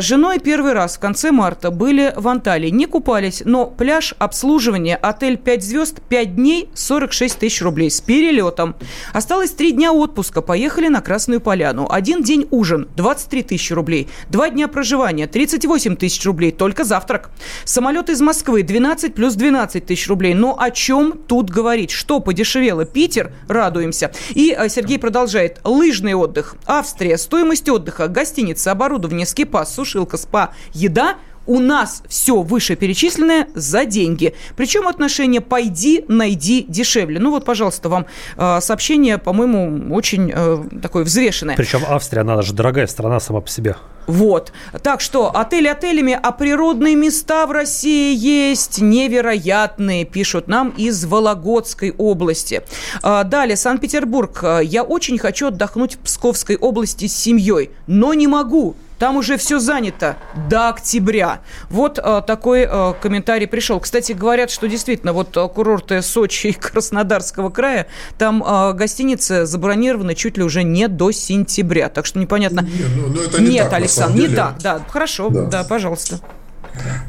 Женой 0.00 0.40
первый 0.40 0.72
раз 0.72 0.96
в 0.96 0.98
конце 0.98 1.30
марта 1.30 1.70
были 1.70 2.12
в 2.16 2.26
Анталии. 2.26 2.70
Не 2.70 2.86
купались, 2.86 3.42
но 3.44 3.66
пляж, 3.66 4.14
обслуживание, 4.18 4.96
отель 4.96 5.36
5 5.36 5.62
звезд, 5.62 6.00
5 6.08 6.34
дней, 6.36 6.68
46 6.74 7.38
тысяч 7.38 7.62
рублей 7.62 7.90
с 7.90 8.00
перелетом. 8.00 8.74
Осталось 9.12 9.50
3 9.50 9.72
дня 9.72 9.92
отпуска. 9.92 10.42
Поехали 10.42 10.88
на 10.88 11.00
Красную 11.00 11.40
Поляну. 11.40 11.86
А 11.90 11.99
один 12.00 12.22
день 12.22 12.48
ужин– 12.50 12.88
23 12.96 13.42
тысячи 13.42 13.74
рублей. 13.74 14.08
Два 14.30 14.48
дня 14.48 14.68
проживания– 14.68 15.26
38 15.28 15.96
тысяч 15.96 16.24
рублей, 16.24 16.50
только 16.50 16.82
завтрак. 16.82 17.30
Самолет 17.64 18.08
из 18.08 18.22
Москвы– 18.22 18.62
12 18.64 19.14
плюс 19.14 19.34
12 19.34 19.84
тысяч 19.84 20.08
рублей. 20.08 20.32
Но 20.32 20.56
о 20.58 20.70
чем 20.70 21.12
тут 21.12 21.50
говорить? 21.50 21.90
Что 21.90 22.20
подешевело? 22.20 22.86
Питер? 22.86 23.34
Радуемся. 23.48 24.12
И 24.30 24.56
э, 24.58 24.70
Сергей 24.70 24.98
продолжает. 24.98 25.60
Лыжный 25.62 26.14
отдых. 26.14 26.56
Австрия. 26.64 27.18
Стоимость 27.18 27.68
отдыха. 27.68 28.08
Гостиница, 28.08 28.72
оборудование, 28.72 29.26
скипа, 29.26 29.66
сушилка, 29.66 30.16
спа, 30.16 30.54
еда– 30.72 31.16
у 31.46 31.58
нас 31.58 32.02
все 32.08 32.42
вышеперечисленное 32.42 33.48
за 33.54 33.84
деньги. 33.84 34.34
Причем 34.56 34.88
отношение 34.88 35.40
«пойди, 35.40 36.04
найди 36.08 36.64
дешевле». 36.68 37.18
Ну 37.18 37.30
вот, 37.30 37.44
пожалуйста, 37.44 37.88
вам 37.88 38.06
э, 38.36 38.60
сообщение, 38.60 39.18
по-моему, 39.18 39.94
очень 39.94 40.30
э, 40.34 40.64
такое 40.82 41.04
взвешенное. 41.04 41.56
Причем 41.56 41.82
Австрия, 41.88 42.22
она 42.22 42.42
же 42.42 42.52
дорогая 42.52 42.86
страна 42.86 43.20
сама 43.20 43.40
по 43.40 43.48
себе. 43.48 43.76
Вот. 44.06 44.52
Так 44.82 45.00
что 45.00 45.30
отели 45.36 45.68
отелями, 45.68 46.18
а 46.20 46.32
природные 46.32 46.96
места 46.96 47.46
в 47.46 47.52
России 47.52 48.16
есть 48.16 48.80
невероятные, 48.80 50.04
пишут 50.04 50.48
нам 50.48 50.70
из 50.70 51.04
Вологодской 51.04 51.94
области. 51.96 52.62
А, 53.02 53.24
далее, 53.24 53.56
Санкт-Петербург. 53.56 54.44
Я 54.62 54.82
очень 54.82 55.18
хочу 55.18 55.48
отдохнуть 55.48 55.94
в 55.94 55.98
Псковской 55.98 56.56
области 56.56 57.06
с 57.06 57.16
семьей, 57.16 57.70
но 57.86 58.14
не 58.14 58.26
могу 58.26 58.74
там 59.00 59.16
уже 59.16 59.38
все 59.38 59.58
занято 59.58 60.16
до 60.48 60.68
октября. 60.68 61.40
Вот 61.70 61.98
э, 61.98 62.22
такой 62.26 62.68
э, 62.70 62.94
комментарий 63.00 63.48
пришел. 63.48 63.80
Кстати, 63.80 64.12
говорят, 64.12 64.50
что 64.50 64.68
действительно 64.68 65.14
вот 65.14 65.34
э, 65.38 65.48
курорты 65.48 66.02
Сочи 66.02 66.48
и 66.48 66.52
Краснодарского 66.60 67.48
края, 67.48 67.86
там 68.18 68.44
э, 68.46 68.74
гостиницы 68.74 69.46
забронированы 69.46 70.14
чуть 70.14 70.36
ли 70.36 70.44
уже 70.44 70.64
не 70.64 70.86
до 70.86 71.12
сентября. 71.12 71.88
Так 71.88 72.04
что 72.04 72.18
непонятно. 72.18 72.60
Нет, 72.60 72.88
ну, 72.94 73.08
ну, 73.08 73.22
это 73.22 73.40
не 73.40 73.52
Нет 73.52 73.70
так, 73.70 73.78
Александр, 73.78 74.20
не 74.20 74.28
так. 74.28 74.58
Да, 74.62 74.80
хорошо, 74.86 75.30
да, 75.30 75.46
да 75.46 75.64
пожалуйста. 75.64 76.20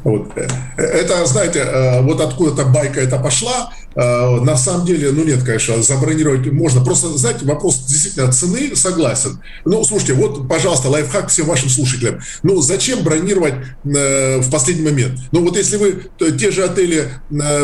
Вот. 0.06 0.32
Это, 0.78 1.26
знаете, 1.26 1.60
э, 1.60 2.02
вот 2.02 2.22
откуда-то 2.22 2.70
байка 2.70 3.02
это 3.02 3.20
пошла. 3.20 3.74
Э, 3.96 4.40
на 4.42 4.56
самом 4.58 4.86
деле, 4.86 5.12
ну 5.12 5.24
нет, 5.24 5.44
конечно, 5.44 5.82
забронировать 5.82 6.46
можно. 6.52 6.84
Просто, 6.84 7.18
знаете, 7.18 7.46
вопрос 7.46 7.86
действительно 7.86 8.32
цены, 8.32 8.76
согласен. 8.76 9.42
Ну, 9.66 9.84
слушайте, 9.84 10.14
вот, 10.14 10.48
пожалуйста, 10.48 10.90
лайфхак 10.90 11.30
всем 11.30 11.48
вашим 11.48 11.70
слушателям. 11.70 12.20
Ну, 12.44 12.62
зачем 12.62 13.04
бронировать 13.04 13.56
э, 13.84 14.40
в 14.40 14.50
последний 14.50 14.84
момент? 14.84 15.20
Ну, 15.32 15.44
вот 15.44 15.58
если 15.58 15.78
вы 15.78 16.04
те 16.40 16.52
же 16.52 16.64
отели 16.64 17.10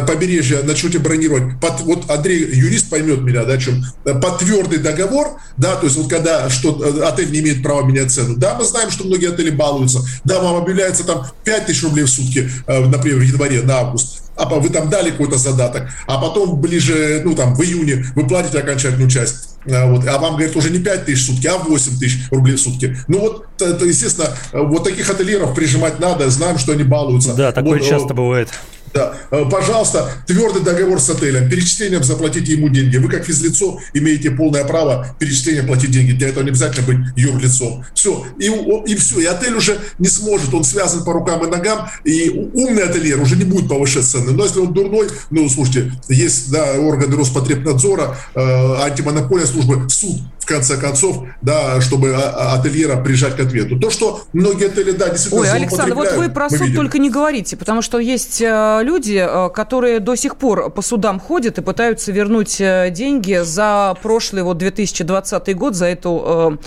побережья 0.07 0.63
начнете 0.63 0.99
бронировать, 0.99 1.59
под, 1.59 1.81
вот 1.81 2.09
Андрей, 2.09 2.45
юрист 2.53 2.89
поймет 2.89 3.21
меня, 3.21 3.43
да, 3.43 3.53
о 3.53 3.57
чем, 3.57 3.83
под 4.03 4.39
твердый 4.39 4.79
договор, 4.79 5.39
да, 5.57 5.75
то 5.75 5.85
есть 5.85 5.97
вот 5.97 6.09
когда 6.09 6.49
что, 6.49 7.05
отель 7.05 7.31
не 7.31 7.39
имеет 7.39 7.63
права 7.63 7.85
менять 7.85 8.11
цену. 8.11 8.35
Да, 8.35 8.55
мы 8.55 8.65
знаем, 8.65 8.91
что 8.91 9.05
многие 9.05 9.29
отели 9.29 9.49
балуются. 9.49 10.01
Да, 10.23 10.41
вам 10.41 10.57
объявляется 10.57 11.03
там 11.03 11.25
5 11.43 11.65
тысяч 11.67 11.83
рублей 11.83 12.03
в 12.03 12.09
сутки, 12.09 12.49
например, 12.67 13.19
в 13.19 13.21
январе 13.21 13.61
на 13.61 13.79
август 13.79 14.26
а 14.37 14.45
вы 14.45 14.69
там 14.69 14.89
дали 14.89 15.11
какой-то 15.11 15.37
задаток, 15.37 15.89
а 16.07 16.19
потом 16.19 16.59
ближе, 16.61 17.21
ну 17.23 17.35
там 17.35 17.55
в 17.55 17.61
июне 17.63 18.05
вы 18.15 18.27
платите 18.27 18.59
окончательную 18.59 19.09
часть. 19.09 19.57
А, 19.69 19.91
вот, 19.91 20.07
а 20.07 20.17
вам, 20.17 20.35
говорят, 20.35 20.55
уже 20.55 20.69
не 20.69 20.79
5 20.79 21.05
тысяч 21.05 21.23
в 21.23 21.25
сутки, 21.33 21.47
а 21.47 21.57
8 21.57 21.99
тысяч 21.99 22.29
рублей 22.31 22.55
в 22.55 22.61
сутки. 22.61 22.97
Ну 23.07 23.19
вот, 23.19 23.45
это, 23.59 23.85
естественно, 23.85 24.29
вот 24.53 24.83
таких 24.83 25.09
ательеров 25.09 25.53
прижимать 25.55 25.99
надо, 25.99 26.29
знаем, 26.29 26.57
что 26.57 26.71
они 26.71 26.83
балуются. 26.83 27.33
Да, 27.33 27.51
такое 27.51 27.79
вот, 27.79 27.87
часто 27.87 28.13
бывает. 28.13 28.49
Да. 28.97 29.15
Э, 29.29 29.45
пожалуйста, 29.49 30.09
твердый 30.25 30.63
договор 30.63 30.99
с 30.99 31.07
отелем, 31.11 31.47
перечислением 31.47 32.03
заплатите 32.03 32.53
ему 32.53 32.67
деньги. 32.69 32.97
Вы 32.97 33.09
как 33.09 33.25
физлицо 33.25 33.79
имеете 33.93 34.31
полное 34.31 34.63
право 34.63 35.15
перечислением 35.19 35.67
платить 35.67 35.91
деньги. 35.91 36.13
Для 36.13 36.29
этого 36.29 36.43
не 36.43 36.49
обязательно 36.49 36.87
быть 36.87 36.97
юрлицом. 37.15 37.85
Все. 37.93 38.25
И, 38.39 38.45
и 38.45 38.95
все. 38.95 39.19
И 39.19 39.25
отель 39.25 39.53
уже 39.53 39.77
не 39.99 40.07
сможет. 40.07 40.51
Он 40.51 40.63
связан 40.63 41.03
по 41.03 41.13
рукам 41.13 41.45
и 41.45 41.47
ногам. 41.47 41.87
И 42.05 42.49
умный 42.55 42.85
ательер 42.85 43.21
уже 43.21 43.35
не 43.35 43.43
будет 43.43 43.69
повышать 43.69 44.05
цены. 44.05 44.31
Но 44.31 44.43
если 44.43 44.61
он 44.61 44.73
дурной, 44.73 45.09
ну, 45.29 45.47
слушайте, 45.47 45.91
есть 46.09 46.49
да, 46.49 46.73
органы 46.79 47.15
Роспотребнадзора, 47.15 48.17
э, 48.33 48.75
антимонопольная 48.81 49.45
служба, 49.45 49.87
суд 49.89 50.21
конце 50.47 50.77
концов, 50.77 51.23
да, 51.41 51.79
чтобы 51.81 52.13
а, 52.15 52.53
а, 52.53 52.53
ательера 52.55 52.97
прижать 52.97 53.35
к 53.35 53.39
ответу. 53.39 53.77
То, 53.79 53.89
что 53.89 54.21
многие 54.33 54.67
отели, 54.67 54.91
да, 54.91 55.09
действительно 55.09 55.41
Ой, 55.41 55.51
Александр, 55.51 55.93
вот 55.93 56.13
вы 56.13 56.29
про 56.29 56.49
суд 56.49 56.61
видим. 56.61 56.75
только 56.75 56.99
не 56.99 57.09
говорите, 57.09 57.57
потому 57.57 57.81
что 57.81 57.99
есть 57.99 58.41
э, 58.41 58.79
люди, 58.81 59.23
э, 59.27 59.49
которые 59.49 59.99
до 59.99 60.15
сих 60.15 60.37
пор 60.37 60.71
по 60.71 60.81
судам 60.81 61.19
ходят 61.19 61.57
и 61.57 61.61
пытаются 61.61 62.11
вернуть 62.11 62.59
э, 62.59 62.89
деньги 62.91 63.41
за 63.43 63.95
прошлый 64.01 64.43
вот 64.43 64.57
2020 64.57 65.55
год, 65.55 65.75
за 65.75 65.87
эту, 65.87 66.59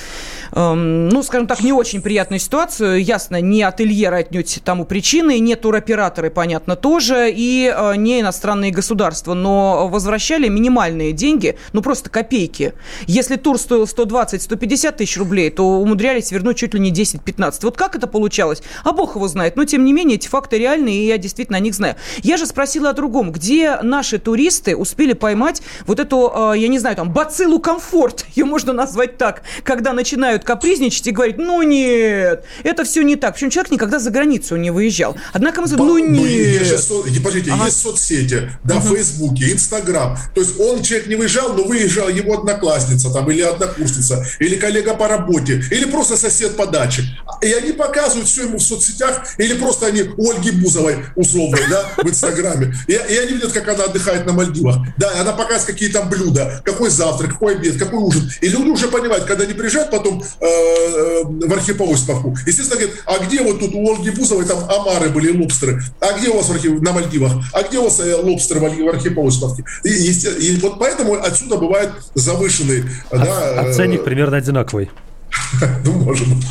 эм, 0.52 1.08
ну, 1.08 1.22
скажем 1.22 1.46
так, 1.46 1.62
не 1.62 1.72
очень 1.72 2.02
приятную 2.02 2.38
ситуацию. 2.38 3.02
Ясно, 3.02 3.40
не 3.40 3.62
ательеры 3.62 4.18
отнюдь 4.18 4.60
тому 4.64 4.84
причины, 4.84 5.38
не 5.38 5.56
туроператоры, 5.56 6.30
понятно, 6.30 6.76
тоже, 6.76 7.30
и 7.34 7.74
не 7.96 8.20
иностранные 8.20 8.70
государства, 8.70 9.34
но 9.34 9.88
возвращали 9.88 10.48
минимальные 10.48 11.12
деньги, 11.12 11.56
ну, 11.72 11.80
просто 11.80 12.10
копейки. 12.10 12.74
Если 13.06 13.36
тур 13.36 13.58
стоил 13.70 13.84
120-150 13.84 14.96
тысяч 14.96 15.16
рублей, 15.16 15.48
то 15.50 15.62
умудрялись 15.80 16.32
вернуть 16.32 16.56
чуть 16.56 16.74
ли 16.74 16.80
не 16.80 16.90
10-15. 16.90 17.60
Вот 17.62 17.76
как 17.76 17.94
это 17.94 18.08
получалось? 18.08 18.62
А 18.82 18.90
бог 18.90 19.14
его 19.14 19.28
знает. 19.28 19.54
Но, 19.54 19.64
тем 19.64 19.84
не 19.84 19.92
менее, 19.92 20.16
эти 20.16 20.26
факты 20.26 20.58
реальные, 20.58 21.04
и 21.04 21.06
я 21.06 21.18
действительно 21.18 21.58
о 21.58 21.60
них 21.60 21.74
знаю. 21.74 21.94
Я 22.24 22.36
же 22.36 22.46
спросила 22.46 22.90
о 22.90 22.92
другом. 22.94 23.30
Где 23.30 23.78
наши 23.82 24.18
туристы 24.18 24.74
успели 24.74 25.12
поймать 25.12 25.62
вот 25.86 26.00
эту, 26.00 26.32
а, 26.34 26.54
я 26.54 26.66
не 26.66 26.80
знаю, 26.80 26.96
там, 26.96 27.12
бациллу 27.12 27.60
комфорт, 27.60 28.26
ее 28.34 28.44
можно 28.44 28.72
назвать 28.72 29.18
так, 29.18 29.42
когда 29.62 29.92
начинают 29.92 30.42
капризничать 30.42 31.06
и 31.06 31.12
говорить, 31.12 31.38
ну 31.38 31.62
нет, 31.62 32.44
это 32.64 32.82
все 32.82 33.02
не 33.02 33.14
так. 33.14 33.34
Причем 33.34 33.50
человек 33.50 33.70
никогда 33.70 34.00
за 34.00 34.10
границу 34.10 34.56
не 34.56 34.72
выезжал. 34.72 35.16
Однако 35.32 35.60
мы 35.60 35.68
говорим, 35.68 35.86
ну 35.86 35.98
нет. 35.98 36.10
Ну, 36.10 36.26
есть 36.26 36.88
со... 36.88 36.94
Подождите, 36.94 37.52
ага. 37.52 37.66
есть 37.66 37.80
соцсети, 37.80 38.50
да, 38.64 38.78
угу. 38.78 38.96
Фейсбуке, 38.96 39.52
Инстаграм. 39.52 40.18
То 40.34 40.40
есть 40.40 40.58
он, 40.58 40.82
человек 40.82 41.06
не 41.06 41.14
выезжал, 41.14 41.52
но 41.54 41.62
выезжал 41.62 42.08
его 42.08 42.36
одноклассница 42.36 43.12
там 43.12 43.30
или 43.30 43.42
однокурсница, 43.60 44.24
или 44.38 44.56
коллега 44.56 44.94
по 44.94 45.08
работе, 45.08 45.62
или 45.70 45.84
просто 45.84 46.16
сосед 46.16 46.56
по 46.56 46.66
даче. 46.66 47.02
И 47.42 47.52
они 47.52 47.72
показывают 47.72 48.28
все 48.28 48.44
ему 48.44 48.58
в 48.58 48.62
соцсетях, 48.62 49.26
или 49.38 49.54
просто 49.54 49.86
они 49.86 50.02
Ольги 50.18 50.50
Бузовой 50.50 51.04
условной, 51.16 51.62
да, 51.68 51.84
в 51.96 52.08
Инстаграме. 52.08 52.74
И, 52.86 52.92
и 52.92 53.16
они 53.16 53.32
видят, 53.32 53.52
как 53.52 53.68
она 53.68 53.84
отдыхает 53.84 54.26
на 54.26 54.32
Мальдивах. 54.32 54.76
Да, 54.96 55.12
она 55.20 55.32
показывает, 55.32 55.64
какие 55.64 55.88
там 55.88 56.08
блюда, 56.08 56.62
какой 56.64 56.90
завтрак, 56.90 57.32
какой 57.32 57.56
обед, 57.56 57.78
какой 57.78 57.98
ужин. 57.98 58.30
И 58.40 58.48
люди 58.48 58.68
уже 58.68 58.88
понимают, 58.88 59.24
когда 59.24 59.44
они 59.44 59.54
приезжают 59.54 59.90
потом 59.90 60.22
э, 60.22 60.46
э, 60.46 61.22
в 61.24 61.52
архипоставку, 61.52 62.36
естественно, 62.46 62.80
говорят, 62.80 62.96
а 63.06 63.18
где 63.24 63.42
вот 63.42 63.60
тут 63.60 63.74
у 63.74 63.94
Ольги 63.94 64.10
Бузовой 64.10 64.44
там 64.44 64.58
омары 64.70 65.08
были, 65.08 65.36
лобстеры? 65.36 65.82
А 66.00 66.18
где 66.18 66.28
у 66.28 66.36
вас 66.36 66.46
в 66.46 66.52
архив... 66.52 66.80
на 66.80 66.92
Мальдивах? 66.92 67.32
А 67.52 67.62
где 67.62 67.78
у 67.78 67.84
вас 67.84 68.00
э, 68.00 68.14
лобстеры 68.16 68.60
в 68.60 68.88
архипоставке? 68.88 69.64
И, 69.84 69.88
и, 69.88 70.12
и 70.12 70.56
вот 70.60 70.78
поэтому 70.78 71.14
отсюда 71.14 71.56
бывает 71.56 71.90
завышенный 72.14 72.84
да, 73.10 73.49
а, 73.56 73.72
ценник 73.72 74.04
примерно 74.04 74.36
одинаковый. 74.36 74.90
Ну, 75.84 75.92
может 75.92 76.28
быть. 76.28 76.46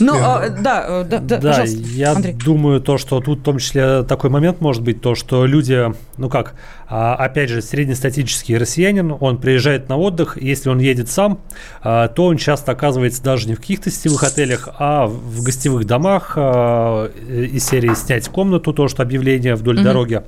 Ну, 0.00 0.14
а, 0.14 0.48
да, 0.48 0.84
э, 0.86 1.04
да, 1.08 1.18
да, 1.18 1.38
да 1.38 1.64
я 1.64 2.12
Андрей. 2.12 2.34
думаю, 2.34 2.80
то, 2.80 2.98
что 2.98 3.20
тут 3.20 3.40
в 3.40 3.42
том 3.42 3.58
числе 3.58 4.02
такой 4.02 4.30
момент 4.30 4.60
может 4.60 4.82
быть, 4.82 5.00
то, 5.00 5.14
что 5.14 5.46
люди, 5.46 5.92
ну 6.18 6.28
как, 6.28 6.54
а, 6.88 7.14
опять 7.14 7.48
же, 7.50 7.62
среднестатический 7.62 8.56
россиянин, 8.56 9.16
он 9.18 9.38
приезжает 9.38 9.88
на 9.88 9.96
отдых, 9.96 10.36
если 10.40 10.68
он 10.68 10.78
едет 10.78 11.08
сам, 11.08 11.40
а, 11.82 12.08
то 12.08 12.26
он 12.26 12.36
часто 12.36 12.72
оказывается 12.72 13.22
даже 13.22 13.48
не 13.48 13.54
в 13.54 13.60
каких-то 13.60 13.90
сетевых 13.90 14.22
отелях, 14.22 14.68
а 14.78 15.06
в 15.06 15.42
гостевых 15.42 15.86
домах 15.86 16.34
а, 16.36 17.06
из 17.06 17.64
серии 17.64 17.94
снять 17.94 18.28
комнату, 18.28 18.72
то, 18.72 18.88
что 18.88 19.02
объявление 19.02 19.54
вдоль 19.54 19.76
угу. 19.76 19.84
дороги. 19.84 20.22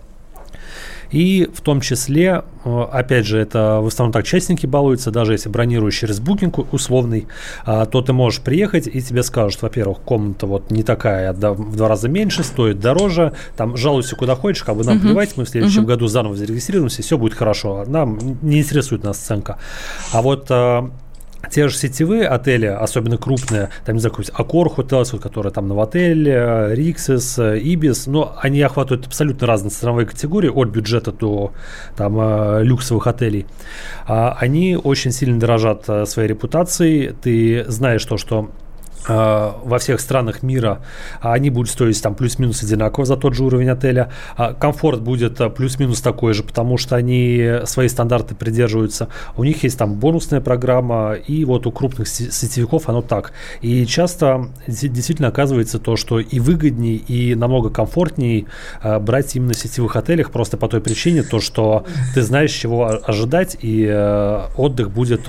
И 1.10 1.48
в 1.52 1.60
том 1.60 1.80
числе, 1.80 2.42
э, 2.64 2.82
опять 2.92 3.26
же, 3.26 3.38
это 3.38 3.80
в 3.82 3.86
основном 3.86 4.12
так 4.12 4.24
частники 4.24 4.66
балуются, 4.66 5.10
даже 5.10 5.32
если 5.32 5.48
бронируешь 5.48 5.98
через 5.98 6.20
букинг 6.20 6.72
условный, 6.72 7.26
а, 7.64 7.86
то 7.86 8.02
ты 8.02 8.12
можешь 8.12 8.40
приехать 8.40 8.86
и 8.86 9.00
тебе 9.00 9.22
скажут, 9.22 9.62
во-первых, 9.62 9.98
комната 10.00 10.46
вот 10.46 10.70
не 10.70 10.82
такая, 10.82 11.30
а 11.30 11.32
в 11.32 11.76
два 11.76 11.88
раза 11.88 12.08
меньше, 12.08 12.42
стоит 12.42 12.80
дороже, 12.80 13.32
там 13.56 13.76
жалуйся 13.76 14.16
куда 14.16 14.34
хочешь, 14.34 14.62
как 14.64 14.76
бы 14.76 14.84
нам 14.84 15.00
плевать, 15.00 15.36
мы 15.36 15.44
в 15.44 15.48
следующем 15.48 15.84
году 15.84 16.06
заново 16.08 16.36
зарегистрируемся, 16.36 17.02
все 17.02 17.16
будет 17.16 17.34
хорошо, 17.34 17.84
нам 17.86 18.18
не 18.42 18.60
интересует 18.60 19.04
нас 19.04 19.18
оценка. 19.18 19.58
А 20.12 20.22
вот 20.22 20.46
э, 20.50 20.90
те 21.50 21.68
же 21.68 21.76
сетевые 21.76 22.26
отели, 22.26 22.66
особенно 22.66 23.16
крупные, 23.16 23.70
там, 23.84 23.94
не 23.94 24.00
знаю, 24.00 24.14
Accor 24.16 24.74
Hotels, 24.74 25.10
вот, 25.12 25.22
которые 25.22 25.52
там 25.52 25.68
Новотель, 25.68 26.28
Риксис, 26.74 27.38
Ибис, 27.38 28.06
но 28.06 28.36
они 28.40 28.60
охватывают 28.60 29.06
абсолютно 29.06 29.46
разные 29.46 29.70
ценовые 29.70 30.06
категории, 30.06 30.48
от 30.48 30.68
бюджета 30.68 31.12
до 31.12 31.52
там 31.96 32.18
э, 32.20 32.62
люксовых 32.64 33.06
отелей. 33.06 33.46
А 34.06 34.36
они 34.38 34.76
очень 34.76 35.12
сильно 35.12 35.38
дорожат 35.38 35.84
э, 35.88 36.06
своей 36.06 36.28
репутацией. 36.28 37.14
Ты 37.22 37.64
знаешь 37.68 38.04
то, 38.04 38.16
что 38.16 38.50
во 39.06 39.78
всех 39.78 40.00
странах 40.00 40.42
мира 40.42 40.80
они 41.20 41.50
будут 41.50 41.70
стоить 41.70 42.00
там 42.02 42.14
плюс-минус 42.14 42.62
одинаково 42.62 43.06
за 43.06 43.16
тот 43.16 43.34
же 43.34 43.44
уровень 43.44 43.70
отеля. 43.70 44.10
А 44.36 44.54
комфорт 44.54 45.00
будет 45.00 45.40
э, 45.40 45.48
плюс-минус 45.50 46.00
такой 46.00 46.34
же, 46.34 46.42
потому 46.42 46.76
что 46.78 46.96
они 46.96 47.60
свои 47.64 47.88
стандарты 47.88 48.34
придерживаются. 48.34 49.08
У 49.36 49.44
них 49.44 49.62
есть 49.62 49.78
там 49.78 49.94
бонусная 49.94 50.40
программа, 50.40 51.14
и 51.14 51.44
вот 51.44 51.66
у 51.66 51.72
крупных 51.72 52.08
сетевиков 52.08 52.88
оно 52.88 53.02
так. 53.02 53.32
И 53.60 53.86
часто 53.86 54.48
действительно 54.66 55.28
оказывается 55.28 55.78
то, 55.78 55.96
что 55.96 56.20
и 56.20 56.40
выгоднее, 56.40 56.96
и 56.96 57.34
намного 57.34 57.70
комфортнее 57.70 58.46
э, 58.82 58.98
брать 58.98 59.36
именно 59.36 59.54
в 59.54 59.58
сетевых 59.58 59.96
отелях, 59.96 60.30
просто 60.30 60.56
по 60.56 60.68
той 60.68 60.80
причине, 60.80 61.22
то, 61.22 61.40
что 61.40 61.84
ты 62.14 62.22
знаешь, 62.22 62.52
чего 62.52 63.00
ожидать, 63.04 63.56
и 63.60 63.86
отдых 64.56 64.90
будет 64.90 65.28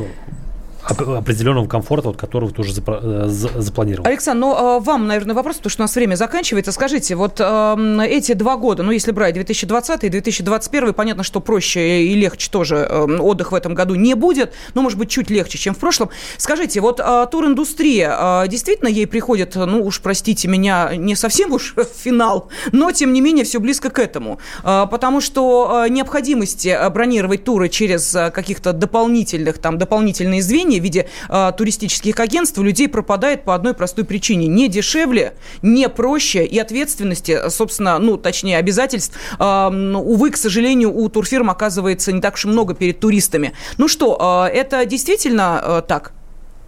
определенного 0.90 1.68
комфорта, 1.68 2.10
вот, 2.10 2.18
которого 2.18 2.52
ты 2.52 2.62
уже 2.62 2.74
э, 2.86 3.26
запланировал. 3.28 4.08
Александр, 4.08 4.40
ну 4.40 4.56
а, 4.56 4.80
вам, 4.80 5.08
наверное, 5.08 5.36
вопрос, 5.36 5.58
потому 5.58 5.72
что 5.72 5.84
у 5.84 5.86
нас 5.86 5.96
время 5.96 6.16
заканчивается. 6.16 6.72
Скажите, 6.72 7.16
вот 7.16 7.40
э, 7.40 8.08
эти 8.08 8.34
два 8.34 8.58
года, 8.58 8.84
ну 8.84 8.92
если 8.92 9.12
брать 9.12 9.34
2020 9.36 10.04
и 10.04 10.10
2021, 10.10 10.94
понятно, 10.94 11.24
что 11.24 11.40
проще 11.40 12.04
и 12.04 12.16
легче 12.16 12.50
тоже 12.50 12.76
э, 12.76 13.18
отдых 13.20 13.52
в 13.52 13.56
этом 13.56 13.74
году 13.74 13.96
не 13.96 14.16
будет, 14.16 14.54
но, 14.74 14.82
может 14.82 14.98
быть, 14.98 15.10
чуть 15.10 15.30
легче, 15.30 15.58
чем 15.58 15.76
в 15.76 15.78
прошлом. 15.78 16.10
Скажите, 16.38 16.82
вот 16.82 17.00
э, 17.00 17.28
туриндустрия, 17.32 18.44
э, 18.44 18.48
действительно 18.48 18.88
ей 18.88 19.08
приходит, 19.08 19.56
ну 19.56 19.86
уж 19.86 20.02
простите 20.02 20.48
меня, 20.48 20.96
не 20.96 21.16
совсем 21.16 21.52
уж 21.52 21.76
финал, 22.04 22.50
но, 22.72 22.92
тем 22.92 23.14
не 23.14 23.22
менее, 23.22 23.46
все 23.46 23.60
близко 23.60 23.90
к 23.90 24.00
этому. 24.00 24.40
Потому 24.64 25.22
что 25.22 25.86
необходимости 25.90 26.78
бронировать 26.92 27.44
туры 27.44 27.70
через 27.70 28.12
каких-то 28.34 28.74
дополнительных, 28.74 29.58
там, 29.60 29.78
дополнительные 29.78 30.42
звенья 30.42 30.79
в 30.80 30.84
виде 30.84 31.08
э, 31.30 31.52
туристических 31.58 32.20
агентств 32.20 32.58
у 32.58 32.64
людей 32.64 32.88
пропадает 32.88 33.44
по 33.44 33.56
одной 33.56 33.74
простой 33.74 34.06
причине. 34.06 34.48
Не 34.48 34.68
дешевле, 34.68 35.34
не 35.62 35.90
проще 35.90 36.46
и 36.46 36.58
ответственности, 36.60 37.50
собственно, 37.50 38.00
ну, 38.00 38.18
точнее, 38.18 38.58
обязательств, 38.58 39.18
э, 39.40 39.44
увы, 39.44 40.32
к 40.32 40.38
сожалению, 40.38 40.96
у 40.96 41.10
турфирм 41.10 41.50
оказывается 41.50 42.12
не 42.12 42.22
так 42.22 42.36
уж 42.36 42.46
и 42.46 42.48
много 42.48 42.74
перед 42.74 43.00
туристами. 43.00 43.54
Ну 43.78 43.88
что, 43.88 44.48
э, 44.50 44.56
это 44.56 44.86
действительно 44.86 45.62
э, 45.64 45.82
так? 45.88 46.14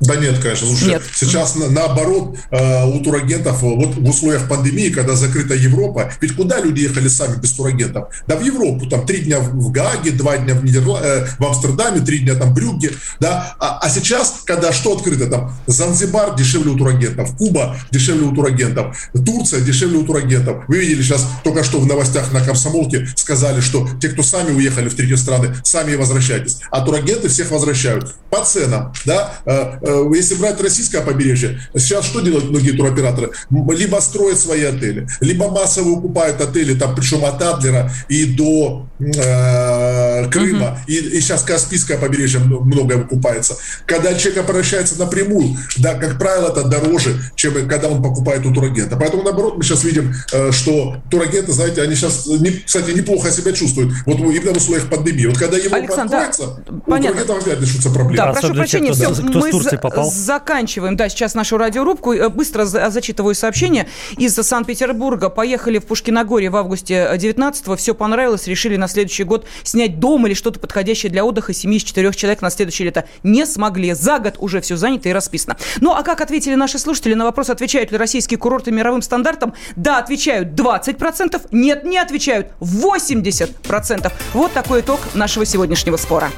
Да 0.02 0.16
нет, 0.16 0.40
конечно. 0.40 0.68
Слушай, 0.68 0.90
нет. 0.90 1.04
сейчас 1.14 1.56
на, 1.56 1.70
наоборот 1.70 2.36
э, 2.50 2.86
у 2.88 3.00
турагентов 3.02 3.62
вот 3.62 3.96
в 3.96 4.10
условиях 4.10 4.48
пандемии, 4.50 4.90
когда 4.90 5.16
закрыта 5.16 5.54
Европа, 5.54 6.12
ведь 6.20 6.36
куда 6.36 6.60
люди 6.60 6.82
ехали 6.82 7.08
сами 7.08 7.40
без 7.40 7.52
турагентов? 7.52 8.10
Да 8.26 8.36
в 8.36 8.44
Европу, 8.44 8.88
там 8.88 9.06
три 9.06 9.20
дня 9.20 9.40
в 9.40 9.72
Гааге, 9.72 10.12
два 10.12 10.38
дня 10.38 10.56
в, 10.56 10.66
Нидерла... 10.66 11.00
э, 11.04 11.28
в 11.38 11.46
Амстердаме, 11.46 12.02
три 12.02 12.20
дня 12.20 12.34
там 12.34 12.50
в 12.50 12.56
Брюгге, 12.56 12.94
да. 13.20 13.56
А, 13.60 13.78
а 13.80 13.90
сейчас, 13.90 14.42
когда 14.44 14.74
что 14.74 14.98
открыто 14.98 15.28
там? 15.28 15.54
Занзибар 15.68 16.36
дешевле 16.36 16.72
у 16.72 16.78
турагентов, 16.78 17.38
Куба 17.38 17.78
дешевле 17.92 18.26
у 18.26 18.34
турагентов, 18.34 18.98
Турция 19.14 19.62
дешевле 19.62 20.00
у 20.00 20.04
турагентов. 20.04 20.64
Вы 20.68 20.80
видели 20.80 21.04
сейчас 21.04 21.28
только 21.44 21.64
что 21.64 21.80
в 21.80 21.86
новостях 21.86 22.32
на 22.34 22.42
Комсомолке 22.42 23.08
сказали, 23.16 23.62
что 23.62 23.88
те, 24.02 24.10
кто 24.10 24.24
сами 24.24 24.52
уехали 24.52 24.90
в 24.90 24.96
третьи 24.96 25.14
страны, 25.14 25.56
сами 25.64 25.94
возвращайтесь. 25.94 26.58
А 26.72 26.82
турагенты 26.82 27.30
всех 27.30 27.52
возвращают 27.52 28.16
по 28.32 28.44
ценам, 28.44 28.94
да, 29.06 29.36
э, 29.46 29.52
э 29.84 29.91
Э, 29.91 29.91
если 30.14 30.36
брать 30.36 30.62
российское 30.62 31.02
побережье, 31.02 31.60
сейчас 31.76 32.06
что 32.06 32.22
делают 32.22 32.50
многие 32.50 32.72
туроператоры? 32.72 33.32
Либо 33.50 33.98
строят 34.00 34.40
свои 34.40 34.64
отели, 34.64 35.08
либо 35.20 35.50
массово 35.50 35.90
укупают 35.90 36.42
отели, 36.42 36.74
там, 36.74 36.96
причем 36.96 37.26
от 37.26 37.42
Адлера 37.42 37.92
и 38.10 38.26
до 38.26 38.88
э, 39.00 40.30
Крыма, 40.30 40.80
uh-huh. 40.88 40.92
и, 40.92 41.18
и 41.18 41.22
сейчас 41.22 41.44
Каспийское 41.44 41.98
побережье 41.98 42.40
многое 42.40 42.98
выкупается. 42.98 43.58
Когда 43.86 44.14
человек 44.14 44.44
обращается 44.50 44.98
напрямую, 44.98 45.58
да, 45.78 45.96
как 45.96 46.18
правило, 46.18 46.50
это 46.50 46.64
дороже, 46.64 47.20
чем 47.36 47.54
когда 47.68 47.88
он 47.88 48.02
покупает 48.02 48.46
у 48.46 48.54
турагента. 48.54 48.96
Поэтому, 48.96 49.24
наоборот, 49.24 49.58
мы 49.58 49.64
сейчас 49.64 49.84
видим, 49.84 50.14
э, 50.32 50.52
что 50.52 50.98
турагенты, 51.10 51.52
знаете, 51.52 51.82
они 51.82 51.96
сейчас, 51.96 52.28
не, 52.28 52.52
кстати, 52.52 52.92
неплохо 52.92 53.32
себя 53.32 53.52
чувствуют. 53.52 53.94
Вот 54.06 54.20
именно 54.20 54.54
в 54.54 54.58
условиях 54.58 54.90
пандемии. 54.90 55.26
Вот 55.26 55.38
когда 55.38 55.58
Европа 55.58 55.78
Александр, 55.78 56.16
откроется, 56.16 56.64
да, 56.66 56.74
у 56.74 56.80
понятно. 56.82 57.22
турагентов 57.24 57.48
опять 57.48 57.60
начнутся 57.60 57.90
проблемы. 57.90 58.18
Да, 58.18 58.34
прошу 58.34 58.54
прощения, 58.54 58.94
все, 58.94 59.14
кто, 59.14 59.40
мы 59.40 59.52
с 59.52 59.66
попал. 59.82 60.10
Заканчиваем, 60.10 60.96
да, 60.96 61.10
сейчас 61.10 61.36
нашу 61.36 61.58
радиорубку. 61.58 62.14
Э, 62.14 62.30
быстро 62.30 62.66
зачитываю 62.66 63.36
сообщение. 63.36 63.88
Из 64.18 64.34
Санкт-Петербурга 64.34 65.30
поехали 65.30 65.80
в 65.80 65.86
Пушкиногорье 65.86 66.50
в 66.50 66.56
августе 66.56 67.10
19-го. 67.16 67.76
Все 67.76 67.94
понравилось. 67.94 68.48
Решили 68.48 68.78
на 68.78 68.88
следующий 68.88 69.24
год 69.24 69.46
снять 69.64 70.00
дом 70.00 70.26
или 70.28 70.34
что-то 70.34 70.60
подходящее 70.60 71.12
для 71.12 71.26
отдыха 71.26 71.54
семьи 71.54 71.78
из 71.78 71.84
четырех 71.84 72.16
человек 72.16 72.42
на 72.42 72.50
следующее 72.50 72.86
лето. 72.86 73.06
Не 73.24 73.46
смогли. 73.46 73.94
За 73.94 74.20
год 74.20 74.36
уже 74.38 74.62
все 74.62 74.78
занято 74.78 75.10
и 75.10 75.12
расписано. 75.12 75.58
Ну, 75.80 75.92
а 75.92 76.04
как 76.04 76.22
ответили 76.22 76.56
наши 76.56 76.80
слушатели 76.80 77.14
на 77.14 77.26
вопрос, 77.26 77.50
отвечают 77.50 77.92
ли 77.92 77.98
российские 77.98 78.38
курорты 78.38 78.72
мировым 78.72 79.02
стандартам? 79.02 79.54
Да, 79.76 79.98
отвечают 79.98 80.50
20%. 80.50 81.48
Нет, 81.52 81.84
не 81.84 81.98
отвечают 81.98 82.48
80%. 82.60 84.12
Вот 84.34 84.54
такой 84.54 84.82
итог 84.82 85.00
нашего 85.14 85.46
сегодняшнего 85.46 85.98
спора. 85.98 86.30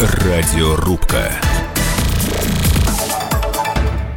Радиорубка. 0.00 1.32